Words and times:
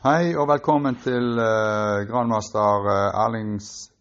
Hei 0.00 0.30
og 0.32 0.46
velkommen 0.48 0.94
til 1.04 1.34
uh, 1.36 2.06
grandmaster 2.08 2.86
uh, 2.88 3.18
Erling 3.20 3.58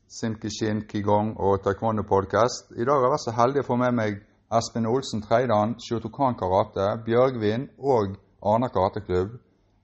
Simkishin 0.07 0.85
Kigong 0.87 1.33
og 1.35 1.57
Taekwondo 1.65 2.05
Podcast. 2.07 2.69
I 2.71 2.85
dag 2.87 2.93
har 2.93 3.03
jeg 3.03 3.11
vært 3.11 3.23
så 3.25 3.33
heldig 3.35 3.59
å 3.59 3.65
få 3.67 3.75
med 3.81 3.97
meg 3.97 4.21
Espen 4.55 4.87
Olsen 4.87 5.19
Treidan, 5.25 5.73
Shotokan 5.83 6.37
Karate, 6.39 6.85
Bjørgvin 7.03 7.65
og 7.83 8.15
Arna 8.39 8.69
Karateklubb. 8.71 9.33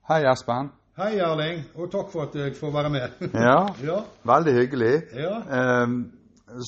Hei, 0.08 0.22
Espen. 0.32 0.72
Hei, 0.96 1.18
Erling, 1.20 1.65
og 1.76 1.92
takk 1.92 2.08
for 2.13 2.29
at 2.29 2.40
jeg 2.40 2.56
får 2.62 2.72
være 2.78 2.94
med. 2.96 3.20
ja, 3.50 3.60
ja, 3.84 4.00
veldig 4.32 4.56
hyggelig. 4.62 4.94
Ja. 5.20 5.36
Um, 5.84 6.00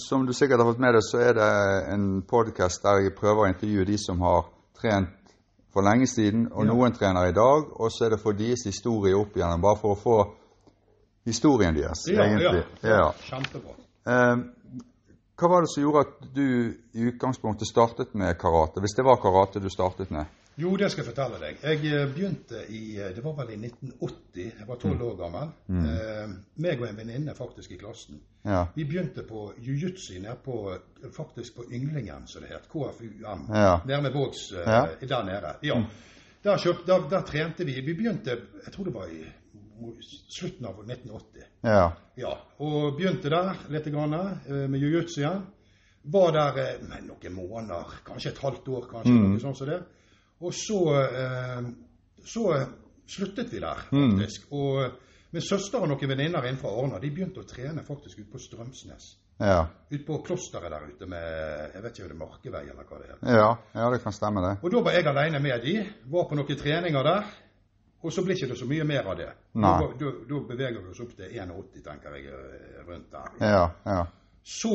som 0.09 0.27
du 0.27 0.36
sikkert 0.36 0.59
har 0.59 0.73
fått 0.73 0.84
med 0.84 1.00
deg, 1.00 1.07
så 1.07 1.23
er 1.23 1.39
det 1.39 1.52
en 1.95 2.09
podkast 2.27 2.84
der 2.84 3.05
jeg 3.05 3.16
prøver 3.16 3.45
å 3.45 3.52
intervjue 3.54 3.88
de 3.93 3.95
som 4.09 4.20
har 4.27 4.52
trent 4.75 5.16
for 5.78 5.86
lenge 5.86 6.07
siden, 6.09 6.48
og 6.52 6.66
Ja. 6.66 6.71
noen 6.73 6.94
trener 6.98 7.30
i 7.30 7.34
dag. 7.36 7.70
Og 7.82 7.91
så 7.91 8.05
er 8.05 8.09
det 8.16 8.20
for 8.23 8.32
deres 8.34 8.64
historie 8.66 9.14
opp 9.16 9.36
igjennom, 9.38 9.62
bare 9.62 9.77
for 9.77 9.94
å 9.96 10.00
få 10.02 10.18
historien 11.26 11.76
deres, 11.76 12.08
Ja, 12.09 12.23
egentlig. 12.23 12.63
ja, 12.84 12.90
ja. 12.90 13.12
Kjempebra. 13.30 13.76
Eh, 14.08 14.38
hva 15.38 15.49
var 15.52 15.62
det 15.62 15.70
som 15.70 15.84
gjorde 15.84 15.99
at 16.08 16.34
du 16.34 16.73
i 16.95 17.04
utgangspunktet 17.12 17.68
startet 17.68 18.16
med 18.16 18.38
karate, 18.40 18.80
hvis 18.82 18.95
det 18.98 19.05
var 19.05 19.18
karate 19.21 19.59
du 19.62 19.70
startet 19.70 20.09
med? 20.12 20.26
Jo, 20.57 20.71
det 20.77 20.88
skal 20.89 21.03
jeg 21.03 21.11
fortelle 21.11 21.38
deg. 21.41 21.59
Jeg 21.61 21.91
eh, 21.93 22.07
begynte 22.09 22.63
i 22.73 22.79
eh, 22.98 23.11
Det 23.13 23.21
var 23.21 23.35
vel 23.38 23.52
i 23.53 23.57
1980. 23.59 24.48
Jeg 24.57 24.65
var 24.65 24.79
tolv 24.81 25.03
år 25.05 25.15
gammel. 25.20 25.52
Eh, 25.70 26.31
meg 26.65 26.81
og 26.81 26.88
en 26.88 26.98
venninne 26.98 27.35
faktisk 27.38 27.75
i 27.75 27.77
klassen. 27.77 28.17
Ja. 28.48 28.63
Vi 28.73 28.85
begynte 28.89 29.21
på 29.27 29.51
jiu-jitsu 29.62 30.15
eh, 30.17 31.09
faktisk 31.13 31.59
på 31.59 31.67
Ynglingen, 31.70 32.25
som 32.27 32.41
det 32.41 32.55
het. 32.55 32.65
KFUM. 32.71 33.20
Ja. 33.53 33.75
Nede 33.85 34.01
med 34.07 34.15
Vågs 34.17 34.48
eh, 34.53 34.65
Ja. 34.65 34.88
der 35.01 35.27
nede. 35.27 35.51
Ja. 35.62 35.77
Der, 36.43 36.57
kjøpt, 36.57 36.87
der, 36.87 37.05
der 37.12 37.21
trente 37.27 37.65
vi. 37.65 37.76
Vi 37.81 37.93
begynte 37.93 38.39
Jeg 38.65 38.73
tror 38.73 38.85
det 38.85 38.93
var 38.95 39.12
i 39.13 39.26
slutten 40.34 40.65
av 40.65 40.79
1980. 40.81 41.45
Ja. 41.62 41.91
Ja, 42.17 42.31
og 42.65 42.95
begynte 42.98 43.29
der 43.29 43.54
litt 43.70 43.85
grann, 43.93 44.15
med 44.48 44.82
jiu-jitsu 44.82 45.20
igjen. 45.21 45.45
Var 46.07 46.32
der 46.32 46.57
eh, 46.63 46.99
noen 47.04 47.34
måneder, 47.35 47.93
kanskje 48.07 48.32
et 48.32 48.41
halvt 48.41 48.67
år, 48.73 48.89
kanskje 48.89 49.13
noe 49.13 49.39
sånt 49.43 49.60
som 49.60 49.70
det. 49.70 49.79
Og 50.40 50.54
så, 50.54 50.80
eh, 51.02 51.70
så 52.26 52.66
sluttet 53.07 53.54
vi 53.54 53.62
der, 53.63 53.85
faktisk. 53.90 54.52
Og 54.52 54.84
eh, 54.84 54.91
min 55.32 55.41
søster 55.44 55.82
og 55.84 55.90
noen 55.91 56.10
venninner 56.10 56.46
innenfor 56.46 56.77
Arna 56.84 56.99
de 57.02 57.10
begynte 57.12 57.41
å 57.41 57.48
trene 57.48 57.84
faktisk 57.85 58.21
ute 58.21 58.32
på 58.32 58.41
Strømsnes. 58.41 59.07
Ja. 59.38 59.66
Ute 59.91 60.04
på 60.05 60.21
klosteret 60.26 60.71
der 60.74 60.85
ute 60.90 61.05
med 61.10 61.74
jeg 61.76 61.84
vet 61.84 61.98
ikke 61.98 62.07
om 62.07 62.10
det 62.10 62.16
er 62.16 62.21
Markevei 62.21 62.62
eller 62.71 62.88
hva 62.90 63.02
det 63.02 63.10
er. 63.12 63.20
ja. 63.38 63.49
ja, 63.74 63.90
det 63.94 63.99
kan 64.03 64.16
stemme, 64.16 64.41
det. 64.41 64.53
Og 64.63 64.72
da 64.74 64.81
var 64.88 64.96
jeg 64.97 65.09
alene 65.12 65.41
med 65.44 65.62
de, 65.66 65.75
var 66.13 66.29
på 66.29 66.40
noen 66.40 66.57
treninger 66.57 67.09
der. 67.09 67.35
Og 68.06 68.13
så 68.13 68.22
blir 68.24 68.38
ikke 68.38 68.51
det 68.53 68.59
så 68.59 68.66
mye 68.69 68.85
mer 68.85 69.07
av 69.09 69.18
det. 69.18 69.29
Da, 69.57 69.72
da, 70.00 70.12
da 70.29 70.40
beveger 70.47 70.79
vi 70.79 70.91
oss 70.94 71.00
opp 71.01 71.16
til 71.18 71.31
81, 71.34 71.84
tenker 71.85 72.18
jeg, 72.18 72.28
eh, 72.29 72.81
rundt 72.88 73.13
der. 73.13 73.31
Ja, 73.41 73.63
ja. 73.90 74.03
Så 74.46 74.74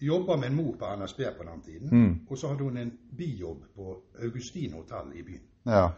jobba 0.00 0.46
en 0.46 0.54
mor 0.56 0.74
på 0.78 0.84
NSB 0.96 1.18
på 1.38 1.44
den 1.44 1.60
tiden, 1.62 1.88
Mm. 1.92 2.20
og 2.30 2.38
så 2.38 2.48
hadde 2.48 2.64
hun 2.64 2.76
en 2.76 2.92
bijobb 3.18 3.62
på 3.76 3.96
Augustin 4.22 4.72
hotell 4.72 5.12
i 5.18 5.22
byen. 5.22 5.42
Ja. 5.66 5.88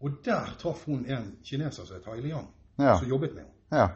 Og 0.00 0.10
der 0.24 0.56
traff 0.58 0.84
hun 0.86 1.04
en 1.08 1.36
kineser 1.44 1.84
som 1.84 1.96
het 1.96 2.04
Hai 2.06 2.20
Liang, 2.20 2.46
Ja. 2.78 2.98
som 2.98 3.08
jobbet 3.08 3.34
med 3.34 3.42
henne. 3.42 3.82
ja. 3.82 3.88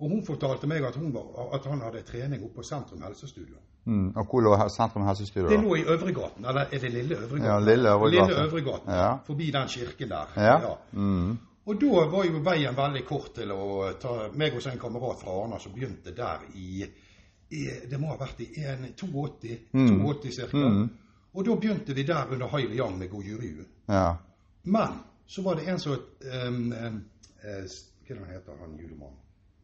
Og 0.00 0.08
hun 0.08 0.24
fortalte 0.26 0.66
meg 0.66 0.84
at, 0.84 0.96
hun 0.96 1.14
var, 1.14 1.54
at 1.54 1.64
han 1.66 1.80
hadde 1.80 2.02
trening 2.02 2.42
oppe 2.44 2.54
på 2.54 2.62
Sentrum 2.62 3.02
helsestudio. 3.02 3.54
Mm. 3.84 4.12
Og 4.16 4.24
hvor 4.30 4.40
lå 4.40 4.68
Sentrum 4.68 5.06
helsestudio? 5.06 5.48
Det 5.48 5.60
lå 5.60 5.74
i 5.74 5.82
Øvregaten, 5.82 6.44
eller 6.44 6.60
er 6.60 6.78
det 6.78 6.90
Lille 6.92 7.14
Øvregaten? 7.16 7.44
Ja, 7.44 7.58
Lille 7.60 7.88
Øvregaten. 7.88 8.28
Lille 8.28 8.42
Øvregaten, 8.44 8.88
Ja. 8.92 9.16
Forbi 9.26 9.50
den 9.50 9.68
kirken 9.68 10.08
der. 10.08 10.26
Ja. 10.36 10.74
Mm. 10.92 11.38
Og 11.66 11.80
da 11.80 11.86
var 11.86 12.24
jo 12.24 12.38
veien 12.44 12.76
veldig 12.76 13.04
kort 13.06 13.34
til 13.34 13.50
å 13.52 13.92
ta 14.00 14.08
meg 14.34 14.52
og 14.54 14.72
en 14.72 14.78
kamerat 14.78 15.20
fra 15.22 15.30
Arna 15.42 15.58
som 15.58 15.72
begynte 15.72 16.14
der 16.16 16.38
i 16.54 16.84
Det 17.90 17.98
må 18.00 18.06
ha 18.12 18.16
vært 18.20 18.40
i 18.40 18.48
en 18.64 18.84
82, 18.96 19.58
Mm. 19.72 20.00
82 20.06 20.32
cirka. 20.34 20.88
Og 21.34 21.44
da 21.46 21.54
begynte 21.54 21.94
vi 21.94 22.02
der 22.02 22.26
under 22.32 22.46
Haile 22.48 22.74
Yang 22.76 22.98
med 22.98 23.08
Gojuriu. 23.10 23.64
Ja. 23.88 24.14
Men 24.64 24.88
så 25.26 25.42
var 25.42 25.54
det 25.54 25.68
en 25.68 25.78
som 25.78 25.92
um, 25.92 26.54
um, 26.72 27.04
Hva 27.42 28.16
er 28.16 28.18
det 28.18 28.26
heter 28.34 28.52
han 28.60 28.76
judomannen? 28.78 29.16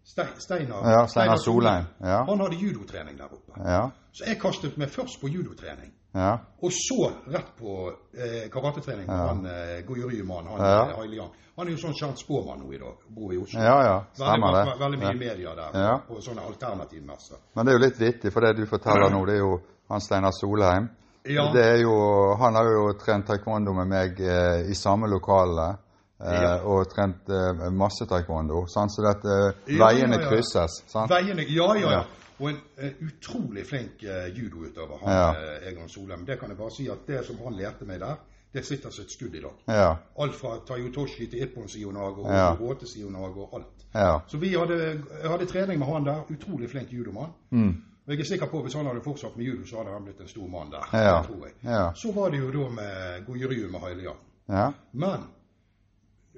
Ste- 0.06 0.38
Steinar 0.38 0.86
Ja, 0.90 1.36
Solheim. 1.38 1.84
Ja. 2.00 2.24
Han 2.24 2.40
hadde 2.40 2.56
judotrening 2.56 3.18
der 3.18 3.24
oppe. 3.24 3.52
Ja. 3.64 3.90
Så 4.12 4.24
jeg 4.26 4.38
kastet 4.40 4.76
meg 4.78 4.88
først 4.90 5.20
på 5.20 5.28
judotrening. 5.28 5.92
Ja. 6.16 6.32
Og 6.64 6.72
så 6.72 7.10
rett 7.28 7.50
på 7.58 7.72
eh, 8.16 8.46
karatetrening 8.52 9.06
med 9.06 9.16
Ja. 9.18 9.26
han 9.28 9.46
eh, 9.46 9.82
Gojuriu-mannen, 9.86 10.48
han 10.56 10.60
Ja. 10.60 10.80
eh, 10.90 11.28
Han 11.56 11.68
er 11.68 11.72
jo 11.72 11.78
sånn 11.80 11.94
kjent 11.96 12.18
spåmann 12.20 12.58
nå 12.60 12.72
i 12.74 12.78
dag, 12.78 12.96
bor 13.08 13.32
i 13.32 13.36
Oslo. 13.40 13.60
Ja, 13.60 13.76
ja. 13.84 13.96
Veldig, 14.18 14.50
det. 14.54 14.78
veldig, 14.80 14.98
mye 14.98 15.12
Ja. 15.12 15.18
media 15.18 15.54
der, 15.54 15.70
Ja. 15.80 15.98
på 16.08 16.20
sånne 16.20 16.42
alternativmesser. 16.46 17.36
Men 17.54 17.66
det 17.66 17.72
er 17.74 17.78
jo 17.78 17.84
litt 17.86 17.98
vittig, 18.00 18.32
for 18.32 18.40
det 18.40 18.56
du 18.56 18.66
forteller 18.66 19.10
nå, 19.10 19.24
det 19.26 19.34
er 19.34 19.38
jo 19.38 19.60
han 19.88 20.00
Steinar 20.00 20.32
Solheim. 20.40 20.88
Ja. 21.24 21.50
Det 21.52 21.64
er 21.64 21.80
jo, 21.82 22.34
han 22.38 22.54
har 22.54 22.64
jo 22.64 22.92
trent 22.98 23.26
taekwondo 23.26 23.72
med 23.72 23.88
meg 23.88 24.20
eh, 24.20 24.70
i 24.70 24.74
samme 24.74 25.08
lokale. 25.08 25.76
Eh, 26.20 26.42
Ja. 26.42 26.60
Og 26.64 26.88
trent 26.88 27.28
eh, 27.28 27.70
masse 27.70 28.06
taekwondo. 28.08 28.66
Sant? 28.68 28.90
Så 28.92 29.04
at 29.08 29.24
eh, 29.24 29.52
veiene 29.78 30.16
krysses. 30.18 30.82
Sant? 30.88 31.10
Veiene, 31.10 31.42
ja, 31.48 31.74
ja, 31.74 31.90
Ja. 31.90 32.04
Og 32.38 32.50
en 32.50 32.56
uh, 32.82 32.90
utrolig 33.06 33.66
flink 33.66 34.02
uh, 34.04 34.26
judoutøver, 34.38 34.98
han 35.02 35.12
Ja. 35.12 35.30
uh, 35.30 35.68
Egon 35.72 35.88
Solheim. 35.88 36.26
Det 36.26 36.38
kan 36.40 36.48
jeg 36.48 36.58
bare 36.58 36.70
si 36.76 36.88
at 36.88 37.06
det 37.08 37.24
som 37.26 37.36
han 37.44 37.56
lærte 37.56 37.84
meg 37.88 38.00
der, 38.00 38.14
det 38.54 38.64
sitter 38.66 38.90
som 38.90 39.04
et 39.04 39.10
skudd 39.10 39.34
i 39.34 39.40
dag. 39.40 39.56
Ja. 39.68 39.94
Alt 40.22 40.34
fra 40.34 40.56
Tayotoshi 40.68 41.26
til 41.26 41.42
Ippon 41.42 41.68
Sionago 41.68 42.22
og 42.24 42.32
Ja. 42.32 42.52
Rote 42.60 42.86
Sionago 42.86 43.40
og 43.46 43.56
alt. 43.60 43.86
Ja. 43.94 44.18
Så 44.26 44.36
vi 44.38 44.48
hadde, 44.54 45.02
jeg 45.22 45.30
hadde 45.30 45.46
trening 45.46 45.78
med 45.78 45.86
han 45.86 46.04
der. 46.06 46.22
Utrolig 46.30 46.70
flink 46.70 46.92
judomann. 46.92 47.32
Mm. 47.50 47.74
Og 48.06 48.12
jeg 48.12 48.20
er 48.20 48.24
sikker 48.24 48.46
på 48.46 48.56
at 48.58 48.62
hvis 48.64 48.74
han 48.74 48.86
hadde 48.86 49.00
fortsatt 49.04 49.36
med 49.36 49.44
judo, 49.46 49.66
så 49.66 49.76
hadde 49.76 49.92
han 49.92 50.04
blitt 50.04 50.20
en 50.20 50.28
stor 50.28 50.46
mann 50.48 50.70
der. 50.70 50.84
Ja. 50.92 51.22
Tror 51.22 51.46
jeg. 51.46 51.54
Ja. 51.64 51.90
Så 51.94 52.12
var 52.12 52.30
det 52.30 52.38
jo 52.38 52.50
da 52.52 52.68
med 52.70 53.24
Gojeriu 53.26 53.70
med 53.70 53.80
Hailia. 53.80 54.10
Ja. 54.48 54.70
Men 54.92 55.24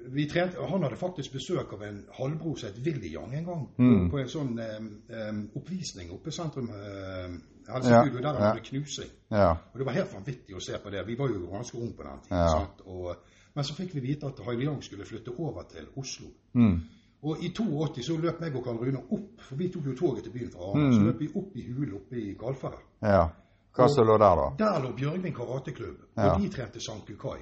vi 0.09 0.25
trente, 0.29 0.57
han 0.71 0.83
hadde 0.83 0.97
faktisk 0.97 1.33
besøk 1.35 1.73
av 1.73 1.83
en 1.85 2.03
halvbror 2.17 2.57
som 2.57 2.69
het 2.69 2.81
Willy 2.85 3.13
Young 3.13 3.33
en 3.35 3.45
gang. 3.45 3.63
Mm. 3.77 4.09
På 4.11 4.19
en 4.21 4.29
sånn 4.31 4.59
eh, 4.63 5.39
oppvisning 5.59 6.11
oppe 6.15 6.31
i 6.31 6.35
sentrum 6.35 6.69
Uh, 6.69 7.35
helsestudio, 7.69 8.15
Ja, 8.15 8.21
der 8.21 8.33
han 8.33 8.47
hadde 8.47 8.61
knusing. 8.65 9.09
Ja. 9.31 9.49
Og 9.49 9.79
det 9.79 9.85
var 9.85 9.93
helt 9.93 10.13
vanvittig 10.13 10.55
å 10.57 10.61
se 10.63 10.77
på 10.81 10.89
det. 10.93 11.03
Vi 11.07 11.17
var 11.19 11.29
jo 11.29 11.49
ganske 11.51 11.77
unge 11.77 11.93
på 11.97 12.05
den 12.05 12.23
tiden. 12.23 12.39
Ja. 12.39 12.63
Og, 12.85 13.35
men 13.53 13.67
så 13.67 13.75
fikk 13.77 13.93
vi 13.95 14.05
vite 14.05 14.29
at 14.29 14.39
Haile 14.45 14.65
Young 14.65 14.79
skulle 14.83 15.05
flytte 15.05 15.35
over 15.37 15.67
til 15.69 15.89
Oslo. 15.95 16.31
Mm. 16.53 16.79
Og 17.21 17.43
i 17.43 17.51
82 17.51 18.05
så 18.05 18.15
løp 18.17 18.39
meg 18.39 18.55
og 18.55 18.63
Karl 18.63 18.79
Rune 18.79 19.03
opp, 19.11 19.43
for 19.43 19.59
vi 19.59 19.67
tok 19.73 19.89
jo 19.91 19.95
toget 19.99 20.23
til 20.23 20.33
byen 20.33 20.51
fra 20.53 20.71
Arne. 20.71 20.87
Mm. 20.87 20.95
Så 20.95 21.05
løp 21.05 21.21
vi 21.21 21.29
opp 21.35 21.55
i 21.59 21.67
hulen 21.67 21.95
oppe 21.99 22.19
i 22.19 22.33
Galfare 22.39 22.81
ja. 23.03 23.23
Hva 23.75 23.87
som 23.91 24.07
lå 24.07 24.15
der, 24.17 24.39
da? 24.39 24.45
Der 24.59 24.83
lå 24.83 24.91
Bjørgvin 24.97 25.33
karateklubb, 25.35 25.99
og 26.17 26.41
de 26.41 26.49
trente 26.51 26.81
Sankukai. 26.83 27.37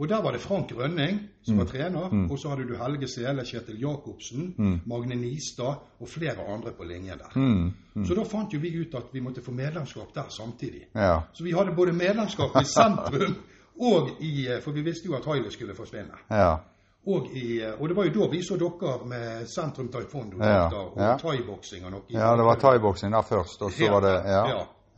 Og 0.00 0.08
der 0.08 0.22
var 0.22 0.32
det 0.32 0.40
Frank 0.40 0.72
Rønning 0.78 1.18
som 1.42 1.54
Mm. 1.54 1.58
var 1.58 1.66
trener, 1.66 2.28
og 2.30 2.38
så 2.38 2.48
hadde 2.48 2.68
du 2.68 2.76
Helge 2.76 3.08
Sele, 3.08 3.44
Kjetil 3.44 3.80
Jacobsen, 3.80 4.54
Magne 4.86 5.14
Nistad 5.14 5.74
og 6.00 6.08
flere 6.08 6.40
andre 6.54 6.70
på 6.72 6.84
linje 6.84 7.12
der. 7.18 7.30
Mm. 7.40 7.72
Så 8.06 8.14
da 8.14 8.22
fant 8.24 8.52
jo 8.54 8.58
vi 8.60 8.70
ut 8.80 8.94
at 8.94 9.02
vi 9.12 9.20
måtte 9.20 9.42
få 9.44 9.50
medlemskap 9.52 10.14
der 10.14 10.28
samtidig. 10.28 10.86
Ja. 10.94 11.20
Så 11.32 11.44
vi 11.44 11.52
hadde 11.52 11.74
både 11.76 11.92
medlemskap 11.92 12.56
i 12.62 12.64
sentrum 12.64 13.34
og 13.92 14.08
i 14.20 14.48
For 14.64 14.72
vi 14.72 14.82
visste 14.82 15.06
jo 15.06 15.14
at 15.14 15.24
Haile 15.24 15.50
skulle 15.50 15.74
forsvinne. 15.74 16.16
Ja. 16.30 16.54
Og, 17.06 17.26
i, 17.32 17.60
og 17.80 17.88
det 17.88 17.96
var 17.96 18.04
jo 18.04 18.10
da 18.20 18.26
vi 18.30 18.42
så 18.42 18.56
dere 18.56 19.06
med 19.08 19.46
Sentrum 19.46 19.88
Taekwondo 19.88 20.36
Ja, 20.44 20.66
og 20.68 20.98
ja. 21.00 21.16
thaiboksing 21.16 21.82
ja, 22.10 22.36
det 22.36 22.44
var 22.44 22.54
thaiboksing 22.60 23.12
der 23.12 23.22
først, 23.22 23.62
og 23.62 23.72
så 23.72 23.90
var 23.90 24.00
det 24.00 24.30
Ja. 24.30 24.46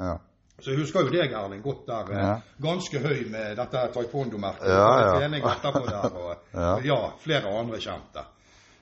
ja. 0.00 0.16
Så 0.62 0.70
jeg 0.70 0.78
husker 0.78 1.02
jo 1.06 1.10
deg, 1.10 1.32
Erling, 1.34 1.62
godt 1.62 1.86
der. 1.86 2.12
eh, 2.12 2.18
Ja. 2.22 2.34
Ganske 2.62 2.98
høy 3.02 3.24
med 3.30 3.56
dette 3.58 3.80
taekwondo-merket. 3.96 4.68
Ja, 4.68 4.74
ja. 5.00 5.28
Der, 5.28 6.12
og 6.14 6.36
Ja. 6.54 6.76
ja. 6.84 7.00
flere 7.18 7.50
andre 7.58 7.80
kjente. 7.82 8.22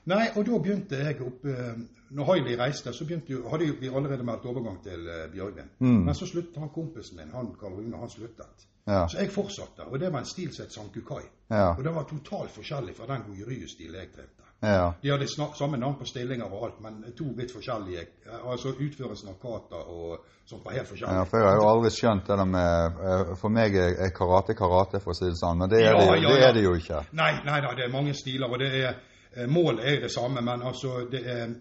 Nei, 0.05 0.27
og 0.35 0.45
da 0.45 0.57
begynte 0.57 0.97
jeg 0.97 1.21
opp 1.21 1.45
eh, 1.45 1.73
Når 2.11 2.25
Hailey 2.25 2.57
reiste, 2.59 2.91
så 2.93 3.05
jo, 3.07 3.49
hadde 3.49 3.65
jo 3.69 3.73
vi 3.79 3.87
allerede 3.87 4.23
meldt 4.27 4.45
overgang 4.45 4.81
til 4.83 5.05
uh, 5.07 5.31
Bjørgvin. 5.31 5.69
Mm. 5.79 6.01
Men 6.05 6.15
så 6.15 6.25
sluttet 6.27 6.57
han 6.59 6.69
kompisen 6.69 7.17
min, 7.17 7.29
han 7.31 7.53
Karl 7.59 7.77
Rune, 7.77 7.97
han 7.97 8.09
sluttet. 8.09 8.65
Ja. 8.87 9.07
Så 9.07 9.17
jeg 9.21 9.31
fortsatte, 9.31 9.85
og 9.87 9.99
det 9.99 10.09
var 10.11 10.19
en 10.19 10.25
stil 10.25 10.51
som 10.51 10.65
het 10.65 10.73
Sankukai. 10.73 11.23
Ja. 11.49 11.69
Og 11.77 11.83
det 11.83 11.93
var 11.95 12.03
totalt 12.09 12.51
forskjellig 12.51 12.95
fra 12.97 13.07
den 13.13 13.23
Gojeryu-stilen 13.29 13.95
jeg 13.95 14.11
trente. 14.11 14.40
Ja. 14.61 14.93
De 15.01 15.09
hadde 15.09 15.27
snak 15.27 15.55
samme 15.57 15.77
navn 15.81 15.95
på 15.97 16.05
stillinger 16.05 16.45
og 16.53 16.65
alt, 16.67 16.81
men 16.85 16.99
to 17.17 17.25
vidt 17.37 17.49
forskjellige. 17.53 18.03
eh, 18.29 18.43
Altså 18.45 18.75
utførelsen 18.77 19.29
av 19.31 19.39
kata 19.41 19.79
og 19.89 20.19
sånt 20.45 20.65
var 20.65 20.75
helt 20.77 20.87
forskjellig. 20.87 21.15
Ja, 21.17 21.23
for 21.25 21.41
jeg 21.41 21.47
har 21.47 21.57
jo 21.57 21.69
aldri 21.71 21.91
skjønt 21.95 22.27
det 22.29 22.45
med 22.47 23.01
eh, 23.09 23.33
For 23.41 23.49
meg 23.49 23.75
er 23.81 24.13
karate 24.13 24.53
karate, 24.53 25.01
for 25.01 25.15
å 25.15 25.17
si 25.17 25.25
det 25.31 25.39
sånn, 25.41 25.57
men 25.63 25.69
det 25.71 25.81
er, 25.81 25.89
Ja, 25.89 25.97
det, 25.97 26.21
jo, 26.21 26.29
ja, 26.29 26.35
det, 26.35 26.45
er 26.49 26.53
det 26.59 26.63
jo 26.67 26.75
ikke. 26.77 27.01
Nei, 27.17 27.31
nei 27.47 27.57
da, 27.65 27.73
det 27.77 27.87
er 27.87 27.93
mange 27.97 28.13
stiler, 28.13 28.53
og 28.53 28.61
det 28.61 28.69
er, 28.83 29.01
eh, 29.33 29.47
målet 29.49 29.85
er 29.85 29.97
jo 29.97 30.01
det 30.05 30.13
samme, 30.13 30.41
men 30.45 30.61
altså 30.61 31.07
det 31.11 31.25
er 31.25 31.55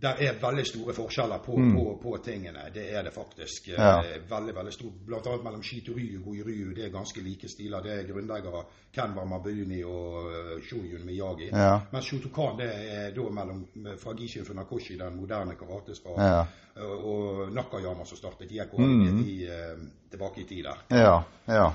der 0.00 0.14
er 0.20 0.34
veldig 0.42 0.66
store 0.66 0.92
forskjeller 0.94 1.38
på, 1.38 1.54
Mm. 1.56 1.76
på, 1.76 1.84
på 2.02 2.16
tingene. 2.24 2.66
Det 2.74 2.82
er 2.94 3.02
det 3.02 3.12
faktisk. 3.14 3.68
Eh, 3.68 3.74
Ja. 3.78 4.02
Veldig, 4.28 4.54
veldig 4.54 4.72
stor. 4.72 4.90
Blant 5.06 5.26
annet 5.26 5.44
mellom 5.44 5.62
Shitoryu 5.62 6.18
og 6.18 6.24
Goiryu. 6.24 6.74
Det 6.74 6.84
er 6.84 6.90
ganske 6.92 7.20
like 7.24 7.48
stiler. 7.48 7.80
Det 7.82 7.92
er 7.92 8.02
grunnleggere 8.12 8.64
Kenwa 8.92 9.24
Mabuni 9.24 9.82
og 9.84 10.24
uh, 10.24 10.60
Shoyun 10.68 11.06
Miyagi. 11.06 11.48
Ja. 11.52 11.80
Mens 11.92 12.04
Shotokan 12.04 12.58
det 12.58 12.68
er 12.92 13.10
da 13.16 13.30
mellom, 13.30 13.66
Fragishin 14.02 14.44
Funakoshi, 14.44 14.98
den 14.98 15.16
moderne 15.20 15.54
karates 15.56 16.00
fra, 16.02 16.12
Ja. 16.28 16.44
og, 16.84 17.04
og 17.06 17.52
Nakayama 17.52 18.04
som 18.04 18.16
startet 18.18 18.52
IK 18.52 18.78
Mm. 18.78 19.24
i, 19.24 19.44
eh, 19.44 19.78
tilbake 20.10 20.40
i 20.40 20.44
tid 20.44 20.64
der. 20.64 20.84
Ja. 20.90 21.22
Ja. 21.46 21.70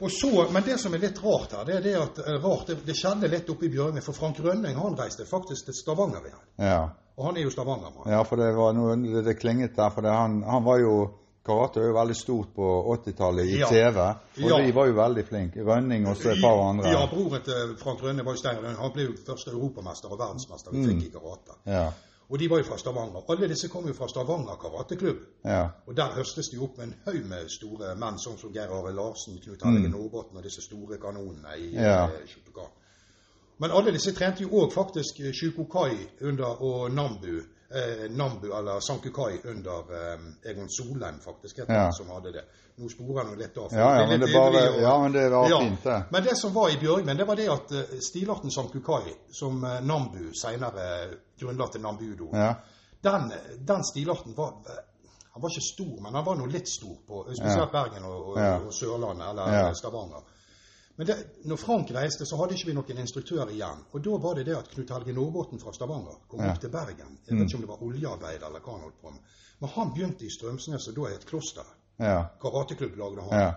Og 0.00 0.10
så, 0.10 0.48
Men 0.52 0.62
det 0.62 0.80
som 0.80 0.94
er 0.94 0.98
litt 0.98 1.22
rart 1.24 1.52
her, 1.52 1.64
det 1.64 1.74
er 1.76 1.80
det 1.80 1.94
at 1.94 2.18
eh, 2.18 2.42
rart, 2.44 2.66
det, 2.66 2.76
det 2.86 2.96
skjedde 2.96 3.28
litt 3.30 3.48
oppe 3.50 3.66
i 3.66 3.68
Bjørnvin. 3.68 4.02
For 4.02 4.12
Frank 4.12 4.40
Rønning 4.40 4.74
han 4.76 4.96
reiste 4.98 5.24
faktisk 5.24 5.64
til 5.64 5.74
Stavanger 5.74 6.26
igjen. 6.26 6.44
Ja. 6.58 6.88
Og 7.16 7.26
han 7.26 7.36
er 7.36 7.42
jo 7.42 7.50
Stavanger-mann. 7.50 8.10
ja, 8.10 8.22
for 8.22 8.36
det 8.36 8.54
var 8.56 8.72
noe 8.74 8.96
det, 8.96 9.24
det 9.24 9.36
klinget 9.38 9.76
der. 9.76 9.90
For 9.90 10.02
det, 10.02 10.10
han, 10.10 10.42
han 10.42 10.64
var 10.64 10.78
jo 10.78 10.94
Karate 11.44 11.76
var 11.80 11.86
jo 11.90 11.94
veldig 11.98 12.14
stort 12.16 12.54
på 12.56 12.66
80-tallet 12.96 13.44
i 13.44 13.58
Ja. 13.60 13.66
TV, 13.68 13.98
og 14.00 14.48
Ja. 14.50 14.56
de 14.64 14.72
var 14.72 14.86
jo 14.86 14.94
veldig 14.96 15.24
flinke. 15.28 15.60
Rønning 15.66 16.06
og 16.08 16.16
så 16.16 16.30
et 16.32 16.40
par 16.40 16.56
andre. 16.70 16.88
Ja, 16.88 17.06
broren 17.06 17.42
til 17.44 17.76
Frank 17.82 18.00
Rønne 18.02 18.24
var 18.24 18.32
jo 18.32 18.36
Stein 18.40 18.56
Rønning. 18.62 18.78
Han 18.80 18.92
ble 18.94 19.02
jo 19.04 19.12
første 19.26 19.50
europamester 19.52 20.08
og 20.08 20.18
verdensmester 20.18 20.70
vi 20.72 20.78
Mm. 20.78 20.88
fikk 20.88 21.06
i 21.06 21.10
karate. 21.12 21.52
Ja. 21.66 21.90
Og 22.30 22.38
de 22.38 22.48
var 22.50 22.56
jo 22.56 22.64
fra 22.64 22.78
Stavanger. 22.78 23.20
Alle 23.28 23.48
disse 23.48 23.68
kom 23.68 23.84
jo 23.86 23.92
fra 23.92 24.08
Stavanger 24.08 24.56
karateklubb. 24.56 25.18
Ja. 25.44 25.68
Og 25.86 25.94
der 25.96 26.08
høstes 26.16 26.48
de 26.48 26.58
opp 26.64 26.78
med 26.78 26.86
en 26.86 26.94
haug 27.04 27.24
med 27.28 27.50
store 27.50 27.94
menn, 27.94 28.16
sånn 28.18 28.38
som 28.38 28.50
Geir 28.50 28.72
Are 28.72 28.92
Larsen, 28.92 29.36
Knut 29.44 29.62
Helge 29.62 29.88
Nordbotten 29.90 30.36
og 30.38 30.42
disse 30.42 30.62
store 30.62 30.96
kanonene 30.96 31.52
i 31.60 31.76
Mm. 31.76 31.82
Ja. 31.82 32.04
eh, 32.06 32.24
Shotokan. 32.26 32.70
Men 33.58 33.70
alle 33.70 33.92
disse 33.94 34.12
trente 34.14 34.42
jo 34.42 34.48
òg 34.64 34.72
faktisk 34.74 35.20
eh, 35.20 35.32
Shukokai 35.32 35.96
under 36.26 36.62
og 36.62 36.90
Nambu. 36.92 37.36
Eh, 37.74 38.10
Nambu, 38.10 38.50
eller 38.54 38.80
Sankukai 38.80 39.40
under 39.50 39.92
eh, 39.94 40.50
Egon 40.50 40.68
Solheim, 40.70 41.20
faktisk, 41.24 41.58
het 41.58 41.68
Ja. 41.68 41.90
som 41.92 42.08
hadde 42.10 42.32
det. 42.32 42.44
Nå 42.76 42.88
sporer 42.90 43.22
han 43.24 43.32
jo 43.32 43.38
litt 43.38 43.56
av. 43.58 43.72
Ja, 43.72 44.00
ja, 44.00 44.06
men 44.10 44.20
det, 44.20 44.28
bare, 44.34 44.62
og- 44.74 44.80
ja, 44.82 44.98
men 45.02 45.12
det 45.12 45.28
var 45.30 45.48
Ja, 45.50 45.58
fint, 45.60 45.82
det. 45.84 46.02
Men 46.10 46.22
det 46.24 46.36
som 46.36 46.52
var 46.54 46.68
i 46.70 46.76
Bjørgvin, 46.80 47.16
det 47.16 47.24
var 47.26 47.36
det 47.36 47.48
at 47.50 47.72
eh, 47.72 47.98
stilarten 48.02 48.50
Sankukai, 48.50 49.14
som 49.30 49.64
eh, 49.64 49.80
Nambu 49.82 50.32
senere 50.34 51.14
grunnla 51.40 51.68
til 51.68 51.80
Nambudo, 51.80 52.30
Ja. 52.32 52.54
den, 53.02 53.32
den 53.66 53.84
stilarten 53.84 54.34
var 54.36 54.52
Han 55.34 55.42
var 55.42 55.50
ikke 55.50 55.66
stor, 55.74 56.02
men 56.02 56.14
han 56.14 56.24
var 56.24 56.36
nå 56.38 56.44
litt 56.46 56.68
stor 56.68 56.94
på 57.08 57.24
spesielt 57.34 57.72
Bergen 57.72 58.04
og, 58.04 58.28
og, 58.28 58.36
og 58.66 58.72
Sørlandet, 58.74 59.30
eller. 59.30 59.72
Stavanger. 59.74 60.22
Men 60.96 61.06
det, 61.06 61.16
når 61.44 61.56
Frank 61.58 61.90
reiste, 61.90 62.26
så 62.26 62.36
hadde 62.38 62.54
ikke 62.54 62.70
vi 62.70 62.74
noen 62.76 63.00
instruktør 63.02 63.50
igjen. 63.50 63.80
Og 63.92 64.02
da 64.04 64.18
var 64.22 64.38
det 64.38 64.46
det 64.46 64.54
at 64.56 64.68
Knut 64.70 64.92
Helge 64.94 65.14
Nordbotten 65.16 65.58
fra 65.58 65.72
Stavanger 65.74 66.20
kom 66.30 66.40
Ja. 66.40 66.52
opp 66.52 66.60
til 66.60 66.70
Bergen. 66.70 67.18
Jeg 67.26 67.38
vet 67.38 67.48
ikke 67.48 67.56
om 67.56 67.64
det 67.64 67.68
var 67.68 67.82
oljearbeid 67.82 68.42
eller 68.42 68.60
hva 68.60 68.72
han 68.76 68.84
holdt 68.86 69.00
på 69.02 69.10
med. 69.10 69.20
Men 69.60 69.70
han 69.74 69.92
begynte 69.94 70.24
i 70.24 70.30
Strømsnes, 70.30 70.88
og 70.88 70.94
da 70.94 71.10
het 71.10 71.26
Kloster. 71.26 71.66
Ja. 71.98 72.24
Karateklubb 72.42 72.96
lagde 72.96 73.22
han. 73.22 73.40
Ja. 73.40 73.52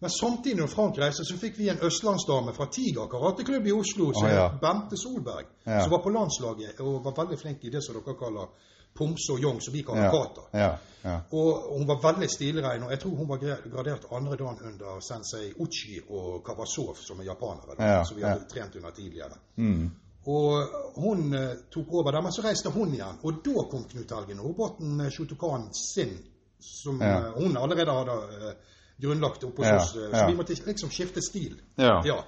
Men 0.00 0.10
samtidig 0.10 0.56
når 0.56 0.66
Frank 0.66 0.98
reiste, 0.98 1.24
så 1.24 1.36
fikk 1.36 1.58
vi 1.58 1.68
en 1.68 1.82
østlandsdame 1.84 2.54
fra 2.56 2.66
Tiger 2.72 3.06
karateklubb 3.06 3.66
i 3.66 3.72
Oslo, 3.72 4.12
som 4.16 4.24
oh, 4.24 4.34
ja. 4.34 4.48
het 4.48 4.60
Bente 4.60 4.96
Solberg, 4.96 5.46
som 5.64 5.90
var 5.92 6.02
på 6.02 6.10
landslaget 6.10 6.80
og 6.80 7.04
var 7.04 7.18
veldig 7.22 7.38
flink 7.38 7.64
i 7.64 7.70
det 7.70 7.82
som 7.84 7.98
dere 7.98 8.16
kaller 8.16 8.48
pomse 8.94 9.32
og 9.32 9.38
Young, 9.42 9.60
som 9.62 9.74
vi 9.74 9.82
kaller 9.82 10.10
kata. 10.10 10.40
Ja. 10.52 10.70
Ja. 11.04 11.14
Og 11.32 11.62
hun 11.78 11.86
var 11.88 12.00
veldig 12.02 12.28
stilrein, 12.30 12.82
og 12.82 12.90
jeg 12.90 13.00
tror 13.00 13.14
hun 13.16 13.28
var 13.28 13.38
gradert 13.40 14.04
andre 14.12 14.36
dagen 14.36 14.58
under 14.72 14.98
sensei 15.00 15.52
Uchi 15.58 16.00
og 16.10 16.42
Kawasov, 16.44 16.96
som 17.00 17.20
er 17.20 17.24
japanere, 17.30 17.76
da, 17.78 18.02
som 18.04 18.16
vi 18.16 18.22
hadde 18.22 18.44
trent 18.50 18.76
under 18.76 18.90
tidligere. 18.90 19.38
Mm. 19.56 19.90
Og 20.26 20.74
hun 21.00 21.32
eh, 21.34 21.54
tok 21.72 21.86
over 21.94 22.12
der, 22.12 22.20
men 22.20 22.32
så 22.32 22.42
reiste 22.44 22.68
hun 22.74 22.92
igjen. 22.92 23.16
Og 23.24 23.38
da 23.44 23.62
kom 23.70 23.84
Knut 23.88 24.10
Helge 24.12 24.34
Nordbotten, 24.36 25.00
eh, 25.00 25.08
Shotokan 25.10 25.70
sin, 25.72 26.12
som 26.60 27.00
eh, 27.02 27.30
hun 27.38 27.56
allerede 27.56 27.94
hadde 27.96 28.18
eh, 28.50 28.52
grunnlagt 29.00 29.44
oppe 29.48 29.64
hos 29.64 29.72
oss. 29.86 29.96
eh, 29.96 30.12
Så 30.18 30.26
vi 30.28 30.36
måtte 30.36 30.54
liksom 30.66 30.90
skifte 30.92 31.22
stil. 31.24 31.56
Ja. 31.80 32.02
Ja. 32.04 32.18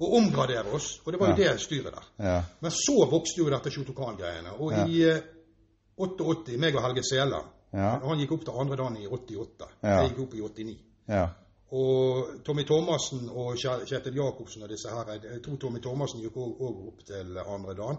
Og 0.00 0.14
omgradere 0.16 0.72
oss. 0.74 1.00
Og 1.04 1.12
det 1.12 1.20
var 1.20 1.28
jo 1.28 1.36
Ja. 1.44 1.52
det 1.52 1.60
styret 1.60 1.92
der. 1.92 2.08
Ja. 2.24 2.42
Men 2.60 2.70
så 2.70 3.04
vokste 3.10 3.38
jo 3.44 3.50
dette 3.50 3.70
Shotokan-greiene. 3.70 4.56
Og 4.58 4.72
Ja. 4.72 4.86
i 4.86 5.02
eh, 5.10 5.20
88, 5.98 6.58
meg 6.58 6.76
og 6.76 6.82
Helge 6.88 7.04
Sele 7.06 7.42
Ja. 7.74 7.98
Han 8.04 8.20
gikk 8.20 8.36
opp 8.36 8.44
til 8.46 8.60
andre 8.60 8.76
dagen 8.78 8.96
i 9.02 9.06
88. 9.06 9.66
Ja. 9.82 9.88
Jeg 9.88 10.12
gikk 10.12 10.20
opp 10.26 10.34
i 10.34 10.42
89. 10.42 10.76
Ja. 11.08 11.24
Og 11.74 12.26
Tommy 12.46 12.62
Thomassen 12.62 13.30
og 13.32 13.56
Kjetil 13.58 14.14
Jacobsen 14.14 14.62
og 14.62 14.70
disse 14.70 14.92
her 14.92 15.08
Jeg 15.16 15.40
tror 15.42 15.56
Tommy 15.58 15.80
Thomassen 15.82 16.20
gikk 16.22 16.36
òg 16.38 16.60
opp 16.62 17.02
til 17.08 17.38
andre 17.40 17.74
dagen. 17.74 17.98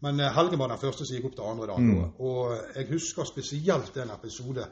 Men 0.00 0.20
eh, 0.20 0.32
Helge 0.32 0.58
var 0.58 0.72
den 0.72 0.80
første 0.80 1.04
som 1.04 1.18
gikk 1.18 1.28
opp 1.28 1.36
til 1.36 1.50
andre 1.50 1.68
dagen. 1.68 1.90
Mm. 1.90 2.06
Og 2.24 2.54
jeg 2.76 2.88
husker 2.94 3.28
spesielt 3.28 3.96
en 4.00 4.14
episode. 4.14 4.64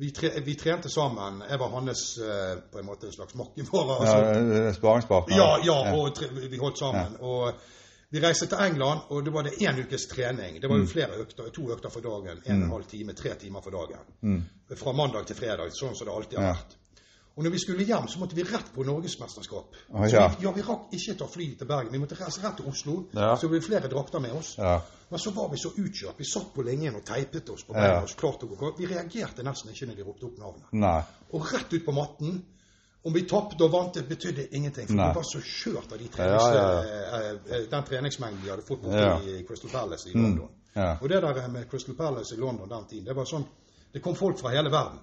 Vi, 0.00 0.10
tre, 0.16 0.30
vi 0.44 0.54
trente 0.56 0.88
sammen. 0.88 1.42
Jeg 1.50 1.60
var 1.60 1.74
hans 1.74 2.04
eh, 2.24 2.54
på 2.72 2.80
en 2.80 2.88
måte 2.88 3.10
en 3.10 3.12
slags 3.12 3.36
makkevare. 3.36 3.98
Altså. 4.00 4.16
ja. 4.54 4.72
Sparingspartner. 4.78 5.36
Ja, 5.36 5.50
ja, 5.66 5.76
og 5.92 6.14
tre, 6.16 6.30
vi 6.48 6.62
holdt 6.62 6.80
sammen. 6.80 7.20
Og 7.20 7.52
vi 8.10 8.20
reiste 8.20 8.46
til 8.50 8.58
England, 8.58 9.00
og 9.10 9.24
det 9.24 9.32
var 9.32 9.46
det 9.46 9.52
én 9.62 9.78
ukes 9.80 10.06
trening. 10.10 10.58
Det 10.62 10.68
var 10.70 10.78
jo 10.78 10.86
flere 10.90 11.20
økter, 11.22 11.48
to 11.54 11.68
økter 11.70 11.92
for 11.94 12.00
dagen. 12.00 12.42
En 12.46 12.62
og 12.62 12.66
en 12.66 12.72
halv 12.72 12.84
time, 12.90 13.14
tre 13.14 13.34
timer 13.38 13.62
for 13.62 13.70
dagen. 13.70 14.12
Mm. 14.20 14.42
Fra 14.76 14.92
mandag 14.92 15.26
til 15.26 15.36
fredag, 15.38 15.70
sånn 15.76 15.94
som 15.94 16.08
det 16.08 16.14
alltid 16.14 16.38
har 16.38 16.54
vært. 16.54 16.76
Og 17.36 17.44
når 17.44 17.52
vi 17.54 17.58
skulle 17.62 17.84
hjem, 17.86 18.08
så 18.10 18.18
måtte 18.18 18.36
vi 18.36 18.42
rett 18.44 18.72
på 18.74 18.84
norgesmesterskap. 18.84 19.76
Å, 19.94 20.08
ja. 20.10 20.26
vi, 20.34 20.44
ja, 20.44 20.50
vi 20.52 20.64
rakk 20.66 20.90
ikke 20.92 21.14
ta 21.22 21.28
fly 21.30 21.46
til 21.56 21.68
Bergen. 21.70 21.92
Vi 21.94 22.00
måtte 22.02 22.18
reise 22.18 22.42
rett 22.42 22.58
til 22.58 22.66
Oslo. 22.68 22.96
Ja. 23.14 23.30
Så 23.38 23.46
det 23.46 23.54
ble 23.54 23.60
flere 23.64 23.88
drakter 23.88 24.20
med 24.20 24.34
oss. 24.36 24.56
Ja. 24.58 24.74
Men 25.10 25.22
så 25.22 25.32
var 25.34 25.48
vi 25.52 25.60
så 25.62 25.70
utkjørt. 25.70 26.18
Vi 26.18 26.26
satt 26.28 26.50
på 26.54 26.64
linjen 26.66 26.98
og 26.98 27.04
teipet 27.06 27.48
oss 27.54 27.64
på 27.64 27.74
Ja. 27.74 27.80
beina. 27.80 28.02
og 28.02 28.16
klarte 28.18 28.46
å 28.46 28.56
gå. 28.58 28.74
Vi 28.78 28.90
reagerte 28.90 29.46
nesten 29.46 29.70
ikke 29.70 29.86
når 29.86 29.96
de 29.96 30.08
ropte 30.10 30.26
opp 30.26 30.38
navnet. 30.38 30.72
Nei. 30.72 31.02
Og 31.32 31.52
rett 31.52 31.72
ut 31.72 31.84
på 31.86 31.94
matten. 31.94 32.42
Om 33.02 33.12
vi 33.12 33.22
tapte 33.28 33.64
og 33.64 33.72
vant, 33.72 33.94
det 33.94 34.08
betydde 34.08 34.48
ingenting. 34.56 34.86
For 34.86 34.94
Nei. 34.94 35.08
vi 35.08 35.16
var 35.16 35.24
så 35.24 35.40
kjørt 35.40 35.92
av 35.92 35.98
de 35.98 36.08
trenings, 36.12 36.42
ja, 36.42 36.64
ja, 36.84 37.20
ja. 37.48 37.60
den 37.70 37.84
treningsmengden 37.88 38.42
vi 38.44 38.50
hadde 38.50 38.62
fått 38.66 38.82
borte 38.82 38.98
Ja. 39.06 39.14
i 39.24 39.44
Crystal 39.48 39.70
Palace 39.70 40.10
i 40.10 40.14
Mm. 40.14 40.22
London. 40.22 40.48
Ja. 40.74 40.96
Og 41.02 41.08
det 41.08 41.22
der 41.22 41.48
med 41.48 41.70
Crystal 41.70 41.94
Palace 41.94 42.34
i 42.34 42.38
London 42.38 42.68
den 42.68 42.84
tiden, 42.90 43.04
det 43.04 43.16
var 43.16 43.24
sånn 43.24 43.44
Det 43.92 44.02
kom 44.02 44.14
folk 44.14 44.38
fra 44.38 44.50
hele 44.50 44.70
verden. 44.70 44.98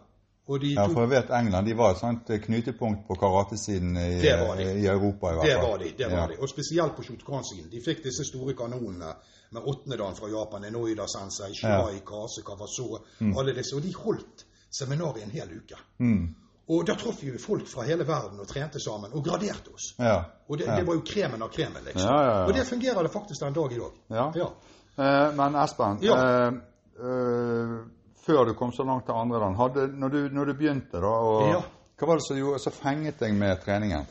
Ja, 0.48 0.86
for 0.88 1.02
jeg 1.02 1.10
vet 1.10 1.30
England 1.36 1.66
de 1.68 1.74
var 1.76 1.92
et 1.92 1.98
sånt 2.00 2.30
knutepunkt 2.46 3.08
på 3.08 3.16
karatesiden 3.20 3.98
i, 3.98 4.22
de. 4.22 4.64
i 4.80 4.86
Europa, 4.88 5.32
i 5.32 5.36
hvert 5.36 5.44
fall. 5.44 5.48
Det 5.48 5.58
var 5.70 5.78
de. 5.78 5.92
det 5.98 6.08
var 6.08 6.18
ja. 6.18 6.28
de. 6.28 6.38
Og 6.40 6.50
spesielt 6.50 6.96
på 6.96 7.04
Shotokan-siden. 7.04 7.70
De 7.72 7.82
fikk 7.84 8.04
disse 8.06 8.24
store 8.24 8.54
kanonene 8.56 9.12
med 9.52 9.62
åttendedagen 9.68 10.16
fra 10.16 10.30
Japan, 10.32 10.64
Enoida 10.64 11.08
Sensei, 11.08 11.52
Shirai, 11.54 12.00
Kase, 12.00 12.46
Kawaso, 12.48 13.02
alle 13.20 13.54
disse. 13.58 13.76
Og 13.76 13.84
de 13.84 13.92
holdt 13.94 14.46
seminaret 14.72 15.24
en 15.24 15.32
hel 15.36 15.50
uke. 15.58 15.76
Mm. 16.00 16.36
Og 16.70 16.86
da 16.86 16.96
traff 17.00 17.22
vi 17.24 17.30
jo 17.32 17.38
folk 17.40 17.68
fra 17.72 17.86
hele 17.88 18.04
verden 18.04 18.40
og 18.44 18.48
trente 18.50 18.80
sammen, 18.84 19.14
og 19.16 19.24
graderte 19.24 19.72
oss. 19.72 19.94
Ja. 19.98 20.18
Og 20.50 20.58
det, 20.60 20.66
det 20.68 20.84
var 20.88 20.98
jo 20.98 21.04
kremen 21.08 21.42
av 21.46 21.50
kremen, 21.54 21.84
liksom. 21.86 22.10
Og 22.48 22.52
det 22.54 22.66
fungerer 22.68 23.04
det 23.08 23.12
faktisk 23.14 23.40
den 23.46 23.54
dag 23.56 23.72
i 23.72 23.80
dag. 23.80 23.94
Ja. 24.12 24.26
Ja. 24.36 24.50
Eh, 24.98 25.30
men 25.38 25.56
Espen, 25.64 26.00
Ja. 26.04 26.18
eh, 26.18 26.58
eh, 27.00 27.78
før 28.26 28.46
du 28.46 28.54
kom 28.60 28.74
så 28.76 28.84
langt 28.84 29.06
til 29.08 29.16
andre 29.16 29.40
land, 29.40 29.56
hadde, 29.56 29.88
når, 29.96 30.10
du, 30.10 30.20
når 30.36 30.46
du 30.46 30.54
begynte, 30.60 31.00
da, 31.00 31.08
og, 31.08 31.48
Ja. 31.54 31.62
hva 31.98 32.08
var 32.12 32.20
det 32.20 32.26
som 32.28 32.38
gjorde, 32.38 32.60
så 32.60 32.72
fenget 32.76 33.20
deg 33.20 33.34
med 33.34 33.64
treningen? 33.64 34.06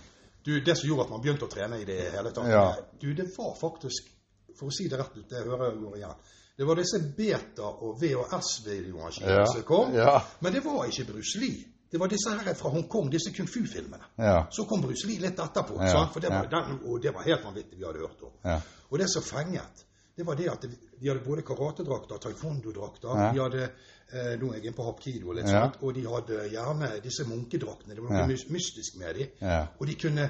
Du, 0.47 0.61
det 0.61 0.77
som 0.79 0.89
gjorde 0.89 1.03
at 1.09 1.11
man 1.11 1.21
begynte 1.21 1.45
å 1.45 1.51
trene 1.53 1.81
i 1.83 1.85
det 1.85 2.01
hele 2.15 2.31
tatt 2.33 2.49
Ja. 2.49 2.65
Du, 3.01 3.13
det 3.15 3.29
var 3.37 3.53
faktisk, 3.61 4.09
for 4.57 4.69
å 4.71 4.73
si 4.73 4.89
det 4.89 4.97
rett 4.99 5.17
ut, 5.17 5.29
det 5.29 5.45
hører 5.45 5.73
jeg 5.73 5.81
går 5.83 5.97
igjen 5.97 6.15
Det 6.57 6.65
var 6.65 6.75
disse 6.81 6.99
beta- 7.17 7.75
og 7.85 7.99
VHS-videoene 8.01 9.47
som 9.47 9.63
kom. 9.63 9.93
Ja. 9.95 10.23
Men 10.41 10.53
det 10.55 10.63
var 10.65 10.87
ikke 10.89 11.05
Bruce 11.13 11.37
Lee. 11.43 11.65
Det 11.97 12.00
var 12.00 12.09
disse 12.12 12.31
her 12.31 12.55
fra 12.55 12.69
Hongkong, 12.69 13.07
disse 13.09 13.31
kung 13.33 13.47
fu-filmene. 13.49 14.05
Ja. 14.21 14.47
Så 14.50 14.67
kom 14.69 14.83
Bruce 14.85 15.07
Lee 15.09 15.21
litt 15.21 15.38
etterpå, 15.41 15.79
Ja? 15.81 16.03
For 16.12 16.21
det 16.21 16.29
var, 16.29 16.49
den, 16.53 16.75
og 16.85 17.00
det 17.00 17.12
var 17.15 17.25
helt 17.25 17.45
vanvittig 17.45 17.79
vi 17.79 17.87
hadde 17.87 18.03
hørt 18.05 18.25
om. 18.26 18.35
Ja. 18.45 18.59
Og 18.91 18.99
det 19.00 19.07
som 19.09 19.25
fenget, 19.25 19.81
det 20.17 20.26
var 20.26 20.37
det 20.37 20.50
at 20.53 20.67
de 20.67 21.09
hadde 21.09 21.23
både 21.25 21.43
karatedrakter, 21.43 22.21
taekwondo-drakter, 22.21 23.23
de 23.33 23.41
hadde 23.41 23.62
eh, 23.65 24.35
nå 24.37 24.50
er 24.50 24.59
jeg 24.59 24.67
inne 24.67 24.76
på 24.76 24.85
hapkido 24.91 25.33
litt, 25.38 25.49
og 25.81 25.97
de 25.97 26.05
hadde 26.05 26.43
gjerne 26.53 26.93
disse 27.07 27.25
munkedraktene. 27.31 27.97
Det 27.97 28.05
var 28.05 28.12
noe 28.19 28.38
mystisk 28.59 29.00
med 29.00 29.17
dem. 29.23 29.33
Ja. 29.41 29.62
Og 29.81 29.88
de 29.88 29.97
kunne, 30.05 30.29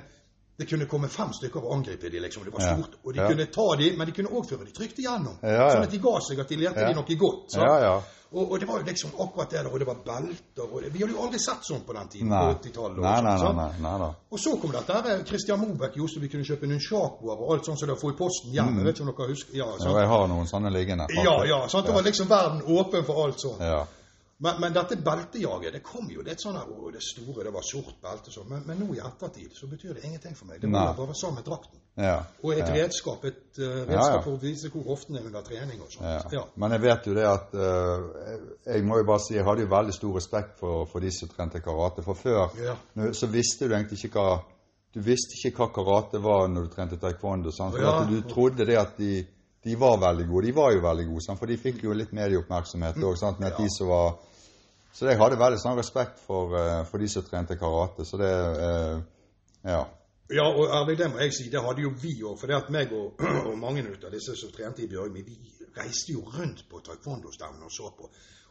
det 0.59 0.69
kunne 0.69 0.87
komme 0.87 1.09
fem 1.09 1.33
stykker 1.33 1.61
og 1.65 1.75
angripe 1.77 2.09
dem, 2.11 2.23
liksom. 2.23 2.45
Det 2.45 2.53
var 2.53 2.61
Ja. 2.65 2.75
stort. 2.77 2.95
Og 3.05 3.13
de 3.15 3.21
Ja. 3.21 3.29
kunne 3.29 3.47
ta 3.47 3.77
dem, 3.77 3.99
men 3.99 4.07
de 4.07 4.13
kunne 4.13 4.29
òg 4.31 4.49
føre 4.49 4.65
dem 4.65 4.73
trygt 4.73 4.99
igjennom. 4.99 5.37
Ja, 5.43 5.49
ja. 5.53 5.71
Sånn 5.71 5.83
at 5.83 5.91
de 5.91 5.99
ga 5.99 6.19
seg 6.21 6.39
at 6.41 6.49
de 6.49 6.57
lærte 6.57 6.81
Ja. 6.81 6.89
de 6.89 6.95
noe 6.95 7.17
godt. 7.17 7.55
Ja, 7.57 7.79
ja. 7.81 8.03
Og, 8.35 8.51
og 8.53 8.59
det 8.61 8.67
var 8.69 8.79
jo 8.81 8.85
liksom 8.85 9.11
akkurat 9.21 9.51
det 9.51 9.63
der, 9.63 9.71
og 9.73 9.79
det 9.79 9.87
var 9.87 9.95
belter 10.05 10.67
og 10.75 10.83
det, 10.83 10.93
Vi 10.93 10.99
hadde 10.99 11.13
jo 11.15 11.23
aldri 11.23 11.39
sett 11.39 11.63
sånn 11.63 11.85
på 11.87 11.93
den 11.95 12.09
tiden. 12.09 12.29
Nei. 12.29 12.41
på 12.55 12.59
80-tallet. 12.59 12.99
og 12.99 13.57
nei. 13.57 14.11
Og 14.33 14.39
så 14.39 14.61
kom 14.61 14.71
dette 14.73 14.93
her, 14.93 15.25
Christian 15.25 15.61
Mobeck 15.61 15.97
i 15.97 16.01
Oslo, 16.01 16.21
vi 16.21 16.29
kunne 16.29 16.43
kjøpe 16.45 16.67
nunchakoer 16.67 17.39
og 17.39 17.53
alt 17.55 17.65
sånt 17.65 17.79
som 17.79 17.89
det 17.89 17.97
får 18.01 18.11
i 18.13 18.17
posten 18.17 18.51
hjemme. 18.53 18.81
Mm. 18.81 18.85
vet 18.85 18.97
ikke 18.99 19.09
om 19.09 19.15
dere 19.17 19.29
husker? 19.29 19.55
Ja, 19.55 19.67
Ja, 19.79 19.99
jeg 20.01 20.09
har 20.09 20.27
noen 20.29 20.47
sånne 20.47 20.73
liggende. 20.73 21.07
ja, 21.25 21.45
ja 21.45 21.69
sant? 21.69 21.87
Det 21.87 21.95
var 21.95 22.03
liksom 22.03 22.27
verden 22.29 22.63
åpen 22.67 23.05
for 23.05 23.25
alt 23.27 23.41
sånt. 23.41 23.61
Ja. 24.39 24.43
Men, 24.53 24.61
men 24.61 24.73
dette 24.75 24.97
beltejaget, 25.01 25.73
det 25.73 25.81
kom 25.83 26.11
jo 26.13 26.21
litt 26.21 26.43
sånn 26.43 26.59
her, 26.59 26.69
å, 26.69 26.91
det 26.93 27.01
store, 27.01 27.45
det 27.47 27.53
var 27.55 27.63
sort 27.65 27.95
belte 28.03 28.31
sånn. 28.31 28.49
Men, 28.51 28.65
men 28.69 28.79
nå 28.83 28.95
i 28.95 28.99
ettertid 29.01 29.55
så 29.57 29.65
betyr 29.71 29.95
det 29.97 30.03
ingenting 30.05 30.35
for 30.37 30.45
meg. 30.51 30.61
Det 30.61 30.69
var 30.69 30.93
bare 30.99 31.15
sammen 31.17 31.39
med 31.41 31.47
drakten. 31.47 31.81
Ja. 31.97 32.19
Og 32.45 32.53
et 32.53 32.59
ja. 32.69 32.75
redskap, 32.75 33.25
et 33.25 33.57
uh, 33.57 33.65
redskap 33.65 33.95
Ja, 33.97 34.11
ja. 34.19 34.21
for 34.27 34.35
å 34.37 34.41
vise 34.43 34.69
hvor 34.69 34.91
ofte 34.93 35.15
er 35.17 35.25
under 35.25 35.41
trening 35.47 35.81
og 35.81 35.89
sånt. 35.89 36.05
Ja. 36.05 36.19
Ja. 36.37 36.43
Men 36.61 36.75
jeg 36.77 36.83
vet 36.85 37.07
jo 37.09 37.15
det 37.17 37.25
at 37.25 37.55
uh, 37.57 38.35
Jeg 38.67 38.85
må 38.85 38.99
jo 39.01 39.07
bare 39.09 39.23
si 39.25 39.39
jeg 39.39 39.47
hadde 39.49 39.65
jo 39.65 39.71
veldig 39.73 39.95
stor 39.97 40.19
respekt 40.19 40.59
for, 40.61 40.85
for 40.93 41.01
de 41.01 41.15
som 41.17 41.33
trente 41.33 41.63
karate. 41.65 42.05
For 42.05 42.21
før 42.21 42.53
Ja. 42.61 42.77
nå- 43.01 43.15
så 43.17 43.31
visste 43.33 43.65
du 43.65 43.73
egentlig 43.73 44.03
ikke 44.05 44.21
hva 44.21 44.43
Du 44.93 45.01
visste 45.01 45.41
ikke 45.41 45.65
hva 45.65 45.71
karate 45.73 46.21
var 46.21 46.45
når 46.53 46.69
du 46.69 46.75
trente 46.77 47.01
taekwondo. 47.01 47.51
Sant? 47.57 47.73
For 47.73 47.81
Ja. 47.89 48.05
du 48.05 48.21
trodde 48.29 48.65
det 48.69 48.77
at 48.77 48.97
de, 49.01 49.25
de 49.65 49.75
var 49.81 49.97
veldig 50.05 50.29
gode. 50.29 50.47
De 50.47 50.53
var 50.61 50.73
jo 50.77 50.85
veldig 50.85 51.09
gode, 51.09 51.25
sant? 51.25 51.39
for 51.41 51.47
de 51.49 51.57
fikk 51.57 51.83
jo 51.89 51.97
litt 51.97 52.13
medieoppmerksomhet 52.13 53.01
òg. 53.01 53.17
Sant? 53.17 53.41
Med 53.41 53.53
at 53.55 53.59
de 53.65 53.73
som 53.73 53.89
var 53.89 54.19
Så 54.97 55.11
jeg 55.11 55.19
hadde 55.21 55.37
veldig 55.37 55.59
sånn 55.61 55.77
respekt 55.77 56.23
for, 56.25 56.55
eh, 56.57 56.83
for 56.89 57.03
de 57.03 57.09
som 57.13 57.25
trente 57.27 57.59
karate. 57.61 58.07
Så 58.09 58.21
det 58.21 58.33
eh, 58.33 58.97
Ja. 59.67 59.85
Ja, 60.31 60.43
og 60.43 60.73
ærlig, 60.75 60.97
det 60.99 61.07
må 61.13 61.21
jeg 61.23 61.35
si, 61.37 61.45
det 61.51 61.61
hadde 61.63 61.83
jo 61.85 61.93
vi 62.03 62.17
òg. 62.23 62.39
For 62.41 62.51
det 62.51 62.57
at 62.57 62.71
meg 62.75 62.93
og, 62.97 63.21
og 63.51 63.59
mange 63.59 63.85
av 63.87 64.11
disse 64.11 64.35
som 64.39 64.51
trente 64.55 64.83
i 64.83 64.89
Bjørgvin, 64.91 65.27
vi 65.27 65.37
reiste 65.77 66.17
jo 66.17 66.25
rundt 66.25 66.65
på 66.71 66.81
taekwondo-stevner 66.87 67.69
og 67.69 67.75
så 67.75 67.93
på. 67.99 68.09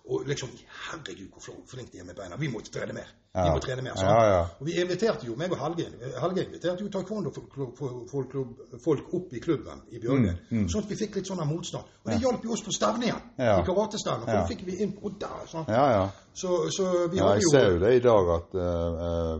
Og 0.07 0.21
liksom 0.29 0.49
Herregud, 0.85 1.31
hvor 1.33 1.41
fl- 1.41 1.65
flink 1.67 1.91
de 1.91 1.97
er 1.99 2.03
med 2.05 2.15
beina. 2.15 2.35
Vi 2.37 2.47
må 2.47 2.59
trene 2.61 2.93
mer. 2.93 3.07
Vi 3.35 3.49
må 3.49 3.57
trene 3.59 3.81
mer? 3.81 3.93
Ja, 3.97 4.25
ja. 4.29 4.41
Og 4.59 4.65
vi 4.67 4.75
inviterte 4.79 5.25
jo, 5.25 5.33
meg 5.35 5.51
og 5.51 5.57
Helge 5.57 5.87
Helge 6.21 6.43
inviterte 6.45 6.83
jo 6.85 6.89
taekwondo-folk 6.93 9.13
opp 9.13 9.33
i 9.33 9.39
klubben 9.43 9.81
i 9.91 9.99
Bjørgvin. 9.99 10.37
Sånn 10.69 10.83
at 10.85 10.89
vi 10.91 10.95
fikk 10.99 11.15
litt 11.19 11.27
sånn 11.29 11.41
motstand. 11.49 11.83
Og 12.05 12.11
det 12.11 12.19
hjalp 12.21 12.43
jo 12.45 12.51
oss 12.55 12.63
på 12.65 12.71
stevnet 12.75 13.07
igjen. 13.09 13.21
Ja. 13.39 13.57
I 13.61 13.65
karatestevnet. 13.67 14.25
For 14.29 14.35
Ja. 14.35 14.41
da 14.41 14.47
fikk 14.47 14.63
vi 14.65 14.73
inn 14.83 14.93
og 15.01 15.19
der. 15.19 15.45
Sånn. 15.51 15.65
ja, 15.67 15.85
ja. 15.91 16.09
Så, 16.33 16.69
så 16.71 17.07
vi 17.09 17.17
Ja, 17.17 17.23
hadde 17.27 17.39
jeg 17.39 17.43
jo 17.43 17.49
ser 17.51 17.71
jo 17.71 17.79
det 17.79 17.93
i 17.95 17.99
dag 18.05 18.29
at 18.35 18.55
eh, 18.55 18.93
eh, 19.07 19.39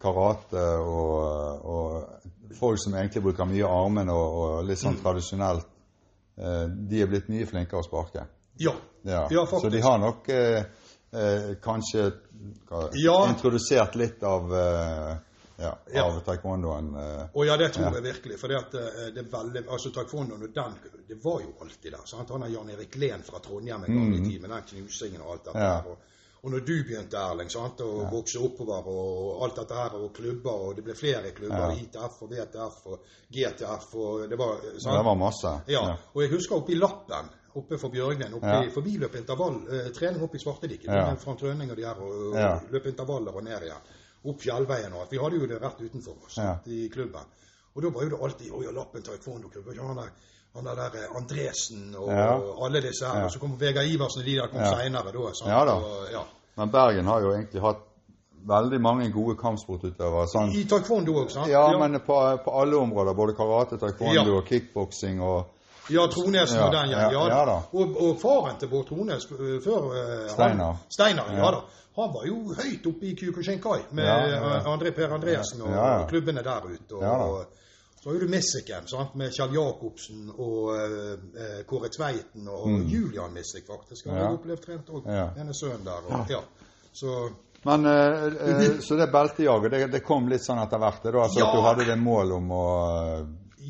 karate 0.00 0.64
og, 0.82 1.64
og 1.64 2.04
folk 2.58 2.78
som 2.82 2.94
egentlig 2.94 3.22
bruker 3.22 3.44
mye 3.46 3.64
armen 3.66 4.08
og, 4.08 4.34
og 4.42 4.64
litt 4.64 4.78
Mm. 4.78 4.84
sånn 4.84 5.02
tradisjonelt, 5.02 5.66
uh, 6.38 6.66
de 6.68 7.00
er 7.02 7.06
blitt 7.06 7.28
mye 7.28 7.46
flinkere 7.46 7.80
å 7.80 7.84
sparke. 7.86 8.26
Ja. 8.56 8.72
Ja. 9.02 9.28
Ja, 9.30 9.46
Så 9.46 9.68
de 9.68 9.80
har 9.80 9.98
nok 9.98 10.28
eh, 10.28 10.64
eh, 11.12 11.54
kanskje 11.62 12.12
hva, 12.68 12.88
Ja. 12.94 13.26
introdusert 13.28 13.94
litt 13.94 14.22
av, 14.22 14.52
eh, 14.54 15.16
av 16.02 16.20
taekwondoen. 16.24 16.94
Eh, 16.96 17.26
Og 17.34 17.46
ja, 17.46 17.56
det 17.56 17.72
tror 17.74 17.94
jeg 17.94 18.02
virkelig. 18.02 18.38
For 18.40 18.48
det 18.48 18.56
at 18.58 18.74
eh, 18.74 19.10
det 19.14 19.24
er 19.26 19.30
veldig, 19.30 19.64
altså 19.68 19.90
taekwondoen 19.94 20.42
og 20.42 20.54
den, 20.54 20.74
det 21.08 21.18
var 21.24 21.40
jo 21.44 21.52
alltid 21.60 21.92
der. 21.92 22.06
sant? 22.06 22.30
Han 22.30 22.42
er 22.42 22.48
Jan 22.54 22.70
Erik 22.70 22.96
Lehn 22.96 23.22
fra 23.22 23.38
Trondheim 23.38 23.84
en 23.84 23.94
gang 23.94 24.14
i 24.14 24.24
tiden 24.30 24.42
med 24.42 24.50
den 24.50 24.62
knusingen 24.72 25.20
og 25.22 25.32
alt 25.32 25.44
det 25.44 25.54
her. 25.54 25.86
Og, 25.86 25.98
og 26.44 26.50
når 26.50 26.60
du 26.66 26.72
begynte, 26.84 27.16
Erling, 27.16 27.48
sant, 27.50 27.80
å 27.80 28.04
vokse 28.12 28.38
oppover 28.38 28.88
og 28.88 29.44
alt 29.44 29.56
dette 29.56 29.74
her, 29.78 29.94
og 29.96 30.10
klubber, 30.14 30.50
og 30.68 30.74
det 30.76 30.84
ble 30.84 30.94
flere 30.94 31.30
klubber. 31.32 31.72
ITF 31.78 32.18
og 32.22 32.30
VTF 32.34 32.86
og 32.86 32.98
GTF 33.32 33.94
og 33.94 34.28
det 34.28 34.36
var 34.38 34.60
det 34.60 35.04
var 35.06 35.14
masse. 35.16 35.54
Ja, 35.68 35.96
og 36.14 36.22
jeg 36.22 36.30
husker 36.34 36.56
oppe 36.56 36.72
i 36.72 36.76
Lappen, 36.76 37.30
oppe 37.56 37.78
for 37.78 37.88
Bjørgvin, 37.90 38.34
oppe 38.34 38.46
Ja. 38.46 38.62
i 38.64 38.70
forbiløpintervall 38.70 39.56
eh, 39.70 39.90
trening 39.92 40.22
oppe 40.22 40.36
i 40.36 40.40
Svartediket, 40.40 40.86
Ja. 40.88 41.10
med 41.10 41.18
Frank 41.18 41.38
Trønning 41.38 41.70
og 41.70 41.76
de 41.76 41.84
her, 41.84 41.94
og, 42.00 42.32
og 42.32 42.38
Ja. 42.38 42.58
løpe 42.70 42.88
intervaller 42.88 43.36
og 43.36 43.44
ned 43.44 43.62
igjen. 43.62 43.82
Opp 44.26 44.40
Fjellveien 44.40 44.92
og 44.92 45.00
alt. 45.02 45.10
Vi 45.12 45.18
hadde 45.18 45.36
jo 45.40 45.46
det 45.46 45.62
rett 45.62 45.80
utenfor 45.80 46.14
oss, 46.26 46.36
Ja. 46.38 46.56
i 46.66 46.88
klubben. 46.92 47.26
Og 47.76 47.82
da 47.82 47.88
var 47.90 48.02
jo 48.02 48.08
det 48.10 48.20
alltid, 48.22 48.50
oi, 48.52 48.64
ja, 48.64 48.70
Lappen 48.70 49.02
taekwondo-klubb, 49.02 49.66
og 49.68 49.86
han 49.86 49.96
der, 49.96 50.10
han 50.54 50.64
der, 50.64 50.74
der 50.74 50.98
eh, 51.04 51.16
Andresen 51.16 51.94
og, 51.98 52.08
Ja. 52.08 52.64
alle 52.64 52.80
disse 52.80 53.04
her, 53.06 53.24
og 53.24 53.30
så 53.30 53.38
kom 53.38 53.56
Vegard 53.60 53.86
Iversen 53.86 54.20
og 54.22 54.26
de 54.26 54.34
der 54.36 54.46
kom 54.48 54.60
Ja. 54.60 54.70
senere 54.76 55.12
da, 55.12 55.32
sant? 55.34 55.50
Ja 55.50 55.64
da. 55.64 55.72
Og, 55.74 56.06
ja. 56.12 56.22
Men 56.56 56.70
Bergen 56.70 57.04
har 57.06 57.20
jo 57.20 57.32
egentlig 57.32 57.60
hatt 57.60 57.80
veldig 58.46 58.80
mange 58.80 59.10
gode 59.12 59.36
kampsportutøvere. 59.36 60.26
Sånn. 60.28 60.52
I 60.54 60.64
taekwondo 60.64 61.14
også, 61.24 61.30
sant? 61.30 61.48
Ja, 61.48 61.78
men 61.78 61.98
på, 62.00 62.14
på 62.44 62.60
alle 62.60 62.76
områder. 62.76 63.14
Både 63.14 63.32
karate, 63.34 63.78
taekwondo 63.78 64.30
Ja. 64.32 64.36
og 64.36 64.44
kickboksing 64.44 65.20
og 65.20 65.46
Ja, 65.90 66.06
Tronesen 66.08 66.56
Ja, 66.58 66.66
og 66.66 66.72
den 66.72 66.88
gjengen. 66.90 67.12
ja, 67.12 67.44
ja. 67.46 67.56
Og, 67.72 67.96
og 68.00 68.20
faren 68.20 68.56
til 68.58 68.68
Bård 68.68 68.86
Trones 68.88 69.26
eh, 69.30 69.58
før 69.64 69.90
eh, 69.96 70.28
Steinar. 70.32 70.66
Han, 70.66 70.76
Steinar, 70.88 71.32
ja. 71.32 71.38
Ja. 71.44 71.50
da. 71.50 71.60
Han 71.96 72.14
var 72.14 72.24
jo 72.26 72.38
høyt 72.58 72.86
oppe 72.90 73.06
i 73.06 73.14
Kukushinkai 73.14 73.82
med 73.92 74.04
Ja, 74.06 74.14
ja, 74.26 74.38
ja. 74.40 74.54
eh, 74.56 74.70
André 74.72 74.90
Per 74.96 75.12
Andresen 75.14 75.60
og, 75.62 75.70
Ja, 75.70 75.84
ja. 75.92 75.98
og 76.02 76.08
klubbene 76.10 76.42
der 76.42 76.64
ute. 76.70 76.94
Og, 76.96 77.02
Ja 77.02 77.12
og 77.28 77.44
så 78.04 78.10
har 78.12 78.18
du 78.20 78.28
Missiken 78.28 78.88
sant? 78.88 79.14
med 79.16 79.30
Kjell 79.32 79.54
Jacobsen 79.54 80.26
og 80.38 80.74
eh, 80.76 81.12
eh, 81.40 81.60
Kåre 81.68 81.88
Tveiten 81.88 82.48
og 82.48 82.66
Julian 82.90 83.32
Missik, 83.32 83.64
faktisk. 83.68 84.06
Han 84.08 84.16
har 84.16 84.24
Mm. 84.24 84.30
Ja. 84.30 84.34
opplevd 84.40 84.64
trent 84.66 84.88
òg. 84.90 85.06
Ja. 85.08 85.28
Ene 85.40 85.54
sønnen 85.54 85.84
der. 85.84 86.04
Og, 86.10 86.30
ja. 86.30 86.40
Så 86.92 87.30
Men 87.64 87.86
uh, 87.86 88.26
uh, 88.26 88.80
Så 88.80 88.96
det 88.96 89.06
beltejaget, 89.12 89.70
det, 89.72 89.86
det 89.92 90.02
kom 90.04 90.28
litt 90.28 90.44
sånn 90.44 90.58
etter 90.60 90.78
hvert? 90.78 91.04
altså 91.06 91.38
Ja. 91.40 91.46
At 91.48 91.54
du 91.56 91.60
hadde 91.64 91.84
det 91.88 91.96
mål 91.98 92.32
om 92.32 92.50
å 92.52 92.64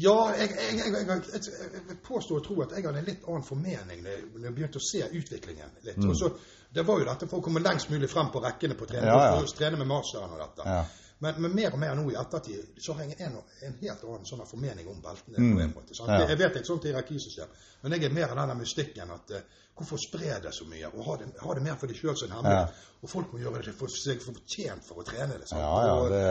Ja, 0.01 0.17
jeg, 0.39 0.51
jeg, 0.51 0.79
jeg, 0.81 0.93
jeg, 0.95 1.23
jeg, 1.33 1.71
jeg 1.75 1.85
vil 1.89 1.99
påstå 2.03 2.37
og 2.39 2.45
tro 2.47 2.57
at 2.65 2.75
jeg 2.75 2.85
hadde 2.87 3.01
en 3.03 3.07
litt 3.09 3.25
annen 3.29 3.47
formening 3.47 4.03
når 4.05 4.47
jeg 4.49 4.55
begynte 4.57 4.83
å 4.83 4.85
se 4.85 5.05
utviklingen 5.07 5.79
litt. 5.87 6.03
Og 6.05 6.17
så, 6.19 6.31
det 6.75 6.83
var 6.89 7.01
jo 7.01 7.07
dette 7.09 7.29
for 7.31 7.39
å 7.39 7.47
komme 7.47 7.63
lengst 7.63 7.91
mulig 7.93 8.11
frem 8.11 8.33
på 8.35 8.43
rekkene 8.43 8.75
på 8.79 8.89
trening, 8.91 9.09
Mm. 9.09 9.15
Ja, 9.15 9.25
ja. 9.31 9.39
for 9.39 9.49
å 9.49 9.59
trene 9.59 9.79
med 9.79 9.91
masteren 9.91 10.35
og 10.35 10.41
dette. 10.43 10.69
Ja. 10.69 10.85
Men, 11.25 11.37
men 11.41 11.55
mer 11.55 11.73
og 11.73 11.79
mer 11.79 11.95
nå 11.97 12.09
i 12.11 12.17
ettertid 12.19 12.81
så 12.83 12.97
har 12.99 13.07
jeg 13.07 13.21
en, 13.23 13.37
en 13.63 13.77
helt 13.81 14.03
annen 14.05 14.27
sånn 14.29 14.43
formening 14.49 14.89
om 14.91 14.99
beltene. 15.05 15.39
Mm. 15.39 15.53
på 15.55 15.63
en 15.63 15.75
måte. 15.77 15.95
Ja. 16.01 16.19
Jeg 16.25 16.39
vet 16.41 16.51
det 16.51 16.59
er 16.59 16.65
et 16.65 16.73
sånt 16.73 16.89
hierarkisystem, 16.89 17.55
men 17.85 17.95
jeg 17.95 18.09
er 18.09 18.17
mer 18.17 18.33
av 18.35 18.41
denne 18.43 18.59
mystikken 18.59 19.15
at 19.15 19.31
uh, 19.33 19.63
hvorfor 19.79 20.03
spre 20.03 20.41
det 20.43 20.53
så 20.55 20.67
mye? 20.69 20.91
Og 20.91 21.07
ha 21.07 21.17
det, 21.23 21.31
ha 21.41 21.55
det 21.57 21.63
mer 21.65 21.79
for 21.81 21.91
deg 21.91 21.99
sjøl 21.99 22.19
som 22.19 22.35
hemmelighet. 22.35 22.83
Og 23.03 23.11
folk 23.15 23.33
må 23.33 23.41
gjøre 23.45 23.63
det 23.69 23.75
for 23.79 23.93
seg 23.95 24.23
fortjent 24.23 24.85
for 24.87 25.01
å 25.01 25.07
trene 25.07 25.39
det. 25.39 25.49
Sant? 25.51 25.63
Ja, 25.63 25.81
ja, 25.89 25.97
det, 26.13 26.25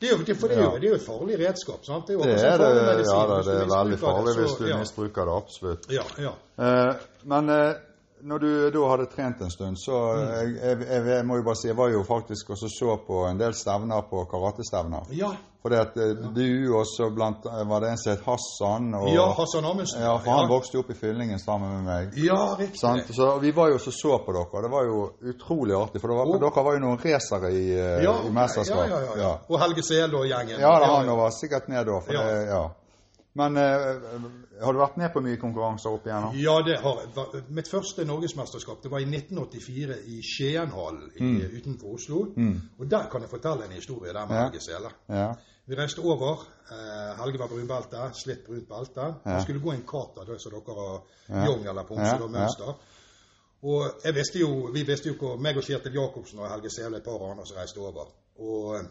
det 0.00 0.08
er 0.08 0.12
jo, 0.12 0.24
det, 0.26 0.34
for 0.36 0.52
det 0.52 0.58
er, 0.58 0.64
jo, 0.64 0.76
det 0.76 0.84
er 0.84 0.92
jo 0.92 0.96
et 0.98 1.06
farlig 1.06 1.36
redskap. 1.40 1.84
Sant? 1.86 2.08
Det 2.08 2.16
er 2.16 2.24
det 2.26 2.32
er 2.44 2.58
det. 2.60 2.66
farlig 2.66 2.82
medisin. 2.84 3.14
Ja 3.16 3.36
det 3.46 3.54
er 3.56 3.70
veldig 3.70 3.98
farlig 4.02 4.34
hvis 4.36 4.56
du 4.58 4.64
misbruker 4.68 5.28
det. 5.30 5.36
Absolutt. 5.42 5.86
Ja, 5.92 6.04
ja. 6.20 6.32
Eh, 6.60 7.06
men 7.32 7.48
eh, 7.54 7.70
når 8.26 8.38
du 8.42 8.48
da 8.74 8.86
hadde 8.90 9.06
trent 9.12 9.40
en 9.46 9.50
stund, 9.50 9.76
så 9.78 9.96
Mm. 10.16 10.28
eh, 10.28 10.54
jeg, 10.62 10.78
jeg, 10.90 11.06
jeg 11.06 11.26
må 11.26 11.36
jo 11.36 11.42
bare 11.46 11.56
si 11.60 11.68
jeg 11.68 11.76
var 11.78 11.90
jo 11.92 12.02
faktisk 12.04 12.50
også 12.50 12.68
så 12.78 12.96
på 13.06 13.26
en 13.30 13.38
del 13.38 13.54
stevner 13.54 14.02
på 14.10 14.24
karatestevner. 14.30 15.06
Ja, 15.14 15.30
Fordi 15.62 15.76
at 15.82 15.96
eh, 15.98 16.12
du 16.34 16.74
også 16.78 17.08
blant 17.14 17.46
eh, 17.46 17.62
Var 17.68 17.80
det 17.82 17.88
en 17.90 17.98
som 17.98 18.12
het 18.12 18.20
Hassan? 18.26 18.94
Og, 18.94 19.08
ja 19.14 19.24
Hassan 19.34 19.64
Amundsen. 19.64 20.02
ja, 20.02 20.12
for 20.22 20.30
han 20.30 20.48
vokste 20.50 20.76
jo 20.78 20.82
opp 20.84 20.90
i 20.90 20.94
Fyllingen 20.94 21.38
sammen 21.42 21.72
med 21.76 21.84
meg. 21.88 22.18
Ja, 22.22 22.54
riktig. 22.58 22.78
Sant? 22.80 23.08
Så 23.16 23.38
vi 23.42 23.50
var 23.56 23.68
jo 23.72 23.78
så 23.78 23.90
så 23.90 24.18
på 24.26 24.32
dere. 24.36 24.62
Det 24.62 24.70
var 24.70 24.84
jo 24.86 25.00
utrolig 25.32 25.74
artig. 25.74 26.00
For 26.00 26.08
var, 26.14 26.26
oh. 26.30 26.38
dere 26.40 26.64
var 26.68 26.78
jo 26.78 26.82
noen 26.86 26.98
racere 27.02 27.50
i, 27.50 27.64
Ja, 28.04 28.14
i 28.26 28.30
mesterskap. 28.30 28.78
Ja, 28.78 28.86
ja, 28.86 29.00
ja, 29.10 29.20
ja. 29.22 29.32
Og 29.48 29.60
Helge 29.60 29.82
Sele 29.82 30.16
og 30.18 30.26
gjengen. 30.30 30.60
Ja, 30.60 30.74
han 30.96 31.10
var 31.18 31.30
sikkert 31.34 31.68
med 31.68 31.86
da. 31.86 32.00
For 32.00 32.12
Ja. 32.14 32.22
det, 32.26 32.46
ja. 32.50 32.64
Men 33.36 33.58
uh, 33.60 34.28
har 34.62 34.72
du 34.72 34.80
vært 34.80 34.96
med 35.00 35.12
på 35.12 35.22
mye 35.24 35.40
konkurranser 35.40 35.92
opp 35.92 36.06
igjennom? 36.08 36.36
Ja, 36.40 36.54
det 36.64 36.78
har 36.80 37.02
jeg. 37.02 37.42
Mitt 37.56 37.68
første 37.68 38.06
norgesmesterskap 38.08 38.80
det 38.84 38.92
var 38.92 39.04
i 39.04 39.08
1984 39.10 39.98
i 40.14 40.22
Skienhallen 40.24 41.10
mm. 41.18 41.42
utenfor 41.58 41.98
Oslo. 41.98 42.22
Og 42.78 42.88
der 42.90 43.10
kan 43.12 43.26
jeg 43.26 43.32
fortelle 43.32 43.68
en 43.68 43.76
historie 43.76 44.14
der 44.16 44.24
med 44.24 44.36
Ja. 44.36 44.46
Helge 44.48 44.64
Sele. 44.64 44.94
Ja. 45.12 45.28
Vi 45.66 45.74
reiste 45.74 46.00
over. 46.00 46.46
Eh, 46.70 47.16
Helge 47.18 47.38
var 47.38 47.48
brunbelte, 47.48 48.10
slitt 48.14 48.46
brunt 48.46 48.68
belte. 48.68 49.14
Han 49.24 49.42
skulle 49.42 49.60
gå 49.60 49.72
en 49.72 49.82
kata, 49.82 50.24
det 50.24 50.38
som 50.40 50.52
dere 50.54 50.76
har 50.78 51.46
jong 51.46 51.66
eller 51.66 51.82
pomse, 51.88 52.12
Ja, 52.20 52.26
mønster. 52.26 52.76
Og 53.62 54.04
jeg 54.04 54.14
visste 54.14 54.38
jo, 54.38 54.70
vi 54.74 54.84
visste 54.86 55.08
jo 55.08 55.16
hvor 55.18 55.40
meg 55.42 55.58
og 55.58 55.64
Kjetil 55.66 55.94
Jacobsen 55.94 56.38
og 56.38 56.50
Helge 56.52 56.70
Sele 56.70 57.00
et 57.00 57.04
par 57.04 57.24
andre 57.30 57.46
som 57.46 57.58
reiste 57.58 57.82
over. 57.82 58.12
Og 58.38 58.76
eh, 58.76 58.86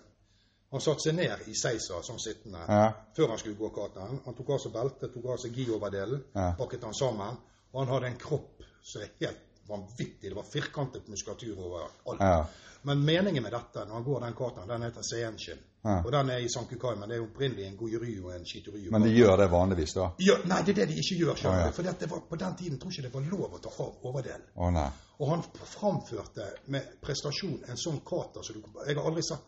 han 0.72 0.82
satte 0.82 1.00
seg 1.06 1.16
ned 1.16 1.48
i 1.48 1.54
Seisa 1.56 2.02
sånn 2.04 2.20
sittende 2.20 2.60
Ja. 2.68 2.92
før 3.16 3.28
han 3.30 3.38
skulle 3.38 3.56
gå 3.56 3.70
kateren 3.70 4.20
Han 4.26 4.34
tok 4.34 4.50
av 4.50 4.60
seg 4.60 4.72
beltet, 4.74 5.14
tok 5.14 5.26
av 5.26 5.38
seg 5.38 5.52
gi-overdelen, 5.56 6.24
Ja. 6.36 6.54
pakket 6.58 6.84
han 6.84 6.94
sammen. 6.94 7.38
Og 7.74 7.86
han 7.86 7.88
hadde 7.94 8.08
en 8.08 8.18
kropp 8.18 8.62
som 8.84 9.02
er 9.02 9.10
helt 9.22 9.38
vanvittig. 9.68 10.30
Det 10.30 10.36
var 10.36 10.44
firkantet 10.44 11.08
muskulatur 11.08 11.58
over 11.60 11.88
alt. 12.08 12.20
Ja. 12.20 12.46
Men 12.84 13.06
meningen 13.06 13.44
med 13.44 13.52
dette, 13.52 13.86
når 13.86 13.94
han 13.94 14.04
går 14.04 14.20
den 14.22 14.34
kateren, 14.34 14.68
den 14.68 14.82
heter 14.84 15.02
Seienshin. 15.02 15.58
Ja. 15.84 16.02
Og 16.06 16.12
den 16.12 16.30
er 16.30 16.38
i 16.38 16.48
Sankukai, 16.50 16.96
men 16.96 17.10
det 17.10 17.18
er 17.18 17.22
opprinnelig 17.22 17.66
en 17.68 17.78
goyeri 17.78 18.20
og 18.20 18.32
en 18.36 18.46
shitoryu. 18.46 18.92
Men 18.92 19.02
de 19.04 19.10
gjør 19.10 19.38
det 19.38 19.50
vanligvis, 19.52 19.94
da? 19.94 20.12
ja, 20.20 20.38
Nei, 20.46 20.62
det 20.64 20.70
er 20.78 20.86
det 20.86 20.88
de 20.96 21.02
ikke 21.02 21.18
gjør. 21.20 21.36
skjønner 21.36 21.60
Ja, 21.60 21.66
ja. 21.66 21.72
For 21.72 21.84
det 21.84 22.10
var, 22.12 22.20
på 22.30 22.36
den 22.36 22.56
tiden 22.56 22.80
tror 22.80 22.92
jeg 22.92 23.06
ikke 23.06 23.20
det 23.22 23.32
var 23.32 23.38
lov 23.40 23.54
å 23.54 23.60
ta 23.62 23.70
av 23.84 23.94
overdelen. 24.04 24.74
Nei. 24.74 24.90
Og 25.20 25.30
han 25.30 25.44
framførte 25.44 26.48
med 26.74 26.98
prestasjon 27.04 27.62
en 27.70 27.80
sånn 27.80 28.02
kater 28.04 28.44
som 28.44 28.58
du 28.60 28.82
Jeg 28.88 28.98
har 28.98 29.06
aldri 29.08 29.24
sett 29.24 29.46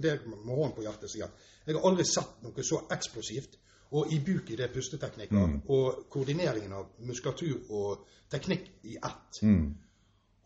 Det 0.00 0.14
med 0.24 0.48
hånden 0.48 0.76
på 0.76 0.86
hjertet 0.86 1.12
sier 1.12 1.28
jeg 1.66 1.76
har 1.76 1.84
aldri 1.86 2.04
sett 2.08 2.40
noe 2.42 2.64
så 2.66 2.80
eksplosivt. 2.90 3.58
Og 3.92 4.12
i 4.12 4.18
buk 4.24 4.48
i 4.50 4.56
det 4.56 4.70
pusteteknikker. 4.72 5.58
Og 5.68 6.06
koordineringen 6.10 6.72
av 6.72 6.88
muskulatur 7.06 7.68
og 7.76 8.06
teknikk 8.32 8.70
i 8.88 8.96
ett. 8.96 9.42
Mm. 9.44 9.66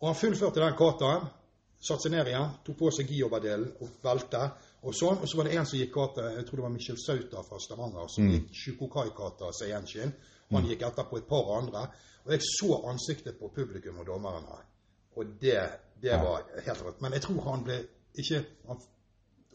Og 0.01 0.07
han 0.09 0.19
fullførte 0.19 0.61
den 0.61 0.75
kateren, 0.77 1.29
Satte 1.77 2.07
seg 2.07 2.15
ned 2.15 2.25
igjen, 2.25 2.53
tok 2.65 2.77
på 2.79 2.89
seg 2.89 3.11
gi-overdelen 3.13 3.67
og 3.85 3.99
velte. 4.01 4.39
Og 4.87 4.95
sånn, 4.97 5.19
og 5.21 5.29
så 5.29 5.37
var 5.37 5.45
det 5.45 5.59
en 5.59 5.67
som 5.69 5.77
gikk 5.77 5.91
kater, 5.93 6.31
jeg 6.33 6.45
tror 6.47 6.59
det 6.59 6.63
var 6.65 6.73
Michel 6.73 6.97
Sauta 6.97 7.43
fra 7.45 7.59
Stavanger, 7.61 8.07
som 8.09 8.31
gikk 8.31 8.47
Shukokai-kata 8.61 9.51
Seiyenshin. 9.53 10.13
Han 10.55 10.65
gikk 10.65 10.87
etterpå 10.87 11.19
et 11.19 11.27
par 11.29 11.51
andre. 11.57 11.83
Og 12.27 12.33
jeg 12.35 12.41
så 12.43 12.81
ansiktet 12.91 13.37
på 13.39 13.47
publikum 13.55 13.99
og 13.99 14.05
dommeren 14.05 14.43
her. 14.51 14.63
Og 15.17 15.25
det, 15.41 15.57
det 16.03 16.11
var 16.21 16.43
helt 16.65 16.83
rått. 16.85 17.01
Men 17.01 17.13
jeg 17.17 17.21
tror 17.23 17.41
han 17.51 17.63
ble 17.63 17.79
ikke 18.19 18.43
han, 18.67 18.81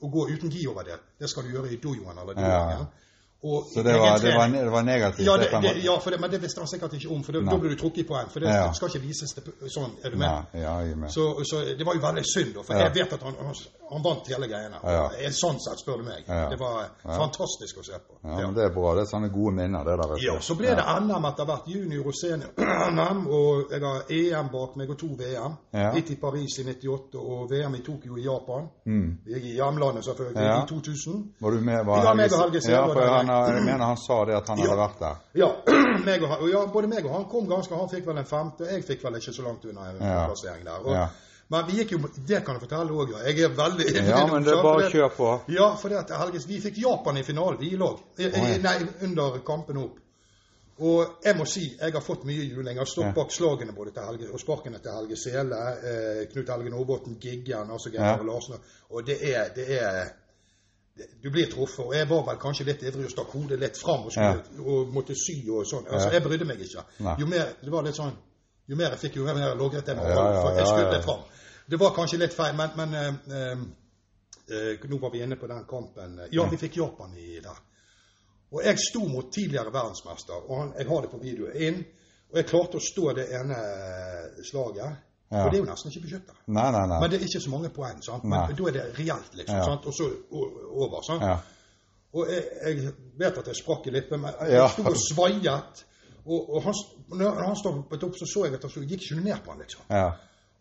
Å 0.03 0.09
gå 0.11 0.23
uten 0.33 0.51
gi 0.51 0.65
over 0.67 0.83
det, 0.83 0.97
det 1.21 1.29
skal 1.31 1.45
du 1.47 1.53
gjøre 1.55 1.69
i 1.71 1.77
dojoen 1.79 2.17
eller 2.19 2.35
Ja. 2.35 2.49
dojoen. 2.59 2.87
Og 3.45 3.67
Så 3.75 3.83
det 3.83 3.93
var, 3.99 4.19
det 4.23 4.33
var, 4.35 4.49
det 4.55 4.71
var 4.71 4.83
negativt? 4.83 5.27
Ja, 5.27 5.37
det 5.37 5.49
det, 5.51 5.85
ja 5.85 5.95
for 5.99 6.11
det, 6.11 6.19
men 6.21 6.31
det 6.31 6.41
visste 6.43 6.61
han 6.61 6.69
sikkert 6.71 6.93
ikke 6.95 7.09
om, 7.11 7.23
for 7.27 7.33
da, 7.33 7.57
ble 7.59 7.71
du 7.71 7.77
trukket 7.79 7.99
i 7.99 8.07
poeng. 8.09 8.29
For 8.31 8.41
det 8.41 8.49
Ja. 8.51 8.73
skal 8.73 8.89
ikke 8.89 9.01
vises 9.07 9.31
til, 9.35 9.43
sånn. 9.71 9.95
Er 10.05 10.11
du 10.11 10.17
med? 10.17 10.27
Nei, 10.55 10.63
ja, 10.63 10.75
jeg 10.83 10.93
er 10.93 10.97
med. 10.97 11.11
Så, 11.11 11.25
så 11.51 11.61
det 11.79 11.87
var 11.87 11.95
jo 11.95 12.01
veldig 12.03 12.25
synd, 12.35 12.55
for 12.65 12.75
Ja. 12.75 12.85
jeg 12.89 12.95
vet 12.95 13.13
at 13.13 13.23
han, 13.23 13.35
han, 13.93 14.03
vant 14.05 14.29
hele 14.29 14.49
greiene. 14.49 14.79
Ja. 14.85 15.05
En 15.27 15.33
sånn 15.37 15.59
sett, 15.63 15.81
spør 15.83 16.01
du 16.03 16.05
meg. 16.09 16.25
Ja. 16.29 16.49
Det 16.51 16.59
var 16.61 16.91
fantastisk 17.05 17.79
å 17.79 17.85
se 17.87 17.99
på. 18.01 18.19
Ja, 18.23 18.37
men 18.47 18.55
det 18.57 18.65
er 18.65 18.75
bra. 18.75 18.95
Det 18.97 19.05
er 19.07 19.11
sånne 19.13 19.29
gode 19.35 19.55
minner, 19.57 19.85
det 19.85 19.97
der. 20.01 20.15
Ja, 20.25 20.37
så 20.41 20.55
ble 20.59 20.75
det 20.79 20.85
NM 21.03 21.25
etter 21.31 21.49
hvert. 21.49 21.67
Junior 21.73 22.07
og 22.11 22.15
senior-NM. 22.19 23.23
Og 23.43 23.73
jeg 23.73 23.83
har 23.85 24.13
EM 24.19 24.49
bak 24.53 24.77
meg 24.81 24.91
og 24.93 24.99
to 25.01 25.09
VM. 25.19 25.57
Ja. 25.75 25.91
Litt 25.95 26.11
i 26.11 26.17
Paris 26.21 26.59
i 26.61 26.65
98 26.69 27.19
og 27.23 27.51
VM 27.51 27.75
i 27.79 27.83
Tokyo 27.87 28.17
i 28.19 28.25
Japan. 28.27 28.69
Mm. 28.87 29.09
Jeg 29.27 29.43
i 29.43 29.55
hjemlandet, 29.57 30.05
selvfølgelig, 30.05 30.43
Ja. 30.43 30.59
i 30.63 30.67
2000. 30.69 31.23
Var 31.41 31.51
du 31.51 31.61
med? 31.61 31.85
Var 31.87 32.05
Ja, 32.05 32.15
meg 32.15 32.33
og 32.33 32.41
Helge- 32.45 32.71
Ja, 32.71 32.87
for 32.87 33.01
han, 33.17 33.27
jeg 33.55 33.65
mener 33.65 33.85
han 33.85 33.97
sa 33.97 34.25
det 34.25 34.35
at 34.37 34.49
han 34.49 34.59
hadde 34.59 34.79
vært 34.79 34.99
der. 35.01 35.17
Ja, 35.35 35.51
og, 36.63 36.73
både 36.73 36.89
meg 36.89 37.05
og 37.07 37.13
han 37.15 37.25
kom 37.31 37.47
ganske 37.49 37.75
Han 37.77 37.89
fikk 37.91 38.07
vel 38.07 38.19
en 38.19 38.27
femte, 38.29 38.65
jeg 38.71 38.85
fikk 38.85 39.05
vel 39.05 39.17
ikke 39.21 39.33
så 39.35 39.43
langt 39.47 39.65
unna 39.65 39.91
en 39.91 39.99
plassering 39.99 40.65
der. 40.65 40.81
Og, 40.87 40.93
Ja. 40.93 41.07
Men 41.53 41.67
vi 41.69 41.79
gikk 41.83 41.91
jo 41.93 41.99
Det 42.17 42.39
kan 42.47 42.57
jeg 42.57 42.63
fortelle 42.65 42.95
òg, 42.97 43.11
ja. 43.13 43.25
Jeg 43.29 43.45
er 43.45 43.57
veldig 43.57 43.89
Ja, 44.09 44.21
men 44.31 44.45
det 44.47 44.55
er 44.55 44.63
bare 44.65 44.87
å 44.87 44.93
kjøre 44.93 45.11
på. 45.17 45.33
Ja, 45.53 45.67
for 45.77 45.93
det 45.93 45.99
at 45.99 46.13
Helges 46.23 46.47
vi 46.49 46.61
fikk 46.65 46.79
Japan 46.81 47.19
i 47.21 47.25
finalen, 47.27 47.59
vi. 47.61 47.75
I- 47.77 48.31
i- 48.31 48.59
Nei, 48.63 48.79
under 49.03 49.39
kampen 49.45 49.77
opp. 49.83 49.99
Og 50.83 51.19
jeg 51.25 51.37
må 51.37 51.45
si, 51.47 51.77
jeg 51.81 51.93
har 51.93 52.01
fått 52.01 52.25
mye 52.25 52.47
juling. 52.49 52.73
Jeg 52.75 52.79
har 52.79 52.87
stått 52.87 53.05
Ja. 53.05 53.13
bak 53.13 53.31
slagene 53.31 53.73
både 53.77 53.93
til 53.93 54.03
Helge, 54.03 54.33
og 54.33 54.41
sparkene 54.41 54.79
til 54.83 54.91
Helge 54.91 55.17
Sele, 55.17 55.61
eh, 55.85 56.27
Knut 56.33 56.49
Helge 56.49 56.71
Nordbotn, 56.71 57.19
Giggen, 57.21 57.71
altså 57.71 57.91
Geir 57.93 58.01
Ja. 58.03 58.17
Larsen. 58.23 58.57
Og 58.91 59.05
det 59.07 59.19
er, 59.23 59.49
det 59.55 59.69
er 59.83 60.05
det- 60.97 61.23
Du 61.23 61.31
blir 61.31 61.47
truffet. 61.51 61.85
Og 61.87 61.95
jeg 61.95 62.09
var 62.09 62.23
vel 62.25 62.37
kanskje 62.37 62.65
litt 62.67 62.83
ivrig 62.83 63.05
og 63.05 63.11
stakk 63.11 63.31
hodet 63.33 63.59
litt 63.61 63.77
fram 63.77 64.05
og, 64.05 64.13
skulle, 64.13 64.43
og 64.67 64.89
måtte 64.93 65.15
sy 65.15 65.49
og 65.51 65.65
sånn. 65.67 65.87
Altså, 65.93 66.11
jeg 66.13 66.23
brydde 66.23 66.45
meg 66.45 66.59
ikke. 66.61 66.85
Jo 67.21 67.27
mer, 67.27 67.47
det 67.63 67.71
var 67.71 67.83
litt 67.83 67.95
sånn 67.97 68.13
Jo 68.71 68.79
mer 68.79 68.95
jeg 68.95 69.03
fikk, 69.07 69.19
jo 69.21 69.27
mer 69.27 69.55
logret 69.59 69.89
jeg 69.89 69.99
meg. 69.99 70.11
Ja, 70.13 70.27
ja, 70.35 70.43
for 70.43 70.59
jeg 70.59 70.69
skulle 70.71 71.03
fram. 71.03 71.25
Det 71.73 71.79
var 71.81 71.95
kanskje 71.97 72.21
litt 72.21 72.35
feil, 72.37 72.55
men, 72.59 72.75
men 72.77 72.95
eh, 72.99 73.37
eh, 73.39 73.63
eh, 74.53 74.87
Nå 74.91 74.99
var 75.03 75.13
vi 75.15 75.23
inne 75.25 75.39
på 75.41 75.49
den 75.51 75.65
kampen. 75.69 76.21
Ja, 76.31 76.47
vi 76.51 76.59
fikk 76.61 76.77
Japan 76.83 77.15
i 77.19 77.39
der. 77.43 77.61
Og 78.53 78.61
jeg 78.67 78.79
sto 78.83 79.07
mot 79.09 79.31
tidligere 79.33 79.73
verdensmester, 79.73 80.43
og 80.45 80.59
han, 80.59 80.75
jeg 80.79 80.89
har 80.91 81.05
det 81.05 81.11
på 81.13 81.21
video, 81.23 81.49
inn. 81.55 81.81
Og 82.33 82.39
jeg 82.41 82.49
klarte 82.49 82.79
å 82.81 82.85
stå 82.85 83.15
det 83.17 83.27
ene 83.39 83.57
eh, 83.57 84.43
slaget. 84.45 85.01
Ja. 85.33 85.47
Og 85.47 85.53
det 85.53 85.59
er 85.59 85.63
jo 85.63 85.69
nesten 85.71 85.93
ikke 85.93 86.03
nei. 86.85 86.99
Men 87.01 87.11
det 87.11 87.19
er 87.19 87.25
ikke 87.25 87.41
så 87.41 87.51
mange 87.53 87.71
poeng. 87.73 88.03
sant? 88.05 88.25
Men 88.29 88.51
Nei. 88.51 88.57
da 88.59 88.67
er 88.69 88.75
det 88.77 88.83
reelt, 88.99 89.31
liksom. 89.39 89.57
Ja. 89.57 89.65
sant? 89.65 89.87
Og 89.89 89.95
så 89.97 90.09
over. 90.37 91.01
sant? 91.07 91.25
Ja. 91.25 91.39
Og 92.13 92.29
jeg, 92.29 92.43
jeg 92.67 92.93
vet 93.21 93.39
at 93.41 93.49
jeg 93.49 93.57
sprakk 93.57 93.89
i 93.89 93.95
lippen, 93.95 94.21
men 94.27 94.37
jeg 94.51 94.67
sto 94.75 94.85
og 94.91 94.99
svaiet. 95.01 95.85
Og, 96.27 96.55
og 96.55 96.63
han, 96.63 96.75
når 97.19 97.41
han 97.47 97.57
stoppet 97.59 98.05
opp, 98.07 98.19
så 98.19 98.27
så 98.31 98.45
jeg 98.47 98.55
at 98.55 98.63
han 98.63 98.87
gikk 98.87 99.09
ikke 99.09 99.25
ned 99.25 99.43
på 99.45 99.51
han, 99.51 99.63
liksom. 99.65 99.87
Ja. 99.91 100.11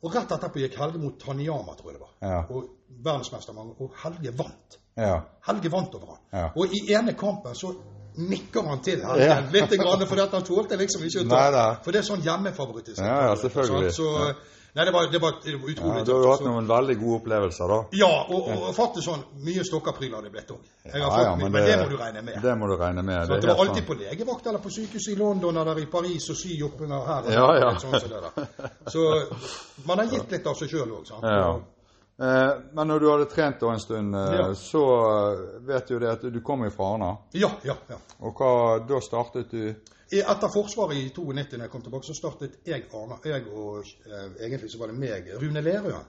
Og 0.01 0.15
rett 0.15 0.31
etterpå 0.33 0.61
gikk 0.63 0.77
Helge 0.81 0.97
mot 1.01 1.17
Taniyama, 1.21 1.75
tror 1.77 1.91
jeg 1.91 1.99
det 1.99 2.01
var. 2.01 2.13
Ja. 2.25 2.39
Og 2.49 2.69
verdensmester. 3.05 3.57
Og 3.77 3.91
Helge 4.03 4.33
vant. 4.37 4.77
Ja. 4.97 5.19
Helge 5.47 5.71
vant 5.71 5.95
over 5.95 6.15
han. 6.15 6.21
Ja. 6.33 6.47
Og 6.55 6.73
i 6.73 6.81
ene 6.95 7.13
kampen 7.13 7.55
så 7.55 7.75
nikker 8.17 8.65
han 8.67 8.81
til 8.81 9.05
Helge 9.05 9.27
Ja. 9.27 9.37
litt, 9.53 9.75
grann, 9.77 10.07
for 10.07 10.23
han 10.23 10.43
tålte 10.47 10.79
liksom 10.81 11.05
ikke 11.05 11.25
å 11.25 11.29
ta. 11.29 11.67
For 11.83 11.91
det 11.93 12.01
er 12.01 12.09
sånn 12.09 12.25
hjemmefavoritt. 12.25 12.95
Ja, 12.97 13.29
ja, 13.29 13.35
selvfølgelig. 13.35 13.93
Så. 13.93 14.09
Nei, 14.73 14.85
det 14.87 14.91
var, 14.95 15.07
det 15.11 15.19
var, 15.19 15.31
var 15.31 15.97
ja. 15.97 16.03
Du 16.07 16.11
har 16.13 16.21
jo 16.23 16.29
hatt 16.31 16.43
noen 16.45 16.67
veldig 16.69 16.93
gode 17.01 17.15
opplevelser, 17.17 17.71
da. 17.73 17.79
Ja, 17.99 18.11
og, 18.31 18.45
og, 18.53 18.69
faktisk 18.77 19.03
sånn 19.09 19.25
mye 19.43 19.65
stokkapryl 19.67 20.13
har 20.15 20.23
det 20.23 20.31
blitt 20.31 20.53
òg. 20.55 20.61
Ja, 20.87 21.01
ja, 21.01 21.33
men 21.35 21.51
men, 21.51 21.65
det- 21.67 21.75
må 21.81 21.89
du 21.91 21.97
regne 21.99 22.21
med. 22.23 22.37
Det 22.41 22.53
må 22.61 22.69
du 22.71 22.75
regne 22.79 23.03
med. 23.03 23.25
Så 23.27 23.33
Det 23.33 23.41
det 23.41 23.49
var 23.51 23.65
alltid 23.65 23.87
på 23.87 23.97
legevakt 23.99 24.47
eller 24.47 24.63
på 24.63 24.71
sykehuset 24.71 25.11
i 25.11 25.17
London 25.19 25.57
eller 25.57 25.79
i 25.83 25.85
Paris 25.91 26.29
og 26.29 26.39
sy 26.39 26.61
opp 26.63 26.79
under 26.81 27.03
her. 27.09 27.27
og 27.27 27.31
Ja, 27.33 27.49
ja. 27.59 27.73
Sånn, 27.83 27.99
Sånn. 27.99 28.47
Så 28.87 29.85
man 29.85 29.97
har 29.99 30.05
gitt 30.05 30.31
litt 30.31 30.47
av 30.47 30.55
seg 30.55 30.69
sjøl 30.71 30.87
òg, 31.01 31.05
sant. 31.07 31.23
Ja. 31.23 31.59
Eh, 32.21 32.51
men 32.73 32.87
når 32.87 32.99
du 33.01 33.07
hadde 33.09 33.25
trent 33.31 33.59
da 33.59 33.71
en 33.73 33.79
stund, 33.79 34.15
eh, 34.15 34.33
Ja. 34.37 34.53
så 34.53 34.81
eh, 35.33 35.39
vet 35.67 35.87
du 35.87 35.99
det 35.99 36.09
at 36.11 36.21
du 36.33 36.41
kom 36.41 36.63
jo 36.63 36.69
fra 36.69 36.91
Arna. 36.93 37.17
Ja, 37.33 37.49
ja, 37.65 37.75
ja. 37.89 37.97
Og 38.21 38.35
hva, 38.37 38.79
da 38.87 38.99
startet 39.01 39.49
du 39.51 39.73
I- 40.11 40.19
Etter 40.21 40.49
Forsvaret 40.53 40.97
i 40.97 41.09
92, 41.15 41.57
når 41.57 41.63
jeg 41.65 41.71
kom 41.71 41.81
tilbake, 41.81 42.03
så 42.05 42.13
startet 42.13 42.57
jeg 42.67 42.83
Arna. 42.93 43.15
Jeg 43.25 43.45
og 43.47 43.83
egentlig 44.39 44.69
så 44.71 44.79
var 44.79 44.87
det 44.91 44.97
meg, 44.99 45.31
Rune 45.41 45.61
Lerøe. 45.61 46.01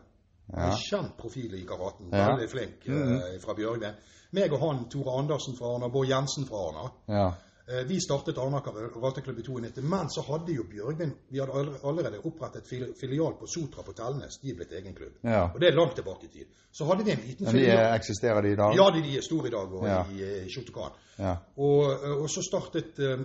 Ja. 0.53 0.67
En 0.73 0.77
kjent 0.77 1.17
profil 1.17 1.55
i 1.55 1.65
karaten. 1.65 2.11
Ja. 2.13 2.27
Veldig 2.35 2.49
flink 2.51 2.89
eh, 2.89 3.39
fra 3.41 3.55
Bjørgvin. 3.55 3.95
Meg 4.33 4.53
og 4.53 4.61
han, 4.61 4.85
Tore 4.91 5.19
Andersen 5.19 5.55
fra 5.57 5.75
Arna, 5.77 5.89
Bård 5.89 6.07
Jensen 6.09 6.45
fra 6.49 6.57
Arna. 6.69 6.91
Ja. 7.09 7.33
Eh, 7.69 7.85
Vi 7.87 8.01
startet 8.01 8.39
Arnaker 8.39 8.73
rateklubb 9.03 9.39
i 9.39 9.43
92, 9.43 9.83
men 9.83 10.09
så 10.11 10.23
hadde 10.27 10.53
jo 10.53 10.65
Bjørgvin 10.65 11.13
Vi 11.31 11.39
hadde 11.39 11.53
allerede 11.85 12.19
opprettet 12.27 12.67
fil- 12.67 12.95
filial 13.01 13.35
på 13.39 13.47
Sotra 13.47 13.83
på 13.87 13.93
Telnes. 13.93 14.39
De 14.43 14.51
er 14.51 14.55
blitt 14.55 14.73
egen 14.73 14.95
klubb. 14.95 15.13
ja. 15.23 15.45
Og 15.55 15.61
det 15.61 15.69
er 15.69 15.77
langt 15.77 15.95
tilbake 15.95 16.25
i 16.27 16.29
tid. 16.39 16.47
Så 16.73 16.85
hadde 16.85 17.05
vi 17.05 17.11
en 17.13 17.21
liten 17.27 17.45
Men 17.47 17.55
de 17.55 17.61
filial. 17.61 17.79
er, 17.79 17.95
eksisterer 17.95 18.43
de 18.43 18.49
i 18.53 18.57
dag? 18.57 18.75
Ja, 18.77 18.91
de, 18.91 19.03
de 19.03 19.17
er 19.17 19.23
store 19.23 19.47
i 19.47 19.51
dag, 19.51 19.73
og 19.73 19.87
Ja. 19.87 20.05
i 20.11 20.23
eh, 20.23 20.49
Shotokan. 20.49 20.91
Ja. 21.19 21.37
Og, 21.57 21.93
eh, 21.93 22.23
og 22.23 22.29
så 22.31 22.43
startet 22.43 22.99
eh, 22.99 23.19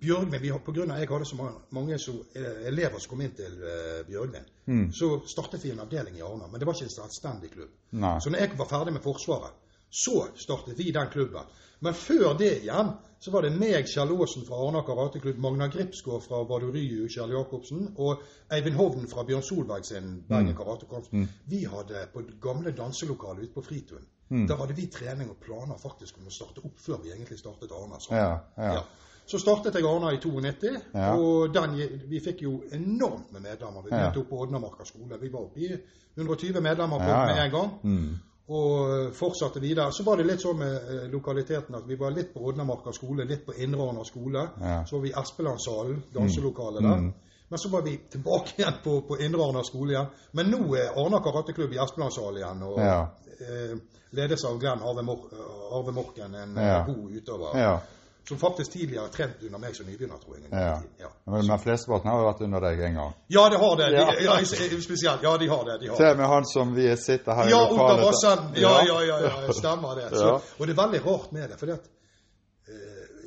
Bjørgvin 0.00 0.40
vi 0.42 0.50
På 0.52 0.72
grunn 0.72 0.90
av 0.90 0.98
jeg 1.00 1.08
hadde 1.08 1.24
så 1.24 1.36
mange, 1.70 1.94
eh, 1.94 2.66
elever 2.68 2.98
som 3.00 3.10
kom 3.10 3.20
inn 3.22 3.32
til 3.32 3.62
eh, 3.62 4.02
Bjørgvin, 4.08 4.44
Mm. 4.66 4.90
så 4.92 5.22
startet 5.26 5.62
vi 5.64 5.70
en 5.70 5.78
avdeling 5.80 6.16
i 6.18 6.22
Arna. 6.22 6.46
Men 6.50 6.58
det 6.60 6.66
var 6.66 6.74
ikke 6.74 6.84
en 6.90 6.90
selvstendig 6.90 7.50
klubb. 7.52 7.70
Nei. 7.92 8.18
Så 8.20 8.30
når 8.30 8.38
jeg 8.38 8.58
var 8.58 8.66
ferdig 8.66 8.92
med 8.92 9.02
Forsvaret, 9.02 9.52
så 9.90 10.26
startet 10.34 10.76
vi 10.78 10.90
den 10.90 11.06
klubben. 11.08 11.44
Men 11.80 11.94
før 11.94 12.36
det 12.36 12.62
igjen 12.64 12.90
så 13.18 13.30
var 13.30 13.42
det 13.42 13.52
meg, 13.58 13.86
Kjell 13.88 14.12
Aasen 14.12 14.44
fra 14.46 14.56
Arna 14.66 14.82
karateklubb, 14.86 15.38
Magna 15.38 15.68
Gripsgaard 15.72 16.22
fra 16.22 16.42
Vadoryu, 16.44 17.08
Kjell 17.08 17.30
Jacobsen, 17.32 17.94
og 17.98 18.20
Eivind 18.52 18.76
Hovden 18.76 19.08
fra 19.08 19.24
Bjørn 19.24 19.42
Solberg 19.42 19.84
sin 19.84 20.22
Bergen 20.28 20.54
karatekorps. 20.56 21.08
Vi 21.46 21.64
hadde 21.64 22.06
på 22.12 22.20
det 22.26 22.36
gamle 22.40 22.70
danselokalet 22.76 23.42
ute 23.48 23.54
på 23.54 23.62
Fritun. 23.64 24.04
Der 24.48 24.56
hadde 24.58 24.74
vi 24.76 24.86
trening 24.90 25.30
og 25.30 25.36
planer 25.40 25.78
faktisk 25.78 26.18
om 26.18 26.26
å 26.26 26.30
starte 26.34 26.64
opp 26.64 26.78
før 26.82 27.02
vi 27.02 27.12
egentlig 27.14 27.38
startet 27.38 27.70
Arna. 27.72 27.98
Så. 28.00 28.14
Ja, 28.14 28.38
ja. 28.58 28.80
Så 29.26 29.38
startet 29.42 29.74
jeg 29.74 29.84
Arna 29.86 30.12
i 30.14 30.18
92, 30.22 30.76
Ja. 30.94 31.14
og 31.16 31.54
den, 31.54 31.76
vi 32.10 32.20
fikk 32.20 32.42
jo 32.42 32.62
enormt 32.72 33.32
med 33.32 33.42
medlemmer. 33.42 33.82
Vi 33.82 33.90
Ja. 33.90 34.08
opp 34.08 34.16
oppe 34.16 34.28
på 34.30 34.40
Odnamarka 34.42 34.84
skole. 34.84 35.18
Vi 35.20 35.28
var 35.28 35.40
oppe 35.40 35.60
i 35.60 35.70
120 36.16 36.60
medlemmer 36.60 36.98
på, 36.98 37.08
Ja, 37.08 37.26
ja. 37.28 37.34
med 37.34 37.44
en 37.44 37.50
gang 37.50 37.70
Mm. 37.82 38.18
Og 38.48 39.14
fortsatte 39.14 39.60
videre. 39.60 39.88
Så 39.92 40.04
var 40.06 40.16
det 40.16 40.26
litt 40.28 40.40
sånn 40.42 40.58
med 40.60 40.74
eh, 40.76 41.06
lokaliteten 41.10 41.74
at 41.74 41.86
vi 41.88 41.96
var 41.98 42.10
litt 42.14 42.32
på 42.34 42.44
Odnamarka 42.46 42.92
skole, 42.94 43.24
litt 43.26 43.42
på 43.46 43.54
Indre 43.58 43.88
Arna 43.88 44.04
skole. 44.06 44.44
Ja. 44.60 44.84
Så 44.86 44.96
var 44.96 45.02
vi 45.02 45.10
i 45.10 45.16
Espelandshallen, 45.20 46.02
danselokalet 46.14 46.82
der. 46.82 47.00
Mm. 47.02 47.12
Men 47.48 47.58
så 47.58 47.68
var 47.70 47.82
vi 47.82 47.96
tilbake 48.10 48.54
igjen 48.60 48.78
på, 48.84 49.00
på 49.08 49.18
Indre 49.22 49.42
Arna 49.48 49.64
skole 49.66 49.92
igjen. 49.96 50.06
Men 50.32 50.50
nå 50.54 50.62
er 50.78 50.94
Arna 51.02 51.20
karateklubb 51.24 51.74
i 51.74 51.82
Espelandshallen 51.82 52.40
igjen. 52.42 52.62
Og 52.70 52.78
Ja. 52.78 53.00
eh, 53.40 53.76
ledes 54.16 54.44
av 54.48 54.58
Glenn 54.62 54.82
Arve, 54.86 55.02
Mor 55.02 55.26
Arve 55.76 55.92
Morken, 55.92 56.34
en 56.34 56.54
Ja. 56.56 56.80
eh, 56.80 56.86
god 56.94 57.10
utøver. 57.18 57.58
Ja. 58.26 58.28
Som 58.28 58.38
faktisk 58.38 58.72
tidligere 58.72 59.08
trent 59.08 59.42
under 59.46 59.58
meg 59.62 59.76
som 59.76 59.86
nybegynner, 59.86 60.18
tror 60.18 60.36
jeg. 60.36 60.44
i 60.44 60.48
ja. 60.50 60.80
ja. 60.98 61.10
Men, 61.30 61.46
men 61.46 61.58
flesteparten 61.62 62.10
har 62.10 62.18
jo 62.18 62.26
vært 62.26 62.40
under 62.46 62.60
deg 62.60 62.80
en 62.88 62.94
gang. 63.00 63.12
Ja, 63.30 63.48
det 63.48 63.60
har 63.62 63.76
det. 63.76 63.90
De, 63.94 63.96
Ja. 64.24 64.38
ja. 64.38 64.80
spesielt. 64.80 65.22
Ja, 65.22 65.36
de 65.38 65.48
har 65.48 65.64
det. 65.64 65.78
De 65.80 65.88
har 65.88 65.96
Se 65.96 66.14
med 66.14 66.26
han 66.26 66.44
som 66.46 66.74
vi 66.74 66.88
sitter 66.96 67.34
her 67.38 67.46
i 67.46 67.50
Ja, 67.50 67.60
Oda 67.70 67.76
lokalet 67.76 68.06
Vassen. 68.06 68.48
Ja, 68.54 68.82
ja, 68.86 69.02
ja, 69.04 69.20
ja, 69.20 69.52
stemmer 69.52 69.94
det. 69.94 70.08
Så, 70.10 70.24
Ja. 70.26 70.40
Og 70.58 70.66
det 70.66 70.74
er 70.74 70.82
veldig 70.82 71.06
rart 71.06 71.32
med 71.32 71.50
det, 71.50 71.58
for 71.58 71.66
det, 71.66 71.78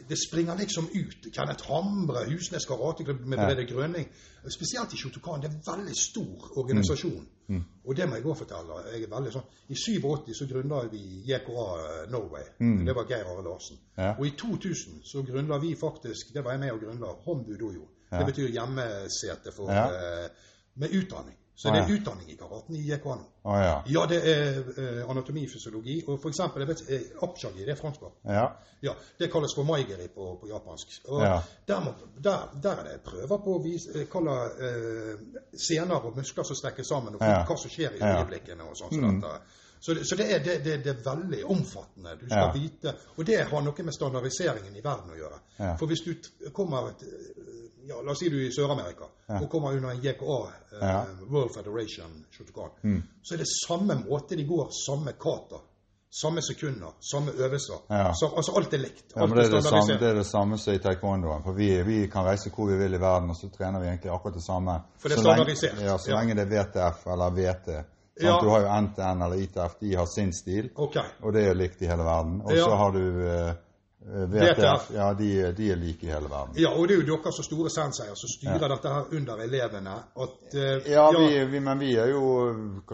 det 0.10 0.18
springer 0.18 0.58
liksom 0.58 0.88
ut. 0.94 1.28
Kenneth 1.36 1.68
Hamre, 1.72 2.26
Husnes 2.30 2.66
karateklubb 2.66 3.20
med 3.26 3.38
Brede 3.38 3.66
Grønning. 3.70 4.08
Spesielt 4.50 4.94
i 4.94 4.98
Shotokan. 4.98 5.42
Det 5.42 5.50
er 5.50 5.54
en 5.54 5.62
veldig 5.68 5.96
stor 5.98 6.48
organisasjon. 6.58 7.28
Mm. 7.48 7.64
Og 7.86 7.96
det 7.98 8.08
må 8.10 8.16
jeg 8.16 8.26
òg 8.26 8.38
fortelle. 8.38 8.80
Jeg 8.94 9.04
er 9.04 9.12
veldig 9.14 9.34
sånn, 9.34 9.48
I 9.70 9.76
87 9.76 10.34
så 10.38 10.48
grunnla 10.50 10.84
vi 10.92 11.02
JKA 11.30 11.68
Norway. 12.14 12.44
Mm. 12.60 12.86
Det 12.86 12.96
var 12.96 13.08
Geir 13.10 13.26
Are 13.30 13.44
Larsen. 13.46 13.78
Ja. 13.98 14.12
Og 14.20 14.28
i 14.28 14.34
2000 14.38 15.02
så 15.04 15.24
grunnla 15.24 15.58
vi 15.62 15.76
faktisk 15.76 16.34
Det 16.34 16.44
var 16.44 16.52
jeg 16.52 16.60
med 16.60 16.72
og 16.72 16.80
grunnla 16.84 17.14
Hombu 17.26 17.54
Dojo. 17.58 17.88
Ja. 18.12 18.18
Det 18.18 18.26
betyr 18.32 18.48
hjemmesete 18.58 19.52
for, 19.56 19.72
Ja. 19.72 19.86
eh, 20.24 20.30
med 20.76 20.90
utdanning. 20.90 21.36
Så 21.60 21.74
det 21.76 21.80
er 21.82 21.90
utdanning 21.92 22.30
i 22.32 22.38
karaten 22.40 22.76
i 22.76 22.86
JKA 22.88 23.18
Ah, 23.44 23.64
ja. 23.64 23.84
Ja, 23.86 24.06
det 24.08 24.20
er 24.32 24.60
eh, 24.78 25.10
anatomi, 25.10 25.42
fysiologi, 25.48 25.98
og 26.08 26.22
for 26.22 26.30
eksempel, 26.32 26.64
jeg 26.64 26.70
vet, 26.70 26.84
eh, 26.90 27.24
apshagi, 27.24 27.66
det 27.66 27.74
er 27.74 27.80
fransk. 27.80 28.06
Ja. 28.24 28.46
Ja, 28.82 28.94
det 29.20 29.28
kalles 29.32 29.56
for 29.56 29.68
maigeri 29.68 30.08
på, 30.08 30.28
på 30.42 30.48
japansk. 30.48 31.02
Og 31.08 31.22
Ja. 31.22 31.40
der, 31.68 31.80
må, 31.84 31.94
der, 32.24 32.46
der 32.64 32.80
er 32.80 32.84
det 32.84 33.02
prøver 33.04 33.42
på 33.44 33.58
å 33.58 33.64
vise, 33.64 33.92
eh, 33.96 34.08
kalle 34.12 34.36
eh, 34.70 35.42
sener 35.68 36.00
og 36.00 36.16
muskler 36.16 36.48
som 36.48 36.56
strekker 36.56 36.88
sammen, 36.88 37.16
og 37.20 37.24
hva 37.24 37.58
som 37.58 37.72
skjer 37.72 38.00
i 38.00 38.04
øyeblikkene 38.08 38.64
og 38.64 38.78
sånn. 38.80 38.96
Mm. 38.96 39.24
Så, 39.80 39.94
det, 39.94 40.06
så 40.08 40.16
det, 40.16 40.26
er, 40.36 40.40
det, 40.44 40.64
det, 40.84 40.88
er 40.88 41.04
veldig 41.06 41.46
omfattende. 41.46 42.16
Du 42.20 42.26
skal 42.26 42.48
Ja. 42.48 42.52
vite, 42.54 42.94
og 43.18 43.26
det 43.26 43.38
har 43.48 43.62
noe 43.62 43.84
med 43.84 43.94
standardiseringen 43.94 44.76
i 44.76 44.82
verden 44.84 45.12
å 45.14 45.16
gjøre. 45.18 45.40
Ja. 45.60 45.76
For 45.80 45.88
hvis 45.88 46.02
du 46.04 46.14
kommer 46.54 46.90
et, 46.90 47.04
ja, 47.88 48.02
La 48.06 48.12
oss 48.12 48.20
si 48.20 48.30
du 48.30 48.36
er 48.38 48.48
i 48.50 48.52
Sør-Amerika 48.54 49.08
og 49.40 49.50
kommer 49.50 49.72
under 49.78 49.90
en 49.90 50.02
JKA, 50.04 50.40
eh. 50.82 51.06
World 51.32 51.54
Federation 51.56 52.26
Shotokan, 52.32 52.70
Mm. 52.84 53.04
så 53.24 53.34
er 53.34 53.38
det 53.38 53.48
samme 53.68 53.96
måte 54.10 54.36
de 54.36 54.44
går, 54.46 54.70
samme 54.86 55.12
kata. 55.14 55.62
samme 56.12 56.42
sekunder, 56.42 56.92
samme 57.12 57.32
øvelser. 57.38 58.14
Så, 58.20 58.30
altså 58.36 58.52
alt 58.58 58.74
er 58.74 58.78
likt. 58.78 59.14
Alt 59.16 59.32
er 59.32 59.36
det, 59.36 59.64
samme, 59.64 60.00
det 60.00 60.08
er 60.10 60.14
det 60.16 60.26
samme 60.26 60.58
som 60.58 60.74
i 60.74 60.78
taekwondoen. 60.78 61.44
For 61.44 61.54
vi, 61.54 61.68
vi 61.84 62.08
kan 62.08 62.26
reise 62.26 62.50
hvor 62.50 62.66
vi 62.72 62.78
vil 62.78 62.94
i 62.94 62.98
verden, 63.00 63.30
og 63.30 63.36
så 63.38 63.50
trener 63.58 63.80
vi 63.80 63.86
egentlig 63.88 64.12
akkurat 64.12 64.34
det 64.34 64.44
samme. 64.44 64.80
For 64.98 65.10
det 65.10 65.18
er 65.18 65.22
standardisert. 65.22 65.82
Ja, 65.82 65.98
så 65.98 66.12
lenge 66.18 66.34
det 66.36 66.48
er 66.48 66.50
VTF 66.50 67.06
eller 67.14 67.30
VT. 67.30 67.70
Ja. 68.20 68.40
Du 68.44 68.50
har 68.50 68.62
jo 68.62 68.82
NTN 68.82 69.22
eller 69.26 69.42
ITF, 69.46 69.80
de 69.80 69.96
har 69.96 70.06
sin 70.06 70.34
stil, 70.34 70.70
okay. 70.76 71.16
og 71.24 71.34
det 71.34 71.48
er 71.48 71.54
likt 71.56 71.82
i 71.82 71.88
hele 71.88 72.04
verden. 72.04 72.42
Og 72.46 72.52
Ja. 72.56 72.64
så 72.66 72.76
har 72.76 72.92
du 72.92 73.04
eh, 73.28 73.54
VTF, 74.10 74.92
ja, 74.96 75.14
de, 75.14 75.52
de 75.52 75.72
er 75.72 75.76
like 75.76 76.06
i 76.08 76.10
hele 76.10 76.30
verden. 76.30 76.54
Ja, 76.58 76.70
og 76.72 76.88
det 76.88 76.96
er 76.96 77.02
jo 77.04 77.18
dere 77.18 77.32
som 77.36 77.44
store 77.44 77.70
senseier 77.70 78.16
som 78.18 78.32
styrer 78.32 78.72
dette 78.72 78.94
her 78.94 79.12
under 79.18 79.42
elevene. 79.44 79.96
At, 80.24 80.38
uh, 80.56 80.88
Ja, 80.92 81.04
vi, 81.18 81.44
vi, 81.52 81.60
men 81.60 81.80
vi 81.80 81.90
er 82.00 82.08
jo 82.14 82.24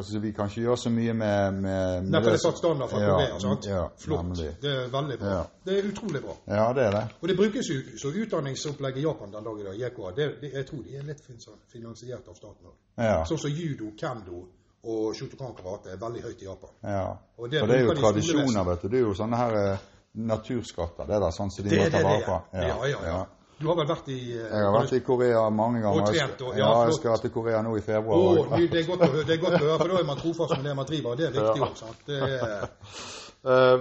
si, 0.04 0.18
Vi 0.20 0.32
kan 0.34 0.50
ikke 0.50 0.62
gjøre 0.66 0.78
så 0.78 0.90
mye 0.90 1.14
med, 1.14 1.62
med, 1.62 2.10
Nei, 2.10 2.22
for 2.24 2.32
det 2.34 2.40
er 2.40 2.44
satt 2.44 2.58
standard 2.58 2.90
for 2.90 3.06
ja, 3.06 3.14
Korea. 3.14 3.40
sant? 3.40 3.70
Ja, 3.70 3.86
Flott. 4.02 4.26
nemlig. 4.26 4.50
Det 4.62 4.74
er 4.74 4.90
veldig 4.98 5.20
bra. 5.22 5.38
Ja. 5.38 5.46
Det 5.66 5.78
er 5.78 5.90
utrolig 5.92 6.24
bra. 6.26 6.36
Ja, 6.58 6.68
det 6.74 6.84
er 6.88 6.92
det. 6.98 7.06
Og 7.22 7.28
det 7.30 7.38
brukes 7.38 7.70
jo 7.70 7.80
så 8.02 8.12
utdanningsopplegg 8.26 8.98
i 8.98 9.06
Japan 9.06 9.32
den 9.32 9.44
dag 9.44 9.62
i 9.62 9.70
dag, 9.70 9.80
JK, 9.86 10.04
det, 10.18 10.30
det, 10.42 10.52
jeg 10.58 10.68
tror 10.68 10.84
de 10.90 10.98
er 10.98 11.08
litt 11.14 11.24
finansiert 11.72 12.28
av 12.28 12.36
staten 12.42 12.74
òg. 12.74 12.78
Ja. 12.98 13.22
Sånn 13.30 13.40
som 13.46 13.54
judo, 13.54 13.94
kendo 14.00 14.48
og 14.86 15.16
shotokan 15.18 15.56
karate 15.58 15.92
er 15.94 15.98
veldig 16.02 16.22
høyt 16.24 16.42
i 16.42 16.46
Japan. 16.46 16.70
ja. 16.84 17.06
Og 17.38 17.50
det 17.52 17.60
For 17.60 17.68
det 17.68 17.76
er 17.76 17.84
jo 17.84 17.94
de 17.94 18.02
tradisjoner, 18.02 18.64
vet 18.70 18.82
du. 18.82 18.88
Det 18.88 18.98
er 19.00 19.02
jo 19.08 19.14
sånne 19.18 19.38
her 19.38 19.56
eh, 19.62 19.78
naturskatter, 20.16 21.08
det 21.10 21.18
der, 21.22 21.32
sånn 21.36 21.52
som 21.52 21.66
de 21.66 21.70
Det 21.70 21.80
må 21.80 21.86
er 21.86 21.90
ta 21.92 21.98
det 21.98 22.06
vare 22.06 22.26
på. 22.26 22.38
Ja, 22.54 22.68
Ja, 22.68 22.86
ja, 22.94 23.02
ja. 23.10 23.26
Du 23.58 23.68
har 23.70 23.76
vel 23.80 23.88
vært 23.88 24.08
i 24.12 24.20
eh, 24.36 24.44
Jeg 24.52 24.64
har 24.66 24.74
vært 24.76 24.94
i 24.94 25.00
Korea 25.00 25.50
mange 25.50 25.82
ganger. 25.82 26.02
Og 26.02 26.08
trent, 26.12 26.42
og- 26.42 26.58
ja, 26.58 26.70
ja, 26.70 26.86
jeg 26.86 26.94
skal 26.94 27.20
til 27.20 27.32
Korea 27.32 27.62
nå 27.62 27.76
i 27.78 27.82
februar. 27.82 28.16
Oh, 28.18 28.58
det, 28.58 28.64
er 28.64 28.72
det 28.72 28.80
er 28.82 28.88
godt 28.88 29.02
å 29.02 29.62
høre, 29.64 29.78
for 29.80 29.88
da 29.88 30.00
er 30.00 30.08
man 30.10 30.18
trofast 30.18 30.58
med 30.58 30.66
det 30.66 30.76
man 30.76 30.86
driver. 30.86 31.12
og 31.12 31.18
Det 31.18 31.26
er 31.26 31.32
viktig 31.32 31.62
Ja. 31.62 31.94
Det 32.06 32.20
er- 32.42 32.70
Uh, 33.46 33.80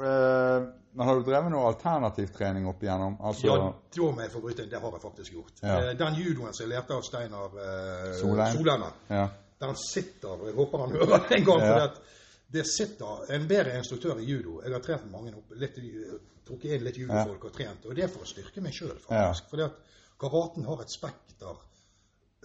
uh, 0.00 0.66
men 0.96 1.06
har 1.08 1.14
du 1.18 1.22
drevet 1.26 1.50
noe 1.52 1.66
alternativ 1.66 2.30
trening 2.32 2.66
opp 2.66 2.82
igjennom? 2.82 3.16
Altså, 3.20 3.46
Ja, 3.46 3.56
da 3.96 4.10
må 4.10 4.20
jeg 4.22 4.30
få 4.30 4.40
bryte 4.40 4.62
inn. 4.62 4.70
Det 4.70 4.80
har 4.80 4.90
jeg 4.90 5.00
faktisk 5.02 5.32
gjort. 5.32 5.52
Ja. 5.62 5.92
Den 5.94 6.14
judoen 6.14 6.54
som 6.54 6.64
jeg 6.64 6.70
lærte 6.76 6.94
av 6.94 7.02
Steinar 7.02 7.50
uh, 7.52 8.12
Solheim. 8.20 8.56
Solheim, 8.56 8.84
ja. 9.10 9.28
Den 9.66 9.76
sitter 9.80 10.46
Jeg 10.48 10.54
håper 10.54 10.78
han 10.84 10.90
hører 10.96 11.28
det 11.28 11.38
en 11.38 11.44
gang. 11.44 11.60
Ja. 11.64 11.74
For 11.88 12.00
det, 12.54 12.66
sitter 12.70 13.32
en 13.34 13.48
bedre 13.48 13.76
instruktør 13.78 14.20
i 14.20 14.24
judo. 14.28 14.60
Jeg 14.62 14.72
har 14.72 14.80
trent 14.80 15.10
mange 15.10 15.32
opp, 15.36 15.50
litt, 15.58 15.78
trukket 16.46 16.76
inn 16.76 16.84
litt 16.84 16.98
judofolk 17.00 17.44
og 17.48 17.52
trent. 17.56 17.86
Og 17.88 17.94
det 17.96 18.04
er 18.04 18.08
for 18.12 18.22
å 18.22 18.28
styrke 18.28 18.60
meg 18.62 18.72
sjøl, 18.76 18.98
faktisk. 19.02 19.48
Fordi 19.50 19.62
at 19.64 19.80
karaten 20.20 20.64
har 20.68 20.82
et 20.84 20.92
spekter 20.92 21.56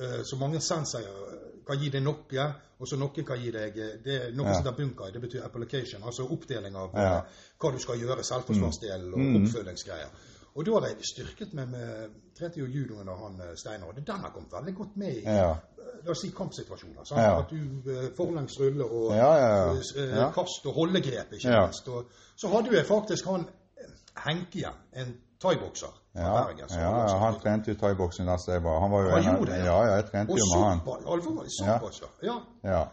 eh, 0.02 0.22
så 0.26 0.40
mange 0.40 0.62
senseier 0.64 1.38
kan 1.68 1.78
gi 1.78 1.90
deg 1.94 2.02
noe, 2.02 2.48
og 2.80 2.88
så 2.88 2.98
noen 2.98 3.26
kan 3.28 3.38
gi 3.44 3.52
deg 3.52 3.78
eh, 3.78 3.96
det 4.04 4.16
er 4.22 4.32
Noe 4.34 4.48
Ja. 4.48 4.54
som 4.56 4.64
heter 4.66 4.78
bunkai, 4.80 5.12
det 5.14 5.22
betyr 5.22 5.44
application, 5.46 6.02
altså 6.04 6.26
oppdeling 6.32 6.76
av 6.76 6.96
Ja. 6.96 7.18
eh, 7.18 7.24
hva 7.60 7.72
du 7.76 7.80
skal 7.80 8.00
gjøre, 8.00 8.24
selvforsvarsdelen 8.24 9.14
og 9.14 9.20
Mm. 9.20 9.44
oppfølgingsgreier. 9.46 10.10
Og 10.56 10.66
da 10.66 10.72
har 10.80 10.88
jeg 10.88 11.06
styrket 11.14 11.54
meg 11.54 11.70
med 11.70 12.10
Trente 12.40 12.60
jo 12.60 12.66
judo 12.66 13.00
under 13.00 13.16
han 13.16 13.40
eh, 13.42 13.56
Steinar, 13.60 13.88
og 13.92 13.96
den 13.96 14.24
har 14.24 14.32
kommet 14.34 14.52
veldig 14.54 14.76
godt 14.76 14.98
med 14.98 15.14
i 15.18 15.22
Ja. 15.26 15.52
eh, 15.52 16.06
La 16.06 16.12
oss 16.12 16.22
si 16.22 16.30
kampsituasjoner. 16.32 17.04
Sant? 17.06 17.22
Ja. 17.22 17.40
At 17.40 17.50
du 17.52 17.92
eh, 17.92 18.10
forlengs 18.18 18.60
rulle 18.60 18.86
og 18.86 19.16
Ja, 19.16 19.32
ja, 19.36 19.50
ja. 19.76 20.06
Ja. 20.22 20.30
kast 20.32 20.66
og 20.66 20.74
holdegrep, 20.74 21.34
ikke 21.34 21.50
minst. 21.62 21.88
Og 21.88 22.06
så 22.36 22.48
hadde 22.48 22.76
jeg 22.78 22.86
faktisk 22.86 23.26
han 23.26 23.46
Henke 24.26 24.58
igjen, 24.60 24.78
en 24.94 25.14
thaibokser 25.42 25.94
Ja, 26.16 26.32
Bergen. 26.44 26.68
ja, 26.72 27.18
han 27.18 27.36
trente 27.40 27.72
jo 27.72 27.78
thaiboksing 27.80 28.28
der 28.28 28.52
jeg 28.52 28.64
var. 28.64 28.80
Han 28.82 28.92
var 28.92 29.02
jo 29.04 29.10
Han 29.10 29.20
en 29.24 29.36
gjorde 29.36 29.52
ja. 29.56 29.66
ja, 29.86 29.96
jeg 29.96 30.06
trente 30.12 30.32
Og 30.34 30.40
jo 30.40 30.46
med 30.56 30.64
han. 30.64 30.80
såpass, 31.50 32.02
ja. 32.02 32.10
ja. 32.24 32.40
Ja. 32.64 32.84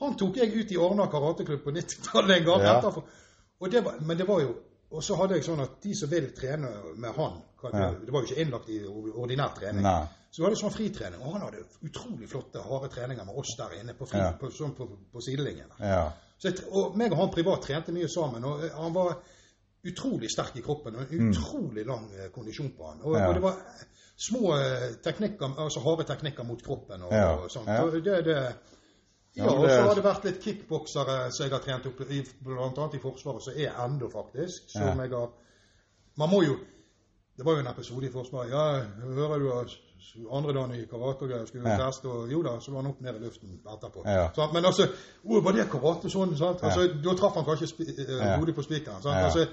Han 0.00 0.16
tok 0.16 0.36
jeg 0.36 0.54
ut 0.56 0.70
i 0.72 0.76
Arna 0.76 1.06
karateklubb 1.06 1.62
på 1.64 1.70
90-tallet 1.70 2.36
en 2.38 2.44
gang. 2.44 2.60
Ja. 2.62 2.78
etterfor. 2.78 3.04
Og 3.60 3.70
det 3.72 3.84
var, 3.84 3.94
men 4.00 4.18
det 4.18 4.28
var 4.28 4.40
jo 4.40 4.54
Og 4.90 5.02
så 5.06 5.14
hadde 5.20 5.34
jeg 5.38 5.44
sånn 5.46 5.60
at 5.62 5.76
de 5.82 5.92
som 5.94 6.10
vil 6.10 6.32
trene 6.34 6.70
med 6.96 7.12
han 7.16 7.42
Ja. 7.62 7.90
Det 7.92 8.08
var 8.12 8.22
jo 8.22 8.26
ikke 8.26 8.40
innlagt 8.40 8.68
i 8.72 8.78
ordinær 8.88 9.50
trening. 9.54 9.82
Nei. 9.84 10.06
Så 10.32 10.42
hadde 10.42 10.54
jeg 10.56 10.62
sånn 10.62 10.72
fritrening, 10.72 11.20
og 11.20 11.32
han 11.34 11.42
hadde 11.42 11.64
utrolig 11.84 12.28
flotte, 12.30 12.62
harde 12.62 12.88
treninger 12.88 13.24
med 13.28 13.34
oss 13.36 13.52
der 13.58 13.74
inne 13.80 13.92
på, 13.94 14.06
fri, 14.08 14.18
Ja. 14.18 14.30
på, 14.40 14.48
sånn 14.50 14.72
på, 14.74 14.86
på 15.12 15.20
sidelinjen. 15.20 15.68
Ja. 15.78 16.06
Så 16.38 16.48
jeg, 16.48 16.64
og 16.72 16.96
meg 16.96 17.12
og 17.12 17.18
han 17.18 17.30
privat 17.34 17.62
trente 17.66 17.92
mye 17.92 18.08
sammen, 18.08 18.44
og 18.44 18.64
eh, 18.64 18.70
han 18.78 18.94
var 18.94 19.18
utrolig 19.84 20.30
sterk 20.32 20.56
i 20.56 20.62
kroppen, 20.64 20.96
og 20.96 21.12
en 21.12 21.28
utrolig 21.34 21.84
lang 21.86 22.08
eh, 22.16 22.30
kondisjon 22.32 22.72
på 22.78 22.88
han. 22.88 23.00
Og, 23.02 23.12
Mm. 23.12 23.18
Ja. 23.20 23.28
og 23.28 23.34
det 23.34 23.42
var 23.42 23.52
eh, 23.52 23.84
små 24.16 24.54
teknikker, 25.04 25.54
altså 25.58 25.80
harde 25.84 26.04
teknikker 26.08 26.44
mot 26.44 26.62
kroppen 26.64 27.02
og, 27.02 27.12
Ja. 27.12 27.34
og 27.36 27.50
sånt. 27.50 27.66
Ja. 27.68 27.82
Og 27.84 27.92
det, 27.92 28.24
det, 28.24 28.54
ja, 29.36 29.46
og 29.46 29.68
så 29.70 29.82
har 29.86 29.94
det 29.94 30.04
vært 30.04 30.24
litt 30.24 30.40
kickboksere 30.44 31.30
som 31.32 31.44
jeg 31.44 31.52
har 31.52 31.62
trent 31.64 31.86
opp, 31.86 32.00
i, 32.10 32.22
blant 32.44 32.78
i 32.94 32.98
Forsvaret, 32.98 33.42
som 33.42 33.52
er 33.56 33.70
enda 33.84 34.08
faktisk, 34.10 34.70
som 34.70 34.82
Ja. 34.82 34.94
jeg 35.02 35.10
har 35.10 35.30
Man 36.18 36.28
må 36.30 36.42
jo 36.42 36.56
Det 37.38 37.46
var 37.46 37.52
jo 37.52 37.58
en 37.60 37.66
episode 37.66 38.06
i 38.06 38.10
Forsvaret. 38.12 38.50
Ja, 38.50 38.82
hører 39.14 39.38
du 39.38 39.48
andre 40.30 40.52
dagen 40.52 40.74
i 40.74 40.84
karate 40.84 41.22
og 41.22 41.28
greier 41.30 41.46
skulle 41.46 41.70
Ja. 41.70 41.86
teste, 41.86 42.08
og 42.08 42.28
jo 42.32 42.42
da, 42.42 42.58
så 42.60 42.70
var 42.72 42.82
han 42.82 42.90
opp 42.90 43.00
ned 43.00 43.14
i 43.16 43.18
luften 43.24 43.60
etterpå. 43.64 44.02
Ja. 44.04 44.28
Så, 44.34 44.48
Men 44.52 44.64
altså, 44.64 44.88
oh, 45.24 45.44
var 45.44 45.52
det 45.52 45.68
karate 45.70 46.10
sånn? 46.10 46.36
sant? 46.36 46.62
Altså, 46.62 46.88
Da 47.04 47.14
traff 47.16 47.34
han 47.34 47.44
kanskje 47.44 47.68
eh, 48.08 48.38
hodet 48.38 48.54
på 48.54 48.62
spikeren. 48.62 49.02
sant? 49.02 49.16
Altså, 49.16 49.46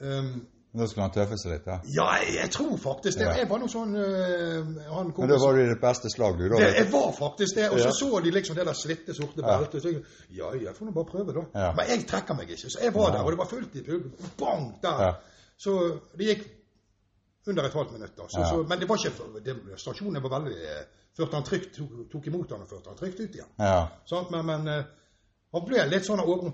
ehm, 0.00 0.46
Da 0.72 0.86
skulle 0.88 1.02
han 1.04 1.12
tøffe 1.12 1.36
seg 1.36 1.52
litt, 1.52 1.66
Ja, 1.68 1.80
ja, 1.84 2.06
jeg, 2.22 2.34
jeg 2.38 2.50
tror 2.54 2.76
faktisk 2.80 3.18
det. 3.18 3.26
Ja. 3.26 3.32
Jeg 3.42 3.48
var 3.50 3.58
noe 3.60 3.68
sånn 3.68 3.90
han 3.92 5.10
Men 5.18 5.28
da 5.28 5.36
var 5.42 5.52
du 5.58 5.60
i 5.60 5.68
det 5.68 5.80
beste 5.82 6.08
slag, 6.08 6.38
du, 6.38 6.46
da. 6.48 6.56
det, 6.62 6.70
jeg 6.78 6.86
var 6.92 7.10
faktisk 7.12 7.58
det. 7.58 7.66
Og 7.70 7.78
så 7.82 7.90
Ja. 7.90 7.92
så 7.98 8.20
de 8.24 8.30
liksom 8.32 8.56
det 8.56 8.64
der 8.66 8.72
slitte, 8.78 9.14
sorte 9.14 9.42
Ja. 9.44 9.58
beltet. 9.58 9.82
Så 9.82 9.88
jeg, 9.92 10.02
ja, 10.30 10.48
jeg 10.56 10.74
får 10.76 10.86
nå 10.88 10.92
bare 10.96 11.04
prøve, 11.10 11.34
da. 11.36 11.44
Ja. 11.60 11.72
Men 11.76 11.86
jeg 11.92 12.06
trekker 12.08 12.34
meg 12.38 12.48
ikke. 12.50 12.70
Så 12.70 12.80
jeg 12.82 12.94
var 12.94 13.10
der, 13.12 13.20
og 13.22 13.30
det 13.30 13.38
var 13.38 13.46
fullt 13.52 13.76
i 13.76 13.82
publikum. 13.84 14.32
Bang! 14.40 14.72
Der. 14.82 15.02
Ja. 15.04 15.12
Så 15.58 15.76
det 16.16 16.26
gikk 16.30 16.48
under 17.46 17.64
et 17.68 17.72
halvt 17.74 17.92
minutt. 17.92 18.16
da. 18.16 18.22
Så, 18.28 18.40
Ja. 18.40 18.48
så, 18.50 18.62
men 18.68 18.78
det 18.80 18.88
var 18.88 18.96
ikke 18.96 19.44
det, 19.44 19.56
Stasjonen 19.80 20.22
var 20.22 20.38
veldig 20.40 20.56
eh, 20.56 20.84
Førte 21.16 21.34
han 21.36 21.44
trygt, 21.44 21.74
tok, 21.76 21.90
tok 22.12 22.26
imot 22.26 22.50
han 22.50 22.62
og 22.64 22.68
førte 22.68 22.88
han 22.88 22.96
trygt 22.96 23.20
ut 23.20 23.34
igjen. 23.36 23.48
Ja. 23.60 23.88
Sånn, 24.08 24.30
Men, 24.32 24.46
men 24.46 24.68
eh, 24.68 24.84
han 25.52 25.64
ble 25.68 25.84
litt 25.90 26.06
sånn 26.08 26.20
over 26.24 26.52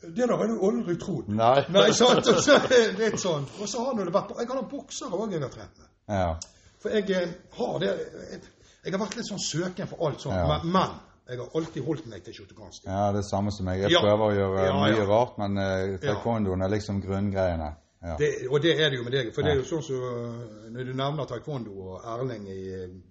Det 0.00 0.28
har 0.30 0.46
du 0.46 0.60
aldri 0.62 0.94
trodd. 1.00 1.28
Nei. 1.34 1.64
Nei, 1.74 1.88
sant? 1.96 2.28
Og 2.30 2.38
så, 2.44 2.58
litt 2.98 3.18
sånn. 3.18 3.48
Og 3.58 3.66
så 3.68 3.82
har 3.84 3.98
det 3.98 4.12
vært 4.14 4.36
Jeg 4.38 4.46
har 4.46 4.60
noen 4.60 4.70
boksere 4.70 5.18
òg 5.18 5.32
jeg 5.34 5.42
har 5.42 5.50
trent 5.50 5.80
med. 5.82 5.88
Ja. 6.06 6.30
For 6.78 6.94
jeg 6.94 7.10
eh, 7.10 7.32
har 7.58 7.78
det 7.82 7.88
jeg, 7.90 8.40
jeg 8.84 8.94
har 8.94 9.02
vært 9.02 9.16
litt 9.18 9.26
sånn 9.28 9.42
søken 9.42 9.90
for 9.90 10.06
alt 10.06 10.22
sånt. 10.22 10.38
Ja. 10.38 10.60
Men, 10.62 10.94
jeg 11.28 11.42
har 11.42 11.58
alltid 11.60 11.84
holdt 11.84 12.06
meg 12.08 12.22
til 12.24 12.38
shotokansk. 12.38 12.86
ja, 12.88 13.10
det 13.12 13.20
er 13.20 13.26
samme 13.28 13.52
som 13.52 13.66
meg. 13.68 13.82
Jeg 13.82 13.90
Ja. 13.92 14.00
prøver 14.00 14.30
å 14.30 14.36
gjøre 14.36 14.62
Ja, 14.64 14.76
mye 14.80 14.96
ja. 14.96 15.04
rart, 15.10 15.34
men 15.42 15.58
uh, 15.58 15.98
taekwondoen 16.00 16.62
er 16.62 16.70
liksom 16.72 17.02
grunngreiene. 17.04 17.74
Ja. 18.00 18.14
Det, 18.16 18.30
og 18.48 18.62
det 18.62 18.78
er 18.80 18.90
det 18.90 18.96
jo 18.96 19.04
med 19.04 19.12
deg. 19.12 19.34
For 19.34 19.42
det 19.42 19.52
er 19.52 19.58
jo 19.58 19.66
sånn 19.66 19.82
som 19.82 19.98
så, 19.98 20.70
når 20.70 20.86
du 20.88 20.94
nevner 20.94 21.26
taekwondo 21.28 21.74
og 21.74 22.06
Erling 22.14 22.46
i 22.48 22.62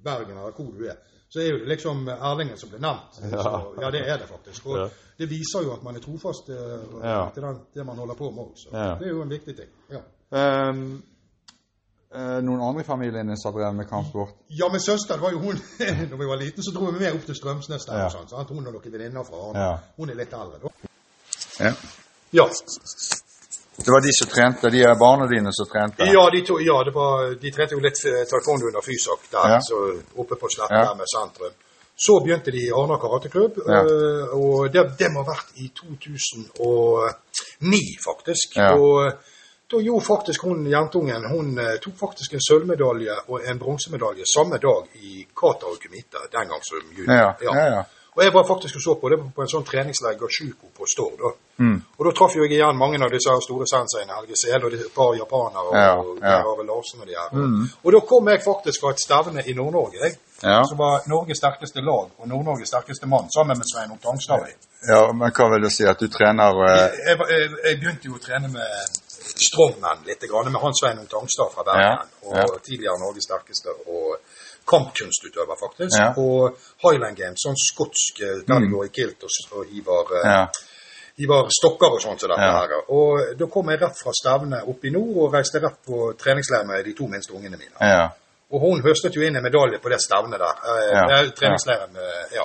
Bergen, 0.04 0.38
eller 0.40 0.56
hvor 0.56 0.72
du 0.72 0.88
er, 0.88 0.98
så 1.30 1.40
er 1.40 1.50
jo 1.52 1.58
det 1.60 1.68
liksom 1.68 2.08
Erlingen 2.08 2.58
som 2.58 2.70
blir 2.70 2.80
nevnt. 2.80 3.20
Ja. 3.32 3.44
Så, 3.44 3.74
ja, 3.82 3.92
det 3.92 4.02
er 4.08 4.18
det 4.18 4.28
faktisk. 4.30 4.66
Og 4.66 4.78
Ja. 4.78 4.88
det 5.20 5.30
viser 5.30 5.64
jo 5.64 5.74
at 5.74 5.84
man 5.84 5.96
er 5.96 6.00
trofast 6.00 6.50
uh, 6.50 7.04
Ja. 7.04 7.30
til 7.34 7.44
den, 7.44 7.60
det 7.74 7.86
man 7.86 7.98
holder 7.98 8.16
på 8.16 8.32
med 8.32 8.56
Så 8.56 8.70
Ja. 8.72 8.96
Det 9.00 9.06
er 9.08 9.10
jo 9.10 9.22
en 9.22 9.30
viktig 9.30 9.56
ting. 9.56 9.70
Ja. 9.92 10.02
Um, 10.70 11.04
eh, 12.16 12.40
noen 12.44 12.62
andre 12.62 12.82
i 12.82 12.84
familien 12.84 13.38
som 13.38 13.54
har 13.54 13.60
drevet 13.60 13.76
med 13.76 13.86
kampsport? 13.90 14.30
Ja, 14.50 14.68
men 14.72 14.80
søster 14.80 15.18
var 15.18 15.32
jo 15.32 15.40
hun 15.40 15.56
Når 16.12 16.18
vi 16.18 16.26
var 16.26 16.36
liten, 16.36 16.64
så 16.64 16.72
dro 16.76 16.86
vi 16.92 17.00
med 17.00 17.14
opp 17.14 17.26
til 17.26 17.36
Strømsnes 17.36 17.86
der. 17.86 17.98
Ja. 17.98 18.06
og 18.06 18.12
sånn, 18.12 18.28
sant? 18.30 18.50
Hun 18.50 18.68
og 18.68 18.74
noen 18.74 18.92
venninner 18.94 19.24
fra 19.24 19.38
Arne. 19.50 19.60
Ja. 19.60 19.78
Hun 19.98 20.10
er 20.10 20.16
litt 20.16 20.34
eldre, 20.34 20.60
da. 20.64 20.70
Ja. 21.60 21.74
Ja. 22.34 22.46
Det 23.78 23.92
var 23.94 24.02
de 24.02 24.12
som 24.14 24.28
trente, 24.28 24.70
de 24.74 24.82
er 24.84 24.96
barna 25.00 25.28
dine 25.30 25.52
som 25.54 25.66
trente? 25.70 26.06
Ja, 26.06 26.30
de, 26.34 26.42
to, 26.42 26.58
ja 26.60 26.80
det 26.84 26.94
var, 26.96 27.36
de 27.42 27.52
trente 27.54 27.76
jo 27.78 27.82
litt 27.84 28.00
eh, 28.10 28.24
taekwondo 28.30 28.66
under 28.72 28.82
Fysak 28.82 29.28
der, 29.32 29.50
Ja. 29.54 29.60
så 29.62 29.76
oppe 30.22 30.36
på 30.36 30.50
sletta 30.50 30.74
Ja. 30.84 30.94
med 30.98 31.06
sentrum. 31.14 31.54
Så 31.98 32.20
begynte 32.26 32.52
de 32.52 32.58
i 32.68 32.72
Arna 32.74 32.98
karateklubb, 33.02 33.54
Ja. 33.68 33.82
eh, 33.86 34.34
og 34.38 34.72
det, 34.74 34.84
det 35.00 35.12
må 35.14 35.22
ha 35.24 35.32
vært 35.34 35.50
i 35.62 35.70
2009, 35.78 37.82
faktisk. 38.10 38.58
Og 38.78 39.06
eh, 39.08 39.14
da 39.72 39.78
gjorde 39.84 40.06
faktisk 40.06 40.44
hun 40.48 40.66
jentungen 40.72 41.26
Hun 41.30 41.58
tok 41.84 41.98
faktisk 42.00 42.34
en 42.34 42.42
sølvmedalje 42.50 43.16
og 43.28 43.42
en 43.50 43.60
bronsemedalje 43.60 44.24
samme 44.26 44.58
dag 44.64 44.84
i 45.04 45.26
kata 45.42 45.66
og 45.68 45.78
kumita, 45.84 46.18
den 46.32 46.48
gang 46.50 46.62
som 46.64 46.80
junior. 46.98 47.36
Ja, 47.42 47.54
ja, 47.60 47.66
ja. 47.76 47.84
Og 48.18 48.24
jeg 48.24 48.34
var 48.34 48.46
faktisk 48.48 48.76
og 48.76 48.82
så 48.82 48.94
på 48.98 49.10
det 49.10 49.18
på 49.36 49.44
en 49.44 49.50
sånn 49.52 49.66
treningsleir 49.66 50.16
Gashuko 50.18 50.72
på 50.74 50.88
Stord. 50.90 51.20
Mm. 51.62 51.76
Og 51.98 52.06
da 52.08 52.14
traff 52.18 52.34
jo 52.34 52.46
jeg 52.46 52.56
igjen 52.56 52.78
mange 52.78 52.98
av 53.06 53.12
disse 53.14 53.34
store 53.46 53.68
senseiene, 53.70 54.16
Helge 54.18 54.38
Sele 54.42 54.66
og 54.66 54.74
et 54.74 54.88
par 54.96 55.14
japanere 55.14 55.66
og, 55.70 55.76
Ja, 55.78 55.92
ja. 56.32 56.40
og 56.50 56.64
Larsen 56.66 57.04
og 57.04 57.08
de 57.08 57.14
her. 57.14 57.30
Og 57.84 57.94
da 57.94 58.00
kom 58.10 58.30
jeg 58.34 58.42
faktisk 58.42 58.82
fra 58.82 58.94
et 58.96 59.04
stevne 59.04 59.44
i 59.46 59.54
Nord-Norge, 59.54 60.02
jeg, 60.02 60.18
Ja. 60.44 60.64
som 60.70 60.78
var 60.78 61.06
Norges 61.06 61.38
sterkeste 61.38 61.82
lag 61.82 62.10
og 62.18 62.28
Nord-Norges 62.28 62.68
sterkeste 62.68 63.06
mann, 63.08 63.30
sammen 63.38 63.58
med 63.58 63.66
Sveinung 63.70 64.02
Tangstad. 64.02 64.48
ja, 64.90 65.12
men 65.14 65.32
hva 65.32 65.50
vil 65.54 65.64
du 65.66 65.70
si? 65.70 65.84
At 65.86 66.00
du 66.00 66.08
trener 66.08 66.54
eh, 66.70 66.90
Jeg, 67.08 67.18
jeg, 67.30 67.50
jeg, 67.66 67.80
begynte 67.80 68.06
jo 68.06 68.16
å 68.18 68.22
trene 68.22 68.48
med 68.48 68.70
strongman 69.48 70.06
litt, 70.06 70.22
med 70.22 70.62
han 70.62 70.74
Sveinung 70.74 71.08
Tangstad 71.10 71.54
fra 71.54 71.64
Bergen. 71.64 72.08
Og 72.24 72.62
tidligere 72.66 73.00
Norges 73.00 73.24
sterkeste 73.30 73.70
og 73.70 74.18
kampkunstutøver, 74.68 75.56
faktisk. 75.60 75.98
Ja. 76.00 76.10
Og 76.18 76.58
Highland 76.84 77.18
Games, 77.18 77.44
sånn 77.46 77.58
skotsk, 77.60 78.22
eh, 78.22 78.42
der 78.48 78.60
de 78.64 78.72
går 78.74 78.86
i 78.90 78.94
kilt 78.94 79.24
og, 79.24 79.30
og 79.58 79.66
hiver 79.72 80.14
eh, 80.20 80.32
Ja. 80.32 80.48
var 81.28 81.50
stokker 81.50 81.96
og 81.96 82.02
sånt. 82.02 82.20
Så 82.22 82.28
Ja. 82.30 82.36
her. 82.60 82.76
Og 82.90 83.38
da 83.40 83.46
kom 83.48 83.70
jeg 83.70 83.82
rett 83.82 83.98
fra 84.04 84.12
stevnet 84.14 84.68
opp 84.68 84.86
i 84.86 84.90
nord 84.92 85.18
og 85.18 85.34
reiste 85.34 85.60
rett 85.64 85.80
på 85.88 86.14
treningsleir 86.18 86.66
med 86.66 86.86
de 86.86 86.94
to 86.94 87.08
minste 87.08 87.34
ungene 87.34 87.58
mine. 87.58 87.78
Ja. 87.82 88.10
Og 88.52 88.62
hun 88.62 88.82
høstet 88.82 89.16
jo 89.16 89.22
inn 89.22 89.36
en 89.36 89.44
medalje 89.44 89.80
på 89.80 89.90
det 89.90 90.00
stevnet 90.02 90.40
der. 90.40 90.56
Eh, 90.64 90.92
Ja, 90.94 91.32
treningsleiren 91.32 91.96
ja. 92.36 92.44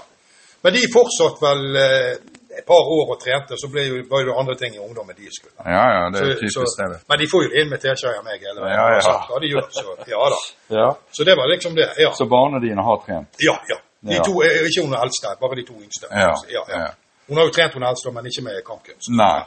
Men 0.63 0.73
de 0.73 0.87
fortsatte 0.93 1.41
vel 1.43 1.77
eh, 1.77 2.17
et 2.59 2.67
par 2.67 2.83
år 2.97 3.05
og 3.15 3.19
trente, 3.25 3.55
så 3.63 3.67
ble 3.73 3.83
jo, 3.89 3.95
var 4.11 4.25
det 4.25 4.35
andre 4.41 4.55
ting 4.63 4.75
i 4.75 4.79
ungdommen 4.87 5.15
de 5.17 5.29
skulle. 5.39 5.55
ja, 5.65 5.85
ja, 5.97 6.03
det 6.13 6.21
er 6.21 6.25
Så- 6.35 6.41
typisk 6.41 6.55
så- 6.77 6.89
det. 6.93 6.99
Men 7.09 7.19
de 7.19 7.27
får 7.33 7.41
jo 7.47 7.51
inn 7.61 7.69
med 7.71 7.81
teskjeer 7.81 8.19
av 8.19 8.25
meg 8.25 8.37
hele 8.45 8.61
veien. 8.61 8.77
Ja, 8.79 8.87
ja. 8.89 9.01
uansett 9.01 9.41
de 9.45 9.49
gjør, 9.55 9.67
så 9.79 9.85
ja 10.15 10.23
da. 10.35 10.39
Ja. 10.81 10.89
Så 11.17 11.25
det 11.25 11.35
var 11.37 11.47
liksom 11.55 11.75
det. 11.75 11.89
Ja, 11.99 12.11
Så 12.13 12.25
barna 12.29 12.59
dine 12.61 12.83
har 12.83 12.97
trent? 13.07 13.29
ja. 13.41 13.57
ja. 13.73 13.79
De 14.05 14.15
Ja. 14.15 14.23
to, 14.23 14.33
er 14.43 14.67
Ikke 14.67 14.83
hun 14.87 14.95
eldste, 15.05 15.27
bare 15.41 15.55
de 15.57 15.63
to 15.71 15.75
yngste. 15.79 16.07
Ja, 16.11 16.35
ja, 16.57 16.63
ja. 16.69 16.89
Hun 17.29 17.37
har 17.39 17.45
jo 17.45 17.51
trent 17.51 17.73
hun 17.75 17.83
eldste, 17.83 18.11
men 18.13 18.25
ikke 18.27 18.43
med 18.43 18.55
kampkunst. 18.67 19.09
Nei. 19.15 19.41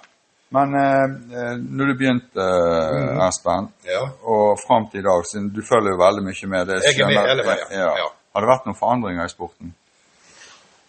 Men 0.56 0.68
eh, 0.76 1.06
eh, 1.40 1.56
når 1.78 1.86
du 1.92 1.94
begynte, 2.00 2.40
eh, 2.40 3.28
Espen, 3.28 3.64
Ja. 3.86 4.02
og 4.24 4.58
fram 4.68 4.88
til 4.92 5.00
i 5.00 5.04
dag, 5.04 5.20
siden 5.32 5.50
du 5.56 5.62
følger 5.72 5.90
jo 5.94 5.98
veldig 6.06 6.24
mye 6.30 6.48
med 6.54 6.62
det 6.70 6.76
Jeg 6.86 7.00
er 7.02 7.08
med 7.08 7.28
hele 7.30 7.44
veien, 7.44 7.68
Ja. 7.72 7.90
ja. 8.02 8.08
Har 8.34 8.40
det 8.42 8.50
vært 8.54 8.66
noen 8.66 8.80
forandringer 8.84 9.26
i 9.26 9.34
sporten? 9.36 9.74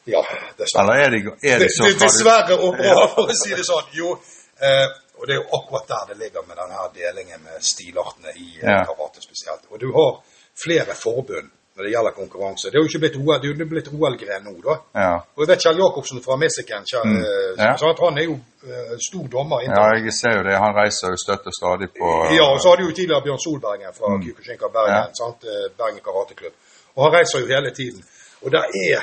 Ja, 0.07 0.23
dessverre. 0.59 0.83
Eller 0.85 1.05
er 1.07 1.11
det, 1.11 1.21
er 1.43 1.59
Det- 1.59 1.71
så 1.77 1.85
det- 1.91 1.99
Dessverre 2.01 2.55
og 2.61 2.77
bra, 2.79 3.07
for 3.15 3.27
å 3.29 3.35
si 3.35 3.55
det 3.55 3.65
sånn. 3.67 3.85
Jo, 3.93 4.13
eh, 4.61 4.87
og 5.19 5.27
det 5.27 5.35
er 5.37 5.41
jo 5.43 5.49
akkurat 5.59 5.87
der 5.89 6.15
det 6.15 6.17
ligger 6.23 6.43
med 6.49 6.57
denne 6.57 6.79
delingen 6.95 7.43
med 7.43 7.63
stilartene 7.63 8.31
i 8.37 8.59
eh, 8.63 8.71
Ja. 8.71 8.85
karate 8.85 9.21
spesielt. 9.23 9.65
Og 9.71 9.79
du 9.81 9.93
har 9.93 10.21
flere 10.65 10.95
forbund 10.95 11.51
når 11.77 11.85
det 11.85 11.91
gjelder 11.93 12.13
konkurranse. 12.17 12.71
Det 12.73 12.77
er 12.79 12.81
jo 12.81 12.89
ikke 12.89 12.99
blitt 13.05 13.17
OL, 13.21 13.41
det 13.43 13.61
er 13.61 13.69
blitt 13.69 13.89
OL-gren 13.93 14.45
nå, 14.49 14.55
da. 14.65 14.77
Ja. 14.97 15.15
Og 15.37 15.41
jeg 15.45 15.49
vet 15.51 15.61
Kjell 15.61 15.77
Jacobsen 15.77 16.23
fra 16.25 16.37
Michigan, 16.41 16.85
Kjell, 16.89 17.05
Mm. 17.05 17.21
eh, 17.21 17.53
Ja. 17.61 17.77
han 18.01 18.19
er 18.19 18.25
jo 18.25 18.37
eh, 18.65 18.97
stor 19.09 19.27
dommer. 19.29 19.61
ja, 19.61 19.93
jeg 20.01 20.13
ser 20.13 20.33
jo 20.39 20.43
det. 20.49 20.57
Han 20.57 20.73
reiser 20.75 21.13
jo 21.13 21.17
støtt 21.21 21.45
og 21.47 21.53
stadig 21.61 21.89
på 21.93 22.07
Ja, 22.33 22.45
og 22.53 22.59
så 22.63 22.71
hadde 22.73 22.85
jo 22.89 22.93
tidligere 22.97 23.23
Bjørn 23.27 23.39
Solbergen 23.45 23.93
fra 23.99 24.09
Mm. 24.09 24.23
Kyokushinka 24.25 24.67
Bergen, 24.73 24.95
Ja. 24.97 25.13
sant? 25.21 25.41
Bergen 25.79 26.01
karateklubb. 26.01 26.55
Og 26.97 27.01
han 27.05 27.13
reiser 27.21 27.39
jo 27.41 27.47
hele 27.47 27.71
tiden. 27.71 28.01
Og 28.43 28.51
der 28.53 28.65
er 28.89 29.01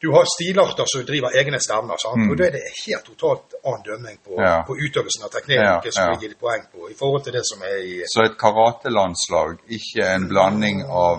Du 0.00 0.10
har 0.12 0.24
stilarter 0.28 0.84
som 0.86 1.04
driver 1.08 1.30
egne 1.40 1.58
stevner. 1.60 1.96
Mm. 2.16 2.30
og 2.30 2.36
da 2.38 2.44
er 2.46 2.50
det 2.56 2.64
helt 2.86 3.04
totalt 3.06 3.54
annen 3.64 3.82
dømming 3.86 4.18
på, 4.24 4.34
Ja. 4.42 4.62
på 4.68 4.76
utøvelsen 4.76 5.24
av 5.24 5.30
teknikken 5.32 5.64
Ja, 5.64 5.80
som 5.90 6.04
ja. 6.04 6.10
vi 6.18 6.26
gir 6.26 6.34
poeng 6.40 6.62
på, 6.72 6.90
i 6.90 6.94
forhold 6.94 7.24
til 7.24 7.32
det 7.32 7.44
som 7.50 7.62
er 7.62 7.78
i 7.80 8.02
Så 8.14 8.22
et 8.24 8.36
karatelandslag, 8.38 9.56
ikke 9.68 10.04
en 10.14 10.28
blanding 10.28 10.82
av 10.84 11.16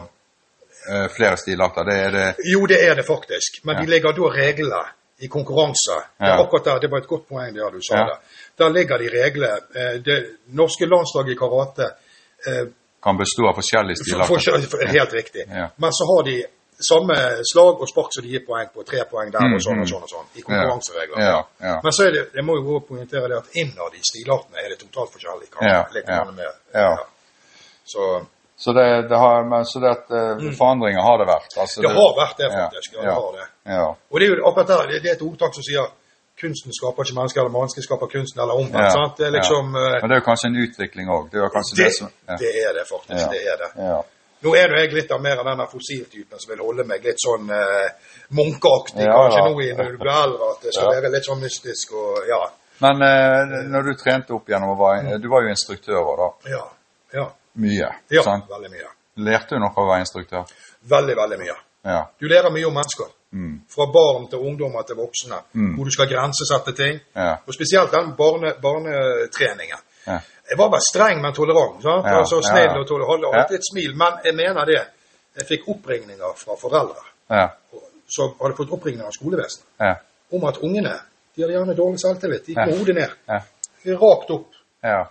uh, 0.92 1.08
flere 1.18 1.38
stilarter. 1.38 1.84
Det 1.90 1.98
er 2.06 2.12
det 2.12 2.36
Jo, 2.54 2.66
det 2.68 2.80
er 2.90 2.96
det 2.96 3.06
faktisk, 3.06 3.64
men 3.66 3.76
de 3.82 3.86
legger 3.92 4.12
da 4.14 4.30
reglene 4.42 4.84
i 5.20 5.28
konkurranse. 5.28 5.98
Det, 6.20 6.32
akkurat 6.44 6.66
der, 6.66 6.80
det 6.80 6.92
var 6.92 7.00
et 7.02 7.08
godt 7.08 7.28
poeng 7.28 7.56
der 7.56 7.72
du 7.74 7.80
sa 7.82 7.96
det. 8.06 8.18
Der 8.58 8.70
ligger 8.70 8.98
de 8.98 9.08
reglene. 9.10 9.58
Eh, 9.76 9.96
Det 10.06 10.18
norske 10.54 10.86
landslaget 10.86 11.32
i 11.34 11.36
karate 11.36 11.86
uh, 12.48 12.68
kan 13.04 13.18
bestå 13.18 13.48
av 13.50 13.56
forskjellige 13.58 13.98
For, 13.98 14.26
for, 14.26 14.40
stilarter. 14.40 14.70
for, 14.70 14.86
helt 14.86 15.14
riktig. 15.14 15.44
Men 15.78 15.92
så 15.98 16.04
har 16.12 16.24
de 16.30 16.44
samme 16.80 17.16
slag 17.52 17.82
og 17.82 17.90
spark 17.90 18.14
som 18.14 18.24
de 18.24 18.30
gir 18.36 18.44
poeng 18.46 18.70
på. 18.74 18.84
Tre 18.86 19.04
poeng 19.10 19.32
der 19.34 19.42
og 19.56 19.62
sånn 19.64 19.82
og 19.82 19.86
Mm, 19.88 19.92
sånn. 19.92 20.04
og 20.04 20.10
sånn, 20.10 20.28
I 20.36 20.42
konkurransereglene. 20.46 21.26
Ja, 21.26 21.44
ja. 21.62 21.76
Men 21.84 21.92
så 21.92 22.08
er 22.08 22.12
det, 22.12 22.24
jeg 22.36 22.46
må 22.46 22.58
jo 22.58 22.78
også 22.78 22.88
poengtere 22.88 23.28
det 23.32 23.38
at 23.38 23.50
innad 23.56 23.94
i 23.98 24.02
stilartene 24.06 24.58
er 24.62 24.70
det 24.70 24.80
totalt 24.86 25.12
forskjellig. 25.16 25.50
Kanskje, 25.50 25.76
Ja. 26.74 26.98
Så 27.86 28.26
Så 28.60 28.74
det, 28.74 29.10
det 29.10 29.18
har, 29.18 29.44
men, 29.46 29.66
så 29.66 29.80
det 29.80 29.90
at 29.90 30.10
mm. 30.10 30.56
forandringer 30.58 31.02
har 31.02 31.18
det 31.22 31.28
vært? 31.30 31.52
Altså, 31.62 31.82
det, 31.82 31.90
det 31.90 31.94
har 31.94 32.14
vært 32.18 32.38
det, 32.38 32.48
faktisk. 32.52 32.94
Ja, 32.96 33.02
det 33.02 33.14
har 33.14 33.32
det. 33.38 33.48
Ja. 33.70 33.88
Og 34.12 34.20
det 34.20 34.26
er 34.26 34.30
jo 34.34 34.48
akkurat 34.50 34.68
der, 34.68 34.88
det, 34.90 35.02
det 35.04 35.10
er 35.12 35.16
et 35.20 35.22
ordtak 35.22 35.54
som 35.54 35.64
sier 35.64 35.86
kunsten 36.42 36.74
skaper 36.74 37.06
ikke 37.06 37.18
mennesker, 37.20 37.42
eller 37.42 37.54
mennesket 37.54 37.86
skaper 37.86 38.10
kunsten, 38.16 38.42
eller 38.42 38.58
omvendt. 38.62 38.92
Sant? 38.98 39.14
Det 39.18 39.28
er 39.28 39.34
liksom 39.38 39.78
eh, 39.78 39.98
Men 40.02 40.10
det 40.10 40.16
er 40.18 40.22
jo 40.22 40.26
kanskje 40.32 40.50
en 40.52 40.60
utvikling 40.66 41.06
òg. 41.10 41.30
Det 41.32 41.38
er 41.38 41.54
det, 41.54 41.64
det, 41.78 41.92
som 42.00 42.10
det 42.42 42.52
er 42.66 42.72
det 42.78 42.86
faktisk. 42.90 43.24
Det 43.34 43.42
er 43.52 43.58
det. 43.62 43.72
Nå 44.46 44.54
er 44.56 44.70
jo 44.70 44.78
jeg 44.82 44.94
litt 44.94 45.12
av 45.12 45.22
mer 45.22 45.40
av 45.42 45.46
denne 45.50 45.66
fossiltypen 45.72 46.40
som 46.40 46.52
vil 46.52 46.62
holde 46.62 46.84
meg 46.86 47.04
litt 47.06 47.18
sånn 47.24 47.50
eh, 47.50 47.90
munkeaktig 48.38 49.02
Ja, 49.06 49.16
kanskje 49.18 49.40
ja. 49.42 49.48
nå 49.50 49.62
i 49.66 49.72
når 49.74 49.92
du 49.92 49.98
blir 50.04 50.14
eldre, 50.14 50.50
at 50.54 50.62
det 50.68 50.74
skal 50.76 50.92
Ja. 50.92 50.96
være 51.02 51.12
litt 51.16 51.26
sånn 51.26 51.42
mystisk 51.42 51.94
og 51.98 52.20
ja. 52.30 52.42
Men 52.86 53.02
eh, 53.02 53.56
når 53.74 53.84
du 53.90 53.94
trente 53.98 54.34
opp 54.38 54.50
gjennom 54.50 54.78
var 54.78 55.02
Du 55.18 55.28
var 55.30 55.42
jo 55.42 55.50
instruktør 55.50 56.12
da. 56.22 56.30
Ja. 56.54 56.64
Ja. 57.14 57.28
Mye. 57.58 57.90
ja 58.14 58.22
Sant? 58.24 58.46
veldig 58.50 58.70
mye. 58.72 58.90
Lærte 59.18 59.56
du 59.56 59.60
noe 59.64 59.74
av 59.74 59.84
å 59.84 59.90
være 59.90 60.04
instruktør? 60.06 60.44
Veldig, 60.86 61.16
veldig 61.18 61.40
mye. 61.42 61.56
Ja. 61.88 62.02
Du 62.20 62.28
lærer 62.30 62.52
mye 62.54 62.68
om 62.68 62.74
mennesker. 62.78 63.08
Mm. 63.34 63.62
Fra 63.70 63.86
barn 63.92 64.28
til 64.30 64.40
ungdommer 64.40 64.86
til 64.88 64.96
voksne. 64.96 65.40
Mm. 65.54 65.74
Hvor 65.76 65.86
du 65.86 65.92
skal 65.92 66.08
grensesette 66.12 66.74
ting. 66.78 67.00
Og 67.18 67.54
spesielt 67.54 67.92
den 67.92 68.14
barne, 68.16 68.54
barnetreningen. 68.62 69.82
Ja. 70.08 70.20
Jeg 70.50 70.58
var 70.58 70.70
bare 70.70 70.82
streng, 70.92 71.22
men 71.22 71.34
tolerant. 71.34 71.82
Sant? 71.84 72.06
Ja, 72.06 72.20
Altså 72.20 72.36
ja, 72.42 72.48
snill 72.50 72.72
ja. 72.72 72.80
og 72.80 72.88
tolerant. 72.88 73.26
Alltid 73.36 73.56
et 73.60 73.68
smil. 73.72 73.96
Men 73.96 74.14
jeg 74.26 74.36
mener 74.36 74.66
det. 74.66 74.82
Jeg 75.38 75.46
fikk 75.48 75.68
oppringninger 75.70 76.34
fra 76.38 76.56
foreldre 76.58 77.04
Ja. 77.30 77.48
som 78.10 78.32
hadde 78.42 78.56
fått 78.58 78.72
oppringninger 78.72 79.06
av 79.06 79.12
skolevesenet 79.12 79.66
Ja. 79.80 79.94
om 80.32 80.44
at 80.48 80.58
ungene 80.64 80.94
de 81.36 81.42
hadde 81.44 81.54
gjerne 81.54 81.76
dårlig 81.76 82.00
selvtillit. 82.00 82.46
De 82.46 82.54
gikk 82.54 82.58
med 82.66 82.74
Ja. 82.74 82.78
hodet 82.80 82.96
ned. 82.96 83.10
Ja. 83.28 83.40
Rakt 84.02 84.32
opp. 84.32 84.48
Ja. 84.84 85.04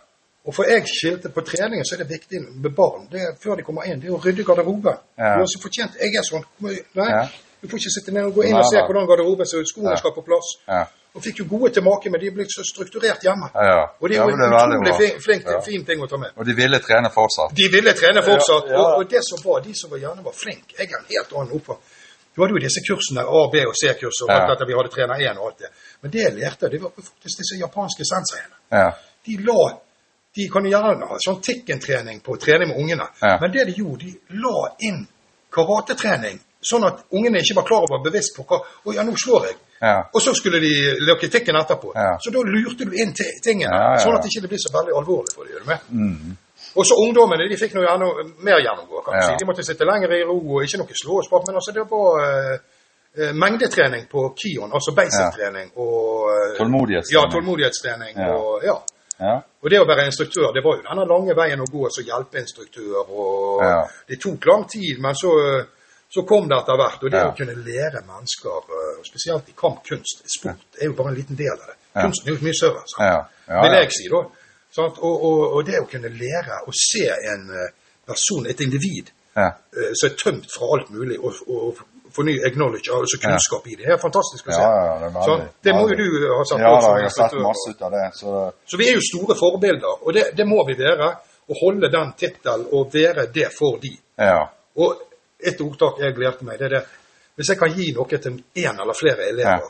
Og 0.47 0.55
for 0.55 0.65
jeg 0.65 0.85
skilte 0.87 1.29
på 1.29 1.41
treningen, 1.45 1.85
så 1.85 1.95
er 1.95 2.05
det 2.05 2.09
viktig 2.11 2.41
med 2.63 2.71
barn 2.75 3.09
det 3.11 3.21
er, 3.21 3.33
før 3.43 3.57
de 3.57 3.63
kommer 3.63 3.83
inn, 3.87 4.01
det 4.01 4.09
er 4.09 4.15
å 4.15 4.21
rydde 4.25 4.45
garderoben. 4.45 4.97
Ja. 5.19 5.35
Du 5.35 5.39
har 5.43 5.47
så 5.47 5.61
fortjent 5.63 5.95
Jeg 6.01 6.15
er 6.15 6.23
sånn. 6.23 6.45
Nei, 6.61 6.79
Ja. 6.97 7.29
du 7.63 7.69
får 7.69 7.79
ikke 7.79 7.95
sitte 8.01 8.13
ned 8.13 8.25
og 8.27 8.35
gå 8.35 8.45
inn 8.45 8.55
og 8.57 8.65
se 8.65 8.79
hvordan 8.79 9.07
garderoben 9.07 9.47
ser 9.47 9.59
ut. 9.59 9.67
Skoene 9.69 9.91
Ja. 9.91 9.97
skal 9.97 10.13
på 10.13 10.23
plass. 10.25 10.49
Og 11.17 11.23
fikk 11.25 11.39
jo 11.41 11.45
gode 11.49 11.71
tilbake, 11.73 12.11
men 12.13 12.21
de 12.21 12.27
er 12.29 12.35
blitt 12.37 12.53
så 12.53 12.63
strukturert 12.65 13.23
hjemme. 13.25 13.49
ja, 13.55 13.65
ja. 13.73 13.85
Og 14.01 14.09
det 14.09 14.17
er 14.19 14.23
jo 14.23 14.37
ja, 14.37 14.37
en 14.37 14.73
utrolig 14.77 15.21
flink, 15.25 15.45
Ja. 15.49 15.61
fin 15.65 15.85
ting 15.85 16.01
å 16.05 16.07
ta 16.09 16.17
med. 16.21 16.31
Og 16.37 16.45
de 16.45 16.53
ville 16.55 16.79
trene 16.79 17.09
fortsatt? 17.11 17.55
De 17.57 17.69
ville 17.73 17.93
trene 17.97 18.23
fortsatt, 18.23 18.69
Ja, 18.69 18.73
ja. 18.77 18.79
Og, 18.81 18.99
og 19.01 19.09
det 19.11 19.23
som 19.25 19.39
var, 19.45 19.61
de 19.65 19.73
som 19.75 19.91
var 19.91 19.99
gjerne 19.99 20.23
var 20.25 20.33
flinke 20.37 20.77
Jeg 20.79 20.91
er 20.93 20.99
en 20.99 21.07
helt 21.09 21.33
annen 21.33 21.53
oppå. 21.57 21.79
Du 22.37 22.43
hadde 22.43 22.53
jo 22.53 22.61
disse 22.61 22.83
kursene, 22.85 23.23
A, 23.25 23.41
B 23.49 23.65
og 23.65 23.73
C-kurs, 23.81 24.21
og 24.23 24.29
alt 24.31 24.43
Ja. 24.45 24.49
dette 24.55 24.67
vi 24.69 24.75
hadde 24.77 24.93
trener 24.93 25.17
1 25.31 25.39
og 25.41 25.47
alt 25.49 25.59
det. 25.59 25.71
Men 26.03 26.11
det 26.13 26.21
jeg 26.23 26.35
lærte, 26.37 26.69
det 26.69 26.83
var 26.83 26.91
faktisk 26.91 27.37
disse 27.41 27.57
japanske 27.65 28.05
senseiene. 28.05 28.57
Ja. 28.71 28.91
De 29.27 29.37
la 29.41 29.81
De 30.37 30.49
kan 30.53 30.65
jo 30.65 30.71
gjerne 30.71 31.07
ha 31.09 31.17
sånn 31.17 31.41
tikkentrening 31.41 32.21
på 32.21 32.37
trening 32.37 32.69
med 32.69 32.77
ungene, 32.77 33.07
Ja. 33.25 33.39
men 33.41 33.51
det 33.53 33.65
de 33.67 33.73
gjorde, 33.73 34.05
de 34.05 34.21
la 34.37 34.69
inn 34.85 35.07
karatetrening, 35.51 36.39
sånn 36.61 36.85
at 36.87 37.05
ungene 37.11 37.41
ikke 37.41 37.57
var 37.57 37.65
klar 37.65 37.87
over 37.89 38.03
bevisst 38.05 38.37
på 38.37 38.45
hva 38.45 38.59
Å 38.85 38.95
ja, 38.95 39.03
nå 39.03 39.15
slår 39.17 39.47
jeg. 39.49 39.57
Ja. 39.83 40.03
Og 40.15 40.21
så 40.23 40.33
skulle 40.35 40.61
de 40.61 40.97
løke 41.05 41.29
tikken 41.29 41.57
etterpå. 41.57 41.93
Ja. 41.95 42.17
Så 42.21 42.31
da 42.33 42.39
lurte 42.43 42.85
du 42.85 42.93
inn 42.97 43.13
ti- 43.13 43.41
tingene, 43.45 43.75
Ja, 43.77 43.99
sånn 43.99 44.17
at 44.17 44.23
det 44.23 44.31
ikke 44.37 44.49
blir 44.49 44.59
så 44.59 44.73
veldig 44.73 44.95
alvorlig 44.97 45.35
for 45.35 45.45
dem. 45.45 45.67
Med? 45.67 45.79
Mm. 45.91 46.37
Og 46.77 46.85
så 46.87 46.95
ungdommene 47.01 47.49
de 47.49 47.57
fikk 47.57 47.75
noe 47.75 47.85
gjerne, 47.85 48.07
mer 48.41 48.59
gjennomgå. 48.61 49.05
kan 49.05 49.15
Ja. 49.15 49.21
si. 49.29 49.37
De 49.39 49.45
måtte 49.47 49.63
sitte 49.65 49.85
lenger 49.85 50.13
i 50.13 50.25
ro 50.25 50.39
og 50.57 50.63
ikke 50.65 50.79
noe 50.79 50.97
slå 51.03 51.19
og 51.19 51.25
spart, 51.25 51.47
Men 51.47 51.55
altså, 51.57 51.73
det 51.73 51.85
var 51.91 52.11
eh, 53.19 53.33
mengdetrening 53.33 54.09
på 54.11 54.35
Kion, 54.37 54.71
altså 54.73 54.93
basic-trening. 54.97 55.71
og 55.77 56.29
uh, 56.29 56.57
Tålmodighetstrening. 56.59 57.25
Ja, 57.25 57.31
tålmodighetstrening. 57.33 58.15
Ja. 58.17 58.35
Og, 58.35 58.61
ja. 58.65 58.77
Ja. 59.21 59.37
og 59.63 59.71
det 59.71 59.79
å 59.81 59.87
være 59.89 60.05
instruktør, 60.11 60.53
det 60.53 60.61
var 60.65 60.77
jo 60.77 60.83
denne 60.85 61.07
lange 61.09 61.33
veien 61.37 61.61
å 61.61 61.69
gå 61.73 61.89
som 61.95 62.05
hjelpeinstruktør. 62.05 63.09
og 63.09 63.63
Ja. 63.65 63.83
Det 64.09 64.21
tok 64.21 64.45
lang 64.47 64.65
tid, 64.69 65.01
men 65.01 65.15
så, 65.15 65.31
eh, 65.41 65.65
så 66.13 66.23
kom 66.27 66.49
det 66.49 66.57
etter 66.59 66.77
hvert. 66.81 67.03
Og 67.03 67.11
det 67.11 67.19
Ja. 67.21 67.31
å 67.31 67.37
kunne 67.37 67.55
lære 67.67 68.03
mennesker, 68.07 68.57
eh, 68.77 69.03
spesielt 69.05 69.49
i 69.49 69.55
kampkunst 69.57 70.23
Sport 70.39 70.79
er 70.81 70.87
jo 70.87 70.93
bare 70.93 71.09
en 71.09 71.15
liten 71.19 71.37
del 71.37 71.53
av 71.53 71.67
det. 71.67 71.77
Ja. 71.97 72.03
Kunsten 72.03 72.29
er 72.29 72.37
jo 72.37 72.45
mye 72.45 72.55
større. 72.55 72.83
sant? 72.87 73.01
Ja. 73.01 73.19
Ja, 73.49 73.63
vil 73.63 73.73
ja. 73.73 73.81
jeg 73.83 73.91
si 73.93 74.09
da. 74.09 74.23
Og, 74.77 75.03
og, 75.03 75.53
og 75.57 75.65
det 75.67 75.79
å 75.81 75.87
kunne 75.89 76.09
lære 76.13 76.57
å 76.69 76.73
se 76.77 77.07
en 77.33 77.51
eh, 77.51 77.71
person, 78.07 78.47
et 78.47 78.61
individ, 78.61 79.11
Ja. 79.37 79.51
eh, 79.77 79.93
som 79.95 80.11
er 80.11 80.15
tømt 80.17 80.47
fra 80.53 80.67
alt 80.77 80.91
mulig, 80.91 81.19
og, 81.21 81.35
og 81.49 81.79
få 82.13 82.23
ny 82.25 82.37
acknowledge, 82.47 82.89
altså 82.93 83.19
kunnskap 83.21 83.67
i 83.67 83.75
det, 83.77 83.85
det 83.87 83.93
er 83.93 83.99
fantastisk 84.01 84.47
å 84.49 84.53
se. 84.53 84.61
ja, 84.61 84.99
det 85.01 85.07
er 85.09 85.13
veldig. 85.17 85.49
det 85.65 85.75
må 85.75 85.89
jo 85.91 85.97
du 85.97 86.29
ha 86.37 86.45
sagt. 86.45 86.61
Ja 86.61 86.71
da, 86.81 86.93
jeg 86.97 87.09
har 87.09 87.17
sett 87.17 87.41
masse 87.45 87.71
ut 87.73 87.83
av 87.83 87.91
det. 87.93 88.05
Så 88.15 88.53
Så 88.71 88.77
vi 88.81 88.89
er 88.89 88.95
jo 88.95 89.01
store 89.05 89.35
forbilder, 89.37 89.99
og 90.07 90.15
det, 90.15 90.25
det 90.37 90.47
må 90.47 90.65
vi 90.67 90.75
være. 90.79 91.11
Å 91.47 91.55
holde 91.63 91.89
den 91.93 92.13
tittelen 92.19 92.65
og 92.73 92.89
være 92.95 93.27
det 93.33 93.53
for 93.55 93.79
de. 93.79 93.93
ja. 94.19 94.49
Og 94.77 94.97
et 95.41 95.61
ordtak 95.61 95.99
jeg 96.01 96.17
lærte 96.19 96.45
meg, 96.45 96.59
det 96.59 96.65
er 96.73 96.79
det 96.79 96.85
Hvis 97.37 97.49
jeg 97.53 97.59
kan 97.59 97.69
gi 97.77 97.93
noe 97.93 98.07
til 98.09 98.39
én 98.57 98.81
eller 98.81 98.95
flere 98.97 99.29
elever 99.29 99.69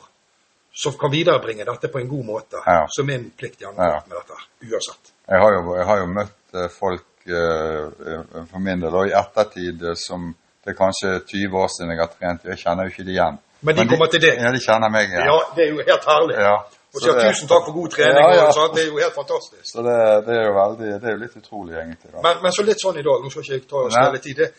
som 0.77 0.93
kan 1.01 1.11
viderebringe 1.11 1.65
dette 1.65 1.89
på 1.89 1.99
en 1.99 2.09
god 2.09 2.25
måte, 2.25 2.57
Ja. 2.67 2.85
så 2.87 3.03
er 3.03 3.07
min 3.07 3.31
plikt 3.37 3.59
gjerne 3.61 3.81
Ja. 3.83 4.01
med 4.07 4.17
dette. 4.21 4.37
Uansett. 4.63 5.13
Jeg 5.29 5.41
har 5.41 5.53
jo, 5.53 5.75
jeg 5.77 5.87
har 5.87 5.99
jo 5.99 6.07
møtt 6.07 6.55
eh, 6.55 6.69
folk 6.69 7.05
eh, 7.27 8.45
for 8.51 8.59
min 8.61 8.81
del, 8.81 8.95
i 9.09 9.13
ettertid 9.13 9.83
eh, 9.83 9.95
som 9.97 10.35
det 10.65 10.75
er 10.75 10.79
kanskje 10.79 11.21
20 11.27 11.57
år 11.59 11.69
siden 11.75 11.91
jeg 11.91 11.99
har 11.99 12.11
trent. 12.13 12.45
Jeg 12.45 12.59
kjenner 12.59 12.85
jo 12.85 12.91
ikke 12.91 13.05
de 13.07 13.13
igjen. 13.17 13.39
Men 13.63 13.77
de 13.77 13.87
kommer 13.89 14.07
til 14.13 14.21
deg. 14.21 14.39
Ja, 14.43 14.51
de 14.53 14.61
kjenner 14.61 14.91
meg 14.91 15.09
igjen. 15.11 15.27
Ja, 15.27 15.37
det 15.57 15.65
er 15.65 15.71
jo 15.73 15.77
helt 15.91 16.05
herlig. 16.07 16.37
Ja. 16.39 16.57
Og 16.95 17.01
sier 17.03 17.13
det- 17.15 17.29
tusen 17.35 17.49
takk 17.49 17.65
for 17.67 17.73
god 17.73 17.91
trening. 17.91 18.23
Ja, 18.23 18.35
ja. 18.35 18.47
Og 18.47 18.55
sånn, 18.55 18.75
det 18.75 18.83
er 18.83 18.89
jo 18.91 18.97
helt 18.99 19.15
fantastisk. 19.15 19.65
Så 19.73 19.83
det, 19.83 19.97
det 20.27 20.35
er 20.39 20.45
jo 20.47 20.55
veldig 20.55 21.01
Det 21.01 21.09
er 21.09 21.13
jo 21.17 21.21
litt 21.25 21.37
utrolig, 21.37 21.75
egentlig. 21.77 22.11
Men, 22.23 22.43
men 22.43 22.53
så 22.53 22.63
litt 22.67 22.81
sånn 22.83 22.99
i 22.99 23.03
dag, 23.03 23.23
nå 23.23 23.31
skal 23.31 23.43
ikke 23.43 23.55
jeg 23.59 23.69
ta 23.69 23.77
og 23.77 23.91
stelle 23.93 24.13
Nei. 24.13 24.51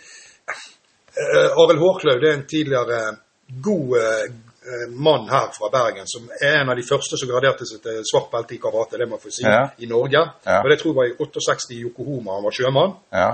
Uh, 1.18 1.64
Arild 1.64 1.80
Hårklaug 1.82 2.24
er 2.24 2.34
en 2.34 2.46
tidligere 2.50 3.18
god, 3.64 3.98
eh, 3.98 4.24
eh, 4.68 4.90
mann 4.90 5.30
her 5.30 5.52
fra 5.58 5.70
Bergen 5.72 6.08
som 6.08 6.30
er 6.42 6.62
en 6.62 6.70
av 6.70 6.76
de 6.76 6.84
første 6.84 7.18
som 7.18 7.30
graderte 7.30 7.66
seg 7.66 7.82
til 7.82 8.02
svart 8.04 8.32
belte 8.32 8.56
i 8.56 8.60
karate, 8.60 8.98
det 9.00 9.08
må 9.08 9.16
jeg 9.16 9.24
få 9.24 9.32
si, 9.32 9.44
Ja. 9.44 9.70
i 9.80 9.86
Norge. 9.86 10.24
Ja. 10.46 10.62
Og 10.64 10.70
det 10.70 10.80
tror 10.80 10.92
jeg 10.92 10.96
var 10.98 11.06
i 11.06 11.16
68 11.20 11.72
i 11.72 11.82
Yokohoma, 11.86 12.36
han 12.36 12.44
var 12.44 12.52
sjømann. 12.52 12.94
Ja. 13.14 13.30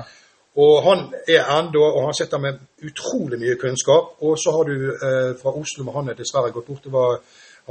Og 0.55 0.83
han 0.85 1.13
er 1.27 1.49
enda, 1.59 1.79
og 1.79 2.03
han 2.05 2.13
sitter 2.13 2.37
med 2.37 2.59
utrolig 2.85 3.39
mye 3.39 3.55
kunnskap. 3.57 4.21
Og 4.21 4.37
så 4.37 4.51
har 4.53 4.63
du 4.69 4.91
eh, 4.93 5.33
fra 5.41 5.49
Oslo, 5.49 5.83
men 5.83 5.95
han 5.95 6.09
er 6.09 6.13
dessverre 6.13 6.53
gått 6.53 6.67
bort. 6.67 6.83
Det 6.83 6.93
var 6.93 7.17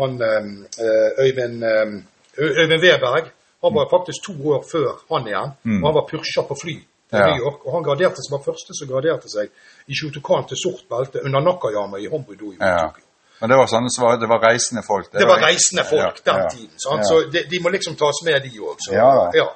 han 0.01 0.19
eh, 0.19 1.23
Øyvind, 1.23 1.63
eh, 1.63 1.93
Øyvind 2.43 2.83
Weberg. 2.83 3.31
Han 3.63 3.75
var 3.75 3.87
faktisk 3.91 4.27
to 4.27 4.35
år 4.51 4.65
før 4.73 4.99
han 5.15 5.29
igjen. 5.29 5.55
Mm. 5.63 5.85
Og 5.85 5.87
han 5.89 5.95
var 5.95 6.09
pursa 6.11 6.43
på 6.43 6.59
fly 6.59 6.75
til. 7.13 7.29
New 7.31 7.45
York. 7.45 7.61
Og 7.67 7.73
han 7.77 7.87
graderte 7.87 8.23
seg, 8.25 8.33
var 8.35 8.43
første 8.49 8.75
som 8.79 8.89
graderte 8.91 9.29
seg 9.29 9.51
i 9.87 9.95
Shotokan 9.99 10.47
til 10.51 10.57
sort 10.61 10.85
belte 10.91 11.23
under 11.25 11.41
Nakayama 11.45 11.99
i 12.03 12.07
Hombudo 12.13 12.53
i 12.53 12.59
Ja. 12.61 12.77
Tokyo. 12.89 13.05
Men 13.41 13.51
det 13.51 13.57
var 13.59 13.67
sånne 13.67 13.91
som 13.91 14.21
det 14.21 14.29
var 14.31 14.39
reisende 14.39 14.83
folk? 14.87 15.09
Det 15.13 15.27
var 15.27 15.41
reisende 15.43 15.83
folk 15.85 16.21
den 16.25 16.43
tiden. 16.51 16.77
Så 16.79 17.25
de, 17.33 17.43
de 17.51 17.59
må 17.63 17.69
liksom 17.75 17.97
tas 17.99 18.21
med, 18.25 18.43
de 18.45 18.53
òg. 18.63 18.79
Ja 18.93 19.31
ja. 19.35 19.49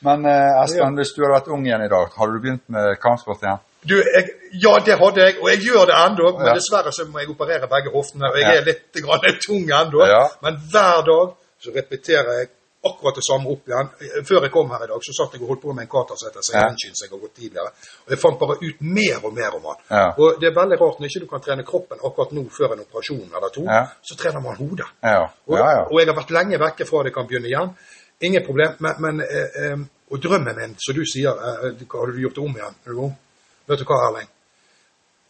Men 0.00 0.24
eh, 0.28 0.62
Espen, 0.62 0.96
hvis 0.96 1.12
du 1.16 1.22
hadde 1.24 1.34
vært 1.38 1.48
ung 1.52 1.64
igjen 1.66 1.82
i 1.84 1.88
dag, 1.88 2.10
hadde 2.16 2.32
du 2.32 2.40
begynt 2.40 2.64
med 2.72 2.96
kampsport 3.00 3.42
igjen? 3.44 3.60
Du, 3.86 3.94
jeg, 3.96 4.24
ja, 4.64 4.72
det 4.84 4.96
hadde 5.00 5.20
jeg, 5.24 5.36
og 5.42 5.48
jeg 5.52 5.60
gjør 5.68 5.84
det 5.90 5.94
ennå. 6.06 6.32
Men 6.38 6.46
Ja. 6.50 6.54
dessverre 6.58 6.92
så 6.92 7.04
må 7.08 7.18
jeg 7.22 7.30
operere 7.32 7.68
begge 7.70 7.92
hoftene, 7.94 8.28
og 8.32 8.36
jeg 8.40 8.44
Ja. 8.48 8.60
er 8.60 8.64
litt 8.64 8.92
grann 9.04 9.24
tung 9.46 9.64
ennå. 9.80 10.06
Ja. 10.08 10.24
Men 10.42 10.56
hver 10.72 11.04
dag 11.06 11.34
så 11.60 11.70
repeterer 11.76 12.32
jeg 12.40 12.48
akkurat 12.86 13.18
det 13.18 13.24
samme 13.26 13.50
opp 13.52 13.68
igjen. 13.70 13.88
Før 14.28 14.42
jeg 14.46 14.52
kom 14.54 14.70
her 14.74 14.84
i 14.84 14.88
dag, 14.90 15.00
så 15.06 15.14
satt 15.18 15.34
jeg 15.36 15.42
og 15.42 15.48
holdt 15.52 15.62
på 15.62 15.74
med 15.76 15.84
en 15.86 15.90
kater 15.94 16.18
som 16.20 16.28
heter 16.30 16.46
Seirenskinn, 16.48 16.94
som 16.98 17.06
jeg 17.06 17.12
har 17.14 17.22
gått 17.24 17.34
tidligere. 17.40 17.72
Og 18.06 18.14
jeg 18.14 18.20
fant 18.22 18.38
bare 18.42 18.56
ut 18.62 18.80
mer 18.98 19.18
og 19.26 19.34
mer 19.40 19.56
om 19.58 19.68
han. 19.70 19.82
Ja. 19.90 20.04
Og 20.18 20.40
det 20.40 20.50
er 20.50 20.54
veldig 20.60 20.78
rart 20.84 21.00
når 21.02 21.10
ikke 21.10 21.24
du 21.24 21.28
kan 21.34 21.44
trene 21.46 21.66
kroppen 21.72 21.98
akkurat 22.04 22.32
nå 22.36 22.46
før 22.58 22.76
en 22.76 22.84
operasjon 22.86 23.26
eller 23.36 23.52
to, 23.54 23.64
Ja. 23.66 23.82
så 24.02 24.16
trener 24.20 24.40
man 24.40 24.56
hodet. 24.56 24.88
Ja. 25.02 25.22
Og, 25.46 25.58
Ja, 25.58 25.68
ja. 25.78 25.82
og 25.90 26.00
jeg 26.00 26.08
har 26.08 26.18
vært 26.20 26.34
lenge 26.38 26.58
vekke 26.62 26.86
fra 26.86 27.02
det 27.04 27.14
kan 27.14 27.26
begynne 27.26 27.48
igjen. 27.52 27.74
Ingen 28.20 28.44
problem. 28.46 28.76
Men, 28.80 28.94
men 28.98 29.20
eh, 29.20 29.60
eh, 29.72 29.76
og 30.10 30.22
drømmen 30.22 30.56
min, 30.56 30.76
som 30.78 30.94
du 30.94 31.02
sier, 31.04 31.30
eh, 31.34 31.84
hva 31.84 32.00
hadde 32.04 32.14
du 32.16 32.22
gjort 32.22 32.34
det 32.38 32.44
om 32.46 32.56
igjen? 32.56 32.76
Du? 32.86 33.12
Vet 33.68 33.78
du 33.82 33.84
hva, 33.84 33.98
Erling? 34.08 34.28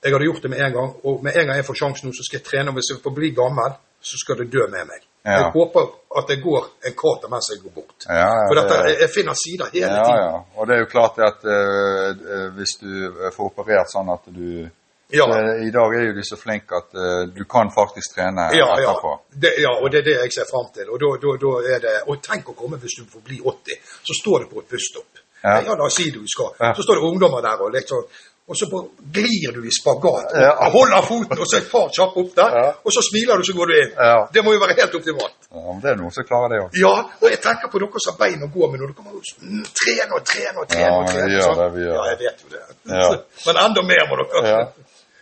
Jeg 0.04 0.12
hadde 0.12 0.26
gjort 0.28 0.42
det 0.44 0.50
med 0.52 0.60
en 0.60 0.72
gang, 0.72 0.90
og 1.08 1.22
med 1.24 1.34
en 1.36 1.46
gang 1.48 1.56
jeg 1.58 1.66
får 1.66 1.78
sjansen 1.80 2.06
nå, 2.06 2.12
så 2.14 2.22
skal 2.26 2.38
jeg 2.38 2.44
trene. 2.46 2.70
Og 2.70 2.76
hvis 2.78 2.90
jeg 2.92 3.00
får 3.02 3.14
bli 3.16 3.30
gammel, 3.34 3.72
så 4.06 4.18
skal 4.20 4.36
det 4.38 4.50
dø 4.52 4.66
med 4.70 4.86
meg. 4.86 5.06
Ja. 5.26 5.36
Jeg 5.42 5.50
håper 5.56 5.88
at 6.20 6.28
det 6.30 6.36
går 6.42 6.66
en 6.86 6.94
kater 7.02 7.28
mens 7.32 7.48
jeg 7.50 7.58
går 7.64 7.72
bort. 7.74 8.04
Ja, 8.06 8.14
ja, 8.22 8.46
For 8.48 8.54
dette, 8.60 8.76
jeg, 8.86 8.96
jeg 9.02 9.10
finner 9.10 9.34
sider 9.34 9.70
hele 9.72 9.86
Ja, 9.90 10.04
tiden. 10.06 10.22
ja. 10.22 10.40
Og 10.56 10.68
det 10.68 10.74
er 10.76 10.80
jo 10.84 10.90
klart 10.92 11.18
at 11.26 11.44
eh, 11.44 12.50
hvis 12.56 12.76
du 12.80 12.92
får 13.34 13.48
operert 13.50 13.90
sånn 13.90 14.12
at 14.14 14.28
du 14.30 14.68
Ja. 15.10 15.26
eh, 15.26 15.66
I 15.66 15.70
dag 15.74 15.94
er 15.98 16.06
jo 16.08 16.14
de 16.16 16.24
så 16.26 16.36
flinke 16.38 16.74
at 16.78 16.94
uh, 16.98 17.26
du 17.34 17.44
kan 17.44 17.68
faktisk 17.70 18.14
trene 18.16 18.48
Ja, 18.54 18.66
ja. 18.66 18.78
etterpå. 18.78 19.12
Det, 19.34 19.52
ja, 19.62 19.70
og 19.82 19.90
det 19.90 19.98
er 20.00 20.06
det 20.08 20.16
jeg 20.22 20.32
ser 20.38 20.48
fram 20.50 20.70
til. 20.74 20.88
Og, 20.90 20.98
da, 21.02 21.10
da, 21.22 21.34
da 21.44 21.52
er 21.74 21.78
det, 21.84 21.94
og 22.10 22.22
tenk 22.22 22.48
å 22.50 22.56
komme 22.58 22.78
hvis 22.82 22.96
du 22.98 23.04
får 23.10 23.22
bli 23.26 23.38
80, 23.42 23.78
så 24.06 24.16
står 24.22 24.40
det 24.46 24.50
på 24.54 24.62
et 24.64 24.68
busstopp. 24.74 25.22
Ja. 25.44 25.60
La 25.62 25.76
oss 25.86 25.94
si 26.00 26.10
du 26.10 26.22
skal. 26.26 26.54
Så 26.74 26.82
står 26.82 26.98
det 26.98 27.06
ungdommer 27.06 27.42
der, 27.44 27.60
og 27.62 27.76
sånn, 27.86 28.06
og 28.46 28.54
så 28.54 28.66
glir 29.12 29.52
du 29.56 29.61
i 29.66 29.72
spagat. 29.74 30.30
Ja. 30.38 30.52
Holder 30.70 31.02
foten, 31.02 31.38
og 31.38 31.48
så 31.50 31.56
er 31.59 31.64
far 31.66 31.88
kjapp 31.90 32.14
opp 32.22 32.35
der, 32.37 32.50
Ja. 32.61 32.68
og 32.85 32.92
så 32.94 33.02
smiler 33.02 33.37
du, 33.40 33.42
så 33.48 33.54
går 33.59 33.66
du 33.66 33.74
inn. 33.80 33.92
Ja. 33.98 34.26
Det 34.32 34.44
må 34.46 34.52
jo 34.54 34.61
være 34.62 34.76
helt 34.78 34.94
optimalt. 34.94 35.35
Ja, 35.50 35.64
men 35.72 35.80
det 35.82 35.90
er 35.90 35.96
noen 35.98 36.14
som 36.14 36.24
klarer 36.28 36.48
det 36.54 36.61
òg. 36.62 36.70
Ja, 36.78 36.94
og 37.22 37.26
jeg 37.30 37.40
tenker 37.42 37.68
på 37.72 37.78
dere 37.82 38.02
som 38.04 38.14
har 38.14 38.20
bein 38.22 38.42
å 38.46 38.50
gå 38.54 38.70
med 38.70 38.80
når 38.80 38.87
dere 38.92 38.98
kommer 38.98 39.16
og 39.18 39.22
trener 39.26 39.66
trene 39.82 40.12
og 40.14 40.22
trene 40.30 40.59
og 40.62 40.68
trene. 40.70 40.87
Ja, 40.87 40.94
og 41.00 41.09
trene, 41.11 41.26
vi 41.26 41.37
gjør 41.40 41.54
det, 41.62 41.68
vi 41.74 41.82
gjør 41.87 41.96
det. 41.96 41.98
Ja, 41.98 42.04
jeg 42.12 42.18
vet 42.22 42.38
jo 42.44 42.48
det. 42.54 43.20
Men 43.46 43.56
enda 43.66 43.82
mer 43.90 44.04
må 44.11 44.20
dere. 44.22 44.66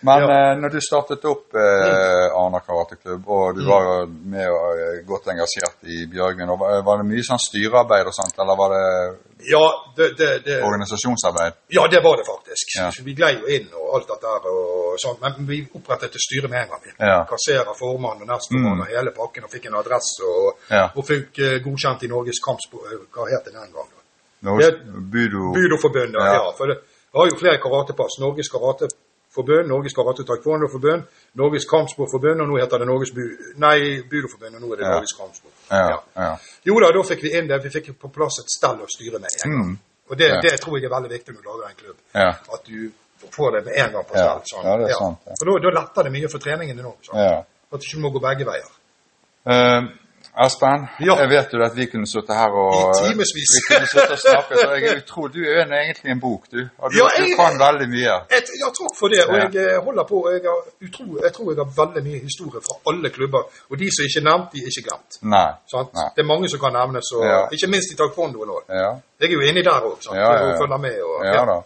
Men 0.04 0.20
Ja. 0.20 0.52
eh, 0.52 0.56
når 0.60 0.68
du 0.74 0.80
startet 0.84 1.24
opp 1.24 1.54
eh, 1.56 2.26
Arna 2.36 2.60
karateklubb, 2.60 3.24
og 3.28 3.54
Mm. 3.54 3.56
du 3.58 3.62
var 3.70 3.80
jo 3.88 4.06
med 4.34 4.48
og 4.52 4.78
eh, 4.78 4.98
godt 5.08 5.26
engasjert 5.32 5.78
i 5.88 6.04
Bjørgvin, 6.12 6.50
var, 6.60 6.82
var 6.84 6.98
det 7.00 7.06
mye 7.08 7.24
sånn 7.24 7.40
styrearbeid 7.40 8.06
og 8.10 8.12
sånt, 8.12 8.34
eller 8.38 8.56
var 8.60 8.68
det 8.74 8.84
Ja, 9.48 9.64
det, 9.96 10.06
det, 10.18 10.28
det, 10.44 10.58
organisasjonsarbeid? 10.64 11.52
Ja, 11.72 11.86
det 11.88 12.00
var 12.04 12.16
det 12.16 12.24
faktisk. 12.28 12.66
Ja. 12.78 12.90
Vi 13.04 13.14
glei 13.14 13.32
jo 13.40 13.46
inn 13.56 13.68
og 13.76 13.94
alt 13.96 14.08
dette 14.08 14.28
der 14.28 14.48
og 14.52 14.98
sånt, 15.00 15.20
men 15.24 15.46
vi 15.48 15.58
opprettet 15.74 16.14
et 16.14 16.20
styre 16.26 16.48
med 16.52 16.62
en 16.62 16.68
gang. 16.74 16.84
Ja. 17.00 17.18
Kasserer, 17.28 17.72
formann 17.78 18.20
og 18.22 18.28
nestformann 18.28 18.80
og 18.84 18.86
hele 18.92 19.10
pakken, 19.16 19.44
og 19.44 19.50
fikk 19.52 19.66
en 19.72 19.74
adresse 19.80 20.20
og, 20.24 20.58
Ja. 20.70 20.88
og 20.94 21.04
fikk 21.08 21.38
uh, 21.40 21.58
godkjent 21.64 22.04
i 22.04 22.08
Norges 22.12 22.40
kampsport 22.44 22.88
Hva 23.12 23.24
het 23.32 23.44
det 23.44 23.52
den 23.52 23.72
gangen? 23.72 24.00
gang 24.44 24.58
Det- 24.60 24.84
Budo 25.12 25.52
Budoforbundet, 25.56 26.20
Ja. 26.20 26.34
ja. 26.44 26.52
For 26.56 26.66
det 26.66 26.78
har 27.14 27.24
jo 27.30 27.36
flere 27.40 27.58
karatepass. 27.58 28.18
Norges 28.20 28.48
karateforbund, 29.34 29.68
Norges 29.68 29.94
karate 29.94 30.24
taekwondo-forbund, 30.24 31.02
Norges 31.34 31.66
kampsportforbund, 31.70 32.40
og 32.40 32.48
nå 32.48 32.58
heter 32.60 32.78
det 32.78 32.86
Norges 32.86 33.10
bu 33.14 33.22
nei, 33.56 34.02
budoforbund, 34.10 34.54
og 34.56 34.60
nå 34.62 34.72
er 34.72 34.76
det 34.76 34.84
Ja. 34.84 34.90
Norges 34.94 35.12
kampsport. 35.18 35.52
Ja, 35.70 35.98
ja. 36.16 36.36
Jo 36.64 36.74
da, 36.80 36.92
da 36.92 37.02
fikk 37.02 37.22
vi 37.22 37.32
inn 37.38 37.48
det. 37.48 37.62
Vi 37.62 37.70
fikk 37.70 37.98
på 37.98 38.08
plass 38.12 38.38
et 38.40 38.50
stell 38.50 38.78
å 38.80 38.86
styre 38.88 39.18
med 39.18 39.30
en 39.44 39.50
gang. 39.50 39.64
Mm. 39.68 39.78
Og 40.10 40.16
det, 40.18 40.28
Ja. 40.28 40.40
det 40.40 40.60
tror 40.60 40.78
jeg 40.78 40.84
er 40.84 40.94
veldig 40.94 41.10
viktig 41.10 41.34
når 41.34 41.42
du 41.42 41.48
lager 41.48 41.68
en 41.68 41.76
klubb. 41.76 41.96
Ja. 42.14 42.28
At 42.52 42.64
du 42.64 42.90
får 43.30 43.50
det 43.52 43.64
med 43.64 43.74
en 43.76 43.92
gang 43.92 44.04
på 44.04 44.14
stell. 44.14 44.40
Sånn. 44.44 44.64
Ja, 44.64 44.76
det 44.76 44.90
er 44.90 44.94
sant, 44.98 45.18
ja. 45.26 45.32
For 45.38 45.44
da, 45.50 45.58
da 45.70 45.80
letter 45.80 46.02
det 46.04 46.12
mye 46.12 46.28
for 46.28 46.38
treningen 46.38 46.76
din 46.76 46.86
òg. 46.86 46.96
Sånn. 47.02 47.18
ja. 47.18 47.44
At 47.72 47.80
du 47.80 47.86
ikke 47.86 48.00
må 48.00 48.10
gå 48.12 48.20
begge 48.20 48.44
veier. 48.46 48.70
Eh, 49.46 49.82
Espen, 50.34 50.88
Ja. 51.00 51.14
jeg 51.22 51.28
vet 51.30 51.52
jo 51.54 51.62
at 51.62 51.76
vi 51.76 51.84
kunne 51.86 52.06
sittet 52.10 52.34
her 52.36 52.50
og 52.50 52.74
I 52.74 53.06
timevis. 53.06 53.52
Snakket, 54.24 54.64
og 54.66 54.80
jeg 54.82 55.04
tror 55.06 55.26
du 55.28 55.38
er 55.46 55.62
en- 55.62 55.72
egentlig 55.72 56.10
en 56.10 56.20
bok, 56.20 56.42
du. 56.52 56.60
Og 56.78 56.90
du, 56.90 56.96
Ja, 56.98 57.06
du 57.18 57.24
kan 57.38 57.54
veldig 57.66 57.88
mye. 57.94 58.14
Et, 58.36 58.48
ja, 58.62 58.68
takk 58.78 58.94
for 58.98 59.08
det. 59.08 59.22
Og 59.30 59.34
Ja. 59.36 59.46
jeg 59.52 59.74
eh, 59.74 59.84
holder 59.86 60.04
på. 60.12 60.16
Jeg, 60.32 60.40
utro, 60.86 61.04
jeg 61.24 61.32
tror 61.36 61.46
jeg 61.52 61.58
har 61.62 61.70
veldig 61.82 62.02
mye 62.08 62.20
historie 62.28 62.60
fra 62.66 62.74
alle 62.90 63.08
klubber. 63.16 63.42
Og 63.70 63.74
de 63.78 63.86
som 63.94 64.02
ikke 64.06 64.18
er 64.22 64.26
nevnt, 64.30 64.48
de 64.52 64.58
er 64.62 64.66
ikke 64.70 64.84
glemt. 64.88 65.12
Nei. 65.34 65.50
Nei. 65.72 66.08
Det 66.16 66.20
er 66.24 66.28
mange 66.32 66.46
som 66.52 66.58
kan 66.64 66.72
nevnes, 66.80 67.06
og 67.16 67.22
ikke 67.54 67.66
minst 67.74 67.88
i 67.92 67.96
taekwondoen 68.00 68.50
òg. 68.56 68.62
Jeg 69.20 69.28
er 69.30 69.34
jo 69.38 69.40
inni 69.48 69.62
der 69.62 69.80
òg, 69.90 69.98
og 70.10 70.58
følger 70.60 70.80
med. 70.86 70.96
Og, 71.10 71.16
Ja 71.24 71.44
da. 71.52 71.58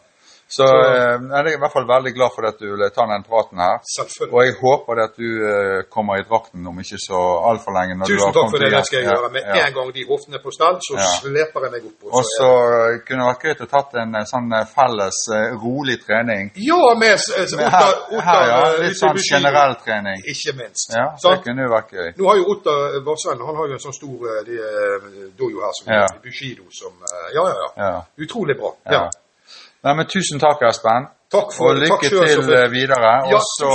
Så 0.51 0.65
eh, 0.65 1.21
jeg 1.21 1.41
er 1.45 1.49
i 1.53 1.59
hvert 1.61 1.75
fall 1.75 1.85
veldig 1.89 2.13
glad 2.17 2.33
for 2.33 2.47
at 2.49 2.57
du 2.57 2.71
ville 2.71 2.89
ta 2.97 3.05
den 3.11 3.25
praten 3.29 3.61
her. 3.61 3.83
Selvfølgelig. 3.85 4.35
Og 4.35 4.47
jeg 4.47 4.55
håper 4.63 4.99
det 4.99 5.05
at 5.11 5.19
du 5.21 5.29
eh, 5.49 5.81
kommer 5.93 6.21
i 6.21 6.25
drakten 6.31 6.71
om 6.71 6.81
ikke 6.81 7.01
så 7.03 7.21
altfor 7.51 7.77
lenge. 7.77 7.99
Tusen 8.09 8.23
har 8.25 8.33
takk 8.39 8.55
for 8.55 8.65
det. 8.65 8.71
Det 8.73 8.81
skal 8.89 8.99
jeg 9.03 9.11
gjøre. 9.11 9.31
Med 9.35 9.45
ja. 9.45 9.67
en 9.67 9.77
gang 9.77 9.91
de 9.99 10.05
hoftene 10.09 10.41
på 10.45 10.55
stell, 10.57 10.79
så 10.89 10.97
Ja. 10.97 11.11
sleper 11.21 11.67
jeg 11.67 11.75
meg 11.75 11.91
opp. 11.91 12.09
Og 12.21 12.25
så 12.31 12.49
eh, 12.79 12.97
kunne 13.05 13.21
det 13.21 13.29
vært 13.29 13.45
gøy 13.45 13.67
å 13.67 13.69
tatt 13.75 14.01
en 14.05 14.19
sånn 14.33 14.57
felles 14.73 15.21
rolig 15.67 15.99
trening. 16.07 16.51
Ja, 16.71 16.81
med 17.03 17.13
altså, 17.19 17.61
med 17.61 17.69
her, 17.77 17.93
Ottar 18.09 18.27
her, 18.31 18.49
ja. 18.55 18.65
Litt 18.87 18.99
sånn 19.03 19.21
generell 19.29 19.77
trening. 19.85 20.25
Ikke 20.33 20.57
minst. 20.57 20.97
Ja, 20.97 21.11
det 21.13 21.27
Sant? 21.27 21.45
kunne 21.45 21.69
jo 21.69 21.75
vært 21.77 21.93
gøy. 21.93 22.11
Nå 22.17 22.33
har 22.33 22.41
jo 22.41 22.51
Ottar 22.57 22.99
Vassend 23.05 23.45
han 23.45 23.57
har 23.61 23.69
jo 23.69 23.77
en 23.77 23.85
sånn 23.85 24.01
stor 24.01 24.29
dojo 25.37 25.61
her 25.61 25.73
som 25.77 25.93
heter 25.93 26.21
Bushido 26.25 26.65
som 26.73 26.93
Ja, 27.37 27.45
ja, 27.45 27.57
ja. 27.63 27.71
Ja. 27.85 27.97
Utrolig 28.25 28.57
bra. 28.57 28.73
Ja. 28.89 29.09
Nei, 29.85 29.95
men 29.95 30.07
tusen 30.07 30.41
takk, 30.43 30.62
Espen. 30.69 31.07
Takk 31.31 31.53
for 31.57 31.69
Og 31.71 31.77
lykke 31.77 31.99
selv, 32.03 32.11
til 32.11 32.27
selvfølgelig. 32.29 32.64
eh, 32.64 32.71
videre. 32.73 33.11
Ja, 33.31 33.37
Og 33.37 33.41
så 33.59 33.71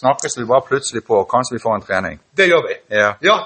snakkes 0.00 0.38
vi 0.38 0.44
bare 0.44 0.62
plutselig 0.68 1.02
på. 1.06 1.24
Kanskje 1.32 1.54
vi 1.56 1.62
får 1.62 1.74
en 1.74 1.82
trening. 1.88 2.20
Det 2.36 2.46
gjør 2.50 2.62
vi. 2.68 2.74
Ja. 2.96 3.12
Ja, 3.22 3.36